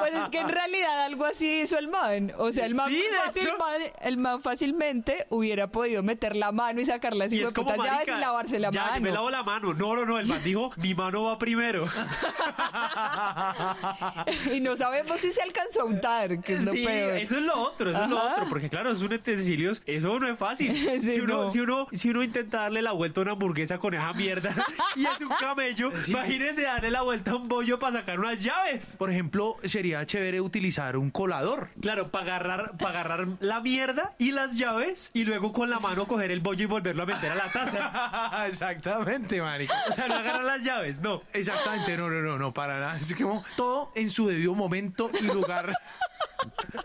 Pues 0.00 0.14
es 0.14 0.28
que 0.30 0.40
en 0.40 0.48
realidad 0.48 1.04
algo 1.04 1.24
así 1.24 1.60
hizo 1.62 1.78
el 1.78 1.88
man. 1.88 2.32
O 2.38 2.50
sea, 2.52 2.66
el 2.66 2.74
man, 2.74 2.90
Sí, 2.90 3.02
fácil- 3.24 3.48
man- 3.58 3.92
el 4.02 4.16
man 4.16 4.42
fácilmente 4.42 5.26
hubiera 5.30 5.68
podido 5.68 6.02
meter 6.02 6.36
la 6.36 6.52
mano 6.52 6.80
y 6.80 6.86
sacar 6.86 7.14
las 7.14 7.30
como, 7.52 7.68
putas 7.68 7.78
llaves 7.78 8.08
y 8.08 8.20
lavarse 8.20 8.58
la 8.58 8.70
ya, 8.70 8.88
yo 8.88 8.92
me 8.94 9.00
mano. 9.10 9.14
lavo 9.14 9.30
la 9.30 9.42
mano. 9.42 9.74
No, 9.74 9.96
no, 9.96 10.04
no, 10.04 10.18
el 10.18 10.26
man 10.26 10.40
dijo, 10.42 10.72
mi 10.76 10.94
mano 10.94 11.24
va 11.24 11.38
primero. 11.38 11.86
y 14.52 14.60
no 14.60 14.76
sabemos 14.76 15.20
si 15.20 15.32
se 15.32 15.42
alcanzó 15.42 15.82
a 15.82 15.84
untar, 15.84 16.40
que 16.42 16.54
es 16.54 16.64
lo 16.64 16.72
Sí, 16.72 16.84
peor. 16.84 17.16
eso 17.16 17.36
es 17.36 17.42
lo 17.44 17.58
otro, 17.60 17.90
eso 17.90 18.02
es 18.04 18.10
lo 18.10 18.22
otro, 18.22 18.46
porque 18.48 18.68
claro, 18.68 18.90
es 18.92 19.00
un 19.02 19.12
utensilios, 19.12 19.82
eso 19.86 20.18
no 20.18 20.28
es 20.28 20.38
fácil. 20.38 20.72
Sí, 21.02 21.12
si, 21.12 21.20
uno, 21.20 21.42
no. 21.44 21.50
si, 21.50 21.60
uno, 21.60 21.86
si 21.92 22.10
uno 22.10 22.22
intenta 22.22 22.58
darle 22.62 22.82
la 22.82 22.92
vuelta 22.92 23.20
a 23.20 23.22
una 23.22 23.32
hamburguesa 23.32 23.71
con 23.78 23.94
esa 23.94 24.12
mierda 24.12 24.54
y 24.96 25.04
es 25.04 25.20
un 25.20 25.28
camello, 25.28 25.90
imagínese 26.06 26.62
darle 26.62 26.90
la 26.90 27.02
vuelta 27.02 27.32
a 27.32 27.36
un 27.36 27.48
bollo 27.48 27.78
para 27.78 28.00
sacar 28.00 28.18
unas 28.18 28.42
llaves. 28.42 28.96
Por 28.98 29.10
ejemplo, 29.10 29.56
sería 29.64 30.04
chévere 30.06 30.40
utilizar 30.40 30.96
un 30.96 31.10
colador. 31.10 31.70
Claro, 31.80 32.10
para 32.10 32.36
agarrar, 32.36 32.76
para 32.78 33.00
agarrar 33.00 33.28
la 33.40 33.60
mierda 33.60 34.14
y 34.18 34.32
las 34.32 34.56
llaves 34.56 35.10
y 35.14 35.24
luego 35.24 35.52
con 35.52 35.70
la 35.70 35.78
mano 35.78 36.06
coger 36.06 36.30
el 36.30 36.40
bollo 36.40 36.64
y 36.64 36.66
volverlo 36.66 37.02
a 37.02 37.06
meter 37.06 37.32
a 37.32 37.34
la 37.34 37.50
taza. 37.50 38.46
Exactamente, 38.46 39.40
marica. 39.40 39.74
O 39.90 39.92
sea, 39.92 40.08
no 40.08 40.14
agarrar 40.14 40.44
las 40.44 40.62
llaves, 40.62 41.00
no. 41.00 41.22
Exactamente, 41.32 41.96
no, 41.96 42.08
no, 42.10 42.20
no, 42.22 42.38
no, 42.38 42.52
para 42.52 42.78
nada. 42.78 42.98
Es 42.98 43.14
como 43.14 43.44
todo 43.56 43.92
en 43.94 44.10
su 44.10 44.26
debido 44.26 44.54
momento 44.54 45.10
y 45.20 45.26
lugar. 45.26 45.72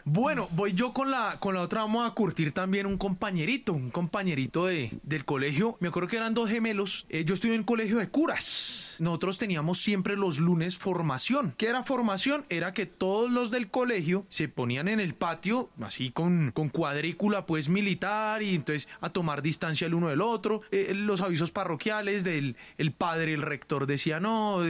Bueno, 0.03 0.47
voy 0.51 0.73
yo 0.73 0.93
con 0.93 1.11
la, 1.11 1.37
con 1.39 1.55
la 1.55 1.61
otra. 1.61 1.81
Vamos 1.81 2.09
a 2.09 2.13
curtir 2.13 2.53
también 2.53 2.85
un 2.85 2.97
compañerito, 2.97 3.73
un 3.73 3.89
compañerito 3.89 4.65
de, 4.65 4.91
del 5.03 5.25
colegio. 5.25 5.77
Me 5.79 5.89
acuerdo 5.89 6.07
que 6.07 6.17
eran 6.17 6.33
dos 6.33 6.49
gemelos. 6.49 6.76
Eh, 7.09 7.25
yo 7.25 7.33
estuve 7.33 7.55
en 7.55 7.63
colegio 7.63 7.97
de 7.97 8.09
curas. 8.09 8.97
Nosotros 8.99 9.37
teníamos 9.37 9.79
siempre 9.79 10.15
los 10.15 10.39
lunes 10.39 10.77
formación. 10.77 11.53
¿Qué 11.57 11.67
era 11.67 11.83
formación? 11.83 12.45
Era 12.49 12.73
que 12.73 12.85
todos 12.85 13.31
los 13.31 13.51
del 13.51 13.69
colegio 13.69 14.25
se 14.27 14.47
ponían 14.47 14.87
en 14.87 14.99
el 14.99 15.13
patio, 15.13 15.69
así 15.81 16.11
con, 16.11 16.51
con 16.51 16.69
cuadrícula 16.69 17.45
pues 17.45 17.69
militar 17.69 18.41
y 18.41 18.55
entonces 18.55 18.87
a 19.01 19.09
tomar 19.09 19.41
distancia 19.41 19.87
el 19.87 19.93
uno 19.93 20.09
del 20.09 20.21
otro. 20.21 20.61
Eh, 20.71 20.93
los 20.95 21.21
avisos 21.21 21.51
parroquiales 21.51 22.23
del 22.23 22.55
el 22.77 22.91
padre, 22.91 23.33
el 23.33 23.41
rector 23.41 23.85
decía, 23.85 24.19
no, 24.19 24.61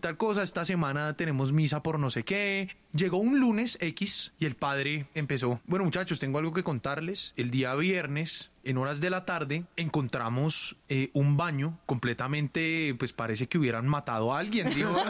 tal 0.00 0.16
cosa, 0.16 0.42
esta 0.42 0.64
semana 0.64 1.16
tenemos 1.16 1.52
misa 1.52 1.82
por 1.82 1.98
no 1.98 2.10
sé 2.10 2.24
qué. 2.24 2.68
Llegó 2.92 3.18
un 3.18 3.38
lunes 3.38 3.78
X 3.80 4.32
y 4.38 4.46
el 4.46 4.56
padre 4.56 5.06
empezó, 5.14 5.60
bueno 5.66 5.84
muchachos, 5.84 6.18
tengo 6.18 6.38
algo 6.38 6.52
que 6.52 6.64
contarles. 6.64 7.32
El 7.36 7.50
día 7.50 7.74
viernes, 7.74 8.50
en 8.64 8.78
horas 8.78 9.00
de 9.00 9.10
la 9.10 9.24
tarde, 9.24 9.64
encontramos 9.76 10.76
eh, 10.88 11.10
un 11.12 11.36
baño 11.36 11.78
completamente, 11.86 12.94
pues 12.98 13.12
parece 13.12 13.48
que 13.48 13.58
hubieran 13.58 13.86
matado 13.86 14.34
a 14.34 14.38
alguien, 14.38 14.70
dijo. 14.74 14.94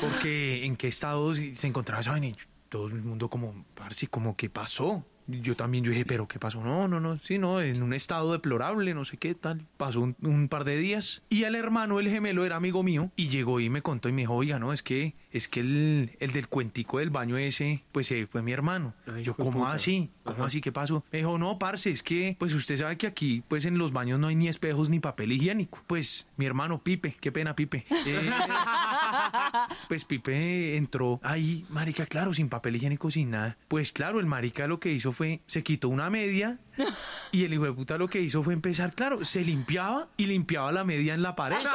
Porque 0.00 0.64
en 0.64 0.76
qué 0.76 0.88
estado 0.88 1.34
se 1.34 1.66
encontraba 1.66 2.00
esa 2.00 2.12
vaina 2.12 2.36
todo 2.68 2.88
el 2.88 3.02
mundo 3.02 3.28
como, 3.28 3.64
parce, 3.74 4.08
como 4.08 4.36
qué 4.36 4.50
pasó. 4.50 5.04
Yo 5.26 5.56
también, 5.56 5.84
yo 5.84 5.90
dije, 5.90 6.06
pero 6.06 6.26
¿qué 6.26 6.38
pasó? 6.38 6.62
No, 6.62 6.88
no, 6.88 7.00
no, 7.00 7.18
sí, 7.18 7.36
no, 7.36 7.60
en 7.60 7.82
un 7.82 7.92
estado 7.92 8.32
deplorable, 8.32 8.94
no 8.94 9.04
sé 9.04 9.18
qué 9.18 9.34
tal. 9.34 9.66
Pasó 9.76 10.00
un, 10.00 10.16
un 10.22 10.48
par 10.48 10.64
de 10.64 10.78
días 10.78 11.22
y 11.28 11.44
el 11.44 11.54
hermano, 11.54 12.00
el 12.00 12.08
gemelo, 12.08 12.46
era 12.46 12.56
amigo 12.56 12.82
mío 12.82 13.10
y 13.14 13.28
llegó 13.28 13.60
y 13.60 13.68
me 13.68 13.82
contó 13.82 14.08
y 14.08 14.12
me 14.12 14.22
dijo, 14.22 14.34
oiga, 14.34 14.58
no, 14.58 14.72
es 14.72 14.82
que, 14.82 15.14
es 15.30 15.48
que 15.48 15.60
el, 15.60 16.10
el 16.20 16.32
del 16.32 16.48
cuentico 16.48 16.98
del 16.98 17.10
baño 17.10 17.36
ese, 17.36 17.82
pues 17.92 18.10
eh, 18.12 18.26
fue 18.30 18.42
mi 18.42 18.52
hermano. 18.52 18.94
Ay, 19.06 19.24
yo, 19.24 19.34
¿cómo 19.34 19.60
puta. 19.60 19.72
así? 19.72 20.10
¿Cómo 20.24 20.38
Ajá. 20.38 20.46
así? 20.46 20.60
¿Qué 20.60 20.72
pasó? 20.72 21.04
Me 21.12 21.18
dijo, 21.18 21.38
no, 21.38 21.58
parce, 21.58 21.90
es 21.90 22.02
que, 22.02 22.36
pues 22.38 22.54
usted 22.54 22.76
sabe 22.76 22.96
que 22.96 23.06
aquí, 23.06 23.42
pues 23.48 23.64
en 23.64 23.78
los 23.78 23.92
baños 23.92 24.18
no 24.18 24.28
hay 24.28 24.34
ni 24.36 24.48
espejos 24.48 24.88
ni 24.88 25.00
papel 25.00 25.32
higiénico. 25.32 25.82
Pues 25.86 26.28
mi 26.36 26.46
hermano 26.46 26.82
Pipe, 26.82 27.16
qué 27.20 27.32
pena 27.32 27.54
Pipe. 27.56 27.84
Eh, 28.06 28.30
pues 29.88 30.04
Pipe 30.04 30.76
entró 30.76 31.20
ahí, 31.22 31.64
marica, 31.70 32.06
claro, 32.06 32.34
sin 32.34 32.48
papel 32.48 32.76
higiénico, 32.76 33.10
sin 33.10 33.30
nada. 33.30 33.56
Pues 33.68 33.92
claro, 33.92 34.20
el 34.20 34.26
marica 34.26 34.66
lo 34.66 34.80
que 34.80 34.92
hizo 34.92 35.12
fue, 35.12 35.40
se 35.46 35.62
quitó 35.62 35.88
una 35.88 36.10
media 36.10 36.58
y 37.32 37.44
el 37.44 37.54
hijo 37.54 37.64
de 37.64 37.72
puta 37.72 37.96
lo 37.98 38.08
que 38.08 38.20
hizo 38.20 38.42
fue 38.42 38.54
empezar, 38.54 38.94
claro, 38.94 39.24
se 39.24 39.40
limpiaba 39.42 40.08
y 40.16 40.26
limpiaba 40.26 40.70
la 40.72 40.84
media 40.84 41.14
en 41.14 41.22
la 41.22 41.34
pared. 41.36 41.56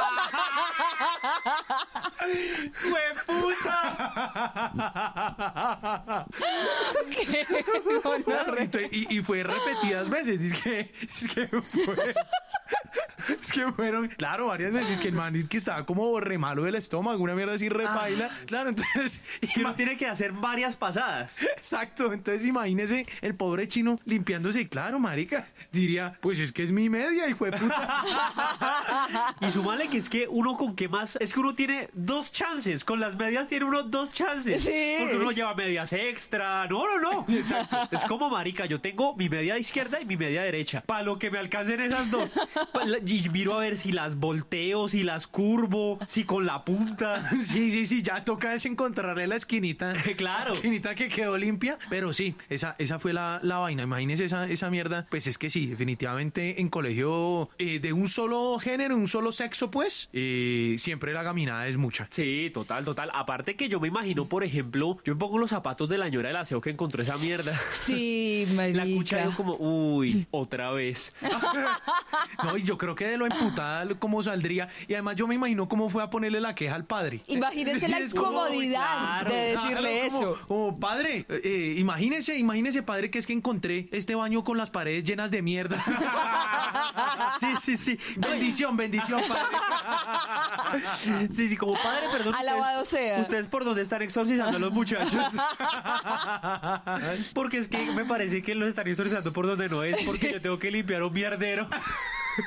¡Fue 2.72 3.02
puta! 3.26 3.84
Claro, 8.24 8.56
entonces, 8.58 8.90
y, 8.92 9.18
y 9.18 9.22
fue 9.22 9.42
repetidas 9.42 10.08
veces. 10.08 10.60
Que, 10.62 10.92
es 11.02 11.28
que 11.34 11.46
fue- 11.48 12.14
es 13.44 13.52
que 13.52 13.72
fueron, 13.72 14.08
claro, 14.08 14.46
varias 14.46 14.72
veces. 14.72 14.92
Es 14.92 15.00
que 15.00 15.08
el 15.08 15.14
man 15.14 15.36
es 15.36 15.48
que 15.48 15.58
estaba 15.58 15.84
como 15.84 16.18
re 16.20 16.38
malo 16.38 16.64
del 16.64 16.74
estómago, 16.76 17.22
una 17.22 17.34
mierda 17.34 17.54
así 17.54 17.68
repaila. 17.68 18.30
Claro, 18.46 18.70
entonces. 18.70 19.22
Y 19.56 19.60
uno 19.60 19.74
tiene 19.74 19.96
que 19.96 20.06
hacer 20.06 20.32
varias 20.32 20.76
pasadas. 20.76 21.42
Exacto, 21.56 22.12
entonces 22.12 22.46
imagínese 22.46 23.06
el 23.20 23.34
pobre 23.34 23.68
chino 23.68 23.98
limpiándose. 24.04 24.68
Claro, 24.68 24.98
marica, 24.98 25.46
diría, 25.70 26.18
pues 26.20 26.40
es 26.40 26.52
que 26.52 26.62
es 26.62 26.72
mi 26.72 26.88
media, 26.88 27.28
hijo 27.28 27.44
de 27.44 27.52
puta. 27.52 28.04
Y 29.40 29.50
sumale 29.50 29.88
que 29.88 29.98
es 29.98 30.08
que 30.08 30.26
uno 30.28 30.56
con 30.56 30.74
qué 30.74 30.88
más. 30.88 31.16
Es 31.20 31.32
que 31.32 31.40
uno 31.40 31.54
tiene 31.54 31.88
dos 31.92 32.32
chances. 32.32 32.84
Con 32.84 33.00
las 33.00 33.16
medias 33.16 33.48
tiene 33.48 33.64
uno 33.66 33.82
dos 33.82 34.12
chances. 34.12 34.62
Sí. 34.62 34.94
Porque 34.98 35.16
uno 35.16 35.32
lleva 35.32 35.54
medias 35.54 35.92
extra. 35.92 36.66
No, 36.66 36.84
no, 36.86 37.00
no. 37.00 37.26
Es 37.90 38.04
como 38.08 38.30
marica. 38.30 38.66
Yo 38.66 38.80
tengo 38.80 39.14
mi 39.16 39.28
media 39.28 39.58
izquierda 39.58 40.00
y 40.00 40.06
mi 40.06 40.16
media 40.16 40.42
derecha. 40.42 40.82
Para 40.86 41.02
lo 41.02 41.18
que 41.18 41.30
me 41.30 41.38
alcancen 41.38 41.80
esas 41.80 42.10
dos. 42.10 42.40
Y 43.06 43.28
miro 43.34 43.54
a 43.54 43.58
ver 43.58 43.76
si 43.76 43.90
las 43.90 44.14
volteo, 44.14 44.86
si 44.86 45.02
las 45.02 45.26
curvo, 45.26 45.98
si 46.06 46.22
con 46.22 46.46
la 46.46 46.64
punta. 46.64 47.28
Sí, 47.44 47.70
sí, 47.72 47.84
sí, 47.84 48.02
ya 48.02 48.24
toca 48.24 48.54
es 48.54 48.64
encontrarle 48.64 49.26
la 49.26 49.34
esquinita. 49.36 49.94
Claro. 50.16 50.50
La 50.50 50.56
esquinita 50.56 50.94
que 50.94 51.08
quedó 51.08 51.36
limpia. 51.36 51.76
Pero 51.90 52.12
sí, 52.12 52.36
esa, 52.48 52.76
esa 52.78 53.00
fue 53.00 53.12
la, 53.12 53.40
la 53.42 53.56
vaina. 53.56 53.82
Imagínese 53.82 54.24
esa, 54.24 54.48
esa 54.48 54.70
mierda. 54.70 55.06
Pues 55.10 55.26
es 55.26 55.36
que 55.36 55.50
sí, 55.50 55.66
definitivamente 55.66 56.60
en 56.60 56.68
colegio 56.68 57.50
eh, 57.58 57.80
de 57.80 57.92
un 57.92 58.06
solo 58.06 58.56
género, 58.60 58.94
un 58.96 59.08
solo 59.08 59.32
sexo, 59.32 59.70
pues, 59.70 60.08
eh, 60.12 60.76
siempre 60.78 61.12
la 61.12 61.24
gaminada 61.24 61.66
es 61.66 61.76
mucha. 61.76 62.06
Sí, 62.10 62.50
total, 62.54 62.84
total. 62.84 63.10
Aparte 63.12 63.56
que 63.56 63.68
yo 63.68 63.80
me 63.80 63.88
imagino, 63.88 64.26
por 64.28 64.44
ejemplo, 64.44 64.98
yo 65.04 65.14
me 65.14 65.18
pongo 65.18 65.38
los 65.38 65.50
zapatos 65.50 65.88
de 65.88 65.98
la 65.98 66.04
señora 66.06 66.28
del 66.28 66.36
aseo 66.36 66.60
que 66.60 66.70
encontró 66.70 67.02
esa 67.02 67.16
mierda. 67.18 67.52
Sí, 67.72 68.46
marica. 68.54 68.78
La 68.84 68.96
cucha 68.96 69.24
yo 69.24 69.34
como, 69.36 69.56
uy, 69.58 70.26
otra 70.30 70.70
vez. 70.70 71.12
No, 72.42 72.56
y 72.56 72.62
yo 72.62 72.78
creo 72.78 72.94
que 72.94 73.08
de 73.08 73.18
lo 73.18 73.23
emputada 73.26 73.86
como 73.98 74.22
saldría. 74.22 74.68
Y 74.88 74.94
además 74.94 75.16
yo 75.16 75.26
me 75.26 75.34
imagino 75.34 75.68
cómo 75.68 75.88
fue 75.90 76.02
a 76.02 76.10
ponerle 76.10 76.40
la 76.40 76.54
queja 76.54 76.74
al 76.74 76.84
padre. 76.84 77.20
Imagínese 77.28 77.88
la 77.88 78.00
incomodidad 78.04 79.24
claro, 79.24 79.30
de 79.30 79.36
decirle 79.52 80.08
Claro, 80.08 80.34
eso. 80.34 80.46
Como, 80.48 80.78
padre, 80.80 81.26
eh, 81.28 81.40
eh, 81.44 81.74
imagínese, 81.78 82.36
imagínese, 82.38 82.82
padre, 82.82 83.10
que 83.10 83.18
es 83.18 83.26
que 83.26 83.32
encontré 83.32 83.88
este 83.92 84.14
baño 84.14 84.44
con 84.44 84.56
las 84.58 84.70
paredes 84.70 85.04
llenas 85.04 85.30
de 85.30 85.42
mierda. 85.42 85.82
Sí, 87.40 87.46
sí, 87.62 87.76
sí. 87.76 87.98
bendición, 88.16 88.76
bendición, 88.76 89.20
padre. 89.28 89.56
Sí, 91.30 91.48
sí, 91.48 91.56
como 91.56 91.74
padre, 91.74 92.06
perdón. 92.12 92.34
Alabado 92.34 92.82
ustedes- 92.82 93.08
sea. 93.14 93.20
Ustedes 93.20 93.48
por 93.48 93.64
dónde 93.64 93.82
están 93.82 94.02
exorcizando 94.02 94.56
a 94.56 94.60
los 94.60 94.72
muchachos. 94.72 95.22
Porque 97.34 97.58
es 97.58 97.68
que 97.68 97.78
me 97.92 98.04
parece 98.04 98.42
que 98.42 98.54
los 98.54 98.68
están 98.68 98.86
exorcizando 98.88 99.32
por 99.32 99.46
donde 99.46 99.68
no 99.68 99.82
es, 99.82 99.98
porque 100.04 100.32
yo 100.32 100.40
tengo 100.40 100.58
que 100.58 100.70
limpiar 100.70 101.02
un 101.02 101.12
mierdero. 101.12 101.68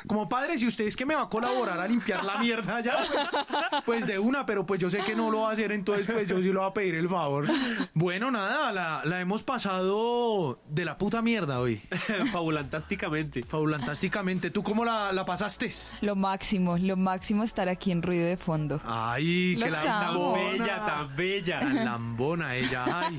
Como 0.06 0.28
padre, 0.28 0.58
si 0.58 0.66
usted 0.66 0.86
es 0.86 0.96
que 0.96 1.06
me 1.06 1.14
va 1.14 1.22
a 1.22 1.28
colaborar 1.28 1.78
a 1.80 1.86
limpiar 1.86 2.24
la 2.24 2.38
mierda 2.38 2.80
ya, 2.80 2.96
pues, 2.98 3.82
pues 3.84 4.06
de 4.06 4.18
una, 4.18 4.46
pero 4.46 4.66
pues 4.66 4.80
yo 4.80 4.90
sé 4.90 4.98
que 5.00 5.14
no 5.14 5.30
lo 5.30 5.42
va 5.42 5.50
a 5.50 5.52
hacer, 5.52 5.72
entonces 5.72 6.06
pues 6.06 6.26
yo 6.26 6.38
sí 6.38 6.52
lo 6.52 6.60
voy 6.60 6.70
a 6.70 6.72
pedir 6.74 6.94
el 6.94 7.08
favor. 7.08 7.46
Bueno, 7.94 8.30
nada, 8.30 8.72
la, 8.72 9.02
la 9.04 9.20
hemos 9.20 9.42
pasado 9.42 10.60
de 10.68 10.84
la 10.84 10.98
puta 10.98 11.22
mierda 11.22 11.60
hoy. 11.60 11.82
Fabulantásticamente. 12.32 13.42
Fabulantásticamente. 13.42 14.50
¿Tú 14.50 14.62
cómo 14.62 14.84
la, 14.84 15.12
la 15.12 15.24
pasaste? 15.24 15.68
Lo 16.00 16.16
máximo, 16.16 16.78
lo 16.78 16.96
máximo 16.96 17.42
estar 17.44 17.68
aquí 17.68 17.90
en 17.92 18.02
ruido 18.02 18.26
de 18.26 18.36
fondo. 18.36 18.80
Ay, 18.84 19.54
que 19.54 19.60
Los 19.60 19.70
la 19.72 19.82
Tan 19.82 20.32
bella, 20.34 20.86
tan 20.86 21.16
bella. 21.16 21.58
Tan 21.60 21.84
lambona 21.84 22.54
ella. 22.56 22.84
Ay, 22.86 23.18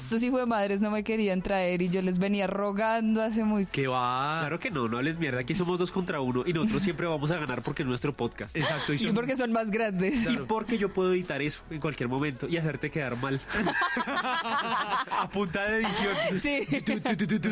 Estos 0.00 0.22
hijos 0.22 0.40
de 0.40 0.46
madres 0.46 0.80
no 0.80 0.90
me 0.90 1.04
querían 1.04 1.42
traer 1.42 1.82
y 1.82 1.88
yo 1.88 2.02
les 2.02 2.18
venía 2.18 2.46
rogando 2.46 3.22
hace 3.22 3.44
muy... 3.44 3.66
que 3.66 3.86
va. 3.86 4.38
Claro 4.40 4.58
que 4.58 4.70
no, 4.70 4.88
no 4.88 4.96
hables 4.98 5.18
mierda. 5.18 5.40
Aquí 5.40 5.54
somos 5.54 5.78
dos 5.78 5.92
contra 6.04 6.20
uno 6.20 6.42
y 6.46 6.52
nosotros 6.52 6.82
siempre 6.82 7.06
vamos 7.06 7.30
a 7.30 7.38
ganar 7.38 7.62
porque 7.62 7.82
es 7.82 7.88
nuestro 7.88 8.12
podcast. 8.14 8.54
Exacto. 8.56 8.92
Y 8.92 8.96
Y 8.96 8.98
son- 8.98 9.14
porque 9.14 9.38
son 9.38 9.52
más 9.52 9.70
grandes. 9.70 10.28
Y 10.30 10.36
porque 10.36 10.76
yo 10.76 10.92
puedo 10.92 11.14
editar 11.14 11.40
eso 11.40 11.62
en 11.70 11.80
cualquier 11.80 12.10
momento 12.10 12.46
y 12.46 12.58
hacerte 12.58 12.90
quedar 12.90 13.16
mal. 13.16 13.40
a 14.06 15.28
punta 15.32 15.64
de 15.64 15.78
edición. 15.82 16.14
Sí. 16.38 16.66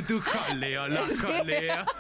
Tu, 0.06 0.20
jalea 0.20 0.86
la 0.88 1.02
jalea. 1.06 1.86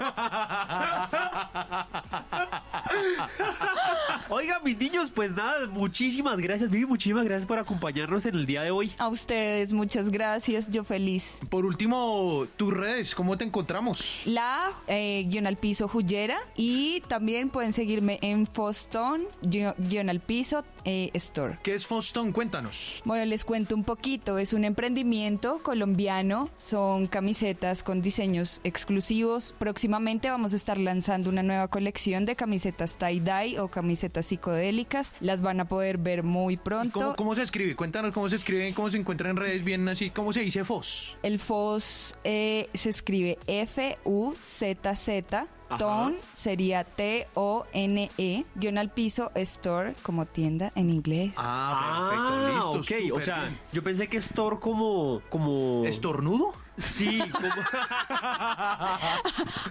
Oiga, 4.28 4.60
mis 4.60 4.76
niños, 4.78 5.10
pues 5.10 5.34
nada, 5.34 5.66
muchísimas 5.68 6.38
gracias, 6.38 6.70
Vivi, 6.70 6.84
muchísimas 6.86 7.24
gracias 7.24 7.46
por 7.46 7.58
acompañarnos 7.58 8.26
en 8.26 8.34
el 8.34 8.44
día 8.46 8.62
de 8.62 8.70
hoy. 8.70 8.92
A 8.98 9.08
ustedes, 9.08 9.72
muchas 9.72 10.10
gracias. 10.10 10.70
Yo 10.70 10.84
feliz. 10.84 11.40
Por 11.48 11.64
último, 11.64 12.46
tus 12.56 12.72
redes, 12.74 13.14
¿cómo 13.14 13.38
te 13.38 13.44
encontramos? 13.44 14.18
La 14.26 14.70
eh, 14.86 15.24
guion 15.28 15.46
al 15.46 15.56
piso 15.56 15.88
Jullera 15.88 16.38
y 16.56 17.00
también 17.08 17.50
pueden 17.50 17.72
seguirme 17.72 18.18
en 18.22 18.46
Foston 18.46 19.22
guion 19.42 20.08
al 20.08 20.20
piso 20.20 20.64
eh, 20.84 21.10
Store. 21.14 21.58
¿Qué 21.62 21.74
es 21.74 21.86
Foston? 21.86 22.32
Cuéntanos. 22.32 23.02
Bueno, 23.04 23.24
les 23.24 23.44
cuento 23.44 23.74
un 23.74 23.84
poquito. 23.84 24.38
Es 24.38 24.52
un 24.52 24.64
emprendimiento 24.64 25.62
colombiano. 25.62 26.50
Son 26.58 27.06
camisetas 27.06 27.82
con 27.82 28.02
diseños 28.02 28.60
exclusivos. 28.64 29.54
Próximamente 29.58 30.30
vamos 30.30 30.52
a 30.52 30.56
estar 30.56 30.78
lanzando 30.78 31.30
una 31.30 31.42
nueva 31.42 31.68
colección 31.68 32.24
de 32.26 32.36
camisetas 32.36 32.98
tie-dye 32.98 33.60
o 33.60 33.68
camisetas 33.68 34.26
psicodélicas. 34.26 35.12
Las 35.20 35.42
van 35.42 35.60
a 35.60 35.66
poder 35.66 35.98
ver 35.98 36.22
muy 36.22 36.56
pronto. 36.56 36.98
¿Cómo, 37.00 37.14
cómo 37.16 37.34
se 37.34 37.42
escribe? 37.42 37.76
Cuéntanos 37.76 38.12
cómo 38.12 38.28
se 38.28 38.36
escribe, 38.36 38.72
cómo 38.74 38.90
se 38.90 38.98
encuentra 38.98 39.30
en 39.30 39.36
redes 39.36 39.64
bien 39.64 39.88
así. 39.88 40.10
¿Cómo 40.10 40.32
se 40.32 40.40
dice 40.40 40.64
Fos? 40.64 41.16
El 41.22 41.38
FOS 41.38 42.18
eh, 42.24 42.68
se 42.74 42.90
escribe 42.90 43.38
F-U-Z-Z. 43.46 45.38
Ajá. 45.38 45.61
Tone 45.78 46.18
sería 46.32 46.84
T-O-N-E. 46.84 48.44
Guión 48.54 48.78
al 48.78 48.90
piso, 48.90 49.30
store, 49.34 49.94
como 50.02 50.26
tienda 50.26 50.72
en 50.74 50.90
inglés. 50.90 51.32
Ah, 51.36 52.08
perfecto, 52.10 52.48
listo. 52.48 52.70
ok. 52.70 53.02
O 53.04 53.08
súper 53.08 53.22
sea, 53.22 53.40
bien. 53.42 53.58
yo 53.72 53.82
pensé 53.82 54.08
que 54.08 54.16
store 54.18 54.58
como. 54.58 55.20
como. 55.28 55.82
¿Estornudo? 55.84 56.52
Sí, 56.76 57.18
como. 57.32 57.48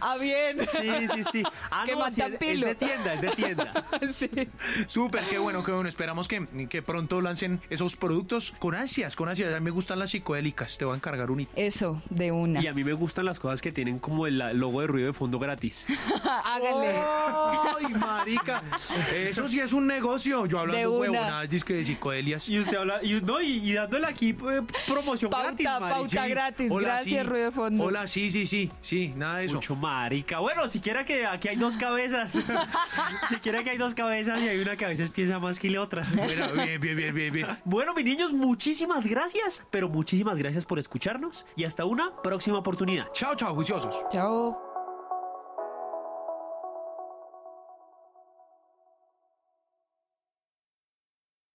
Ah, 0.04 0.18
bien. 0.20 0.58
Sí, 0.72 1.08
sí, 1.14 1.24
sí. 1.32 1.44
Ah, 1.70 1.84
Que 1.86 1.94
no, 1.94 2.10
sí, 2.10 2.22
es, 2.22 2.32
de 2.62 2.76
tienda, 2.76 3.14
es 3.14 3.22
de 3.22 3.30
tienda. 3.32 3.86
sí. 4.14 4.30
Súper, 4.88 5.26
qué 5.26 5.38
bueno, 5.38 5.64
qué 5.64 5.72
bueno. 5.72 5.88
Esperamos 5.90 6.28
que, 6.28 6.48
que 6.70 6.82
pronto 6.82 7.22
lancen 7.22 7.62
esos 7.70 7.96
productos 7.96 8.54
con 8.60 8.76
ansias, 8.76 9.16
con 9.16 9.30
ansias. 9.30 9.54
A 9.54 9.60
mí 9.60 9.66
me 9.66 9.72
gustan 9.72 10.00
las 10.00 10.12
psicodélicas. 10.12 10.78
Te 10.78 10.86
voy 10.86 10.94
a 10.94 10.96
encargar 10.96 11.30
un 11.32 11.48
Eso, 11.56 12.02
de 12.10 12.32
una. 12.32 12.62
Y 12.62 12.68
a 12.68 12.74
mí 12.74 12.84
me 12.84 12.94
gustan 12.94 13.26
las 13.26 13.40
cosas 13.40 13.62
que 13.62 13.72
tienen 13.72 14.00
como 14.00 14.28
el 14.28 14.38
logo 14.60 14.82
de 14.82 14.88
ruido 14.88 15.08
de 15.08 15.14
fondo 15.14 15.40
gratis. 15.40 15.86
Hágale. 16.46 16.96
¡Ay, 16.98 17.94
marica! 17.96 18.64
Eso 19.16 19.48
sí 19.48 19.60
es 19.60 19.74
un 19.74 19.88
negocio. 19.88 20.46
Yo 20.46 20.58
De 20.58 20.62
hablando 20.62 20.92
una. 20.92 21.00
huevonadas, 21.12 21.50
disque 21.50 21.74
de 21.74 21.86
psicodelias. 21.86 22.48
Y 22.50 22.60
usted 22.60 22.78
habla, 22.78 23.04
y, 23.04 23.22
no, 23.22 23.42
y, 23.42 23.58
y 23.70 23.74
dándole 23.74 24.08
aquí 24.08 24.30
eh, 24.30 24.62
promoción 24.88 25.32
Pauta, 25.32 25.52
gratis, 25.52 25.68
pauta. 25.68 26.28
gratis, 26.28 26.72
gracias, 26.94 27.26
ruido 27.26 27.46
de 27.46 27.52
fondo. 27.52 27.84
Hola, 27.84 28.08
sí, 28.08 28.30
sí, 28.30 28.48
sí, 28.48 28.72
sí, 28.82 29.14
nada 29.16 29.38
de 29.38 29.46
eso. 29.46 29.56
Mucho 29.56 29.76
marica. 29.76 30.40
Bueno, 30.40 30.68
siquiera 30.68 31.06
que 31.06 31.26
aquí 31.26 31.48
hay 31.48 31.56
dos 31.56 31.78
cabezas. 31.78 32.40
siquiera 33.30 33.64
que 33.64 33.72
hay 33.72 33.78
dos 33.78 33.94
cabezas 33.94 34.40
y 34.42 34.48
hay 34.50 34.60
una 34.60 34.76
que 34.76 34.86
a 34.86 34.90
veces 34.90 35.10
piensa 35.10 35.40
más 35.40 35.60
que 35.60 35.70
la 35.70 35.82
otra. 35.82 36.06
Bueno, 36.14 36.54
bien, 36.54 36.80
bien, 36.82 36.98
bien, 36.98 37.16
bien, 37.16 37.34
bien. 37.34 37.48
Bueno, 37.66 37.94
mis 37.94 38.06
niños, 38.06 38.32
muchísimas 38.32 39.06
gracias, 39.08 39.64
pero 39.70 39.90
muchísimas 39.90 40.38
gracias 40.38 40.66
por 40.66 40.80
escucharnos 40.80 41.46
y 41.56 41.64
hasta 41.64 41.86
una 41.86 42.12
próxima 42.22 42.58
oportunidad. 42.58 43.12
Chao, 43.14 43.36
chao, 43.36 43.54
juiciosos. 43.56 43.96
Chao. 44.12 44.71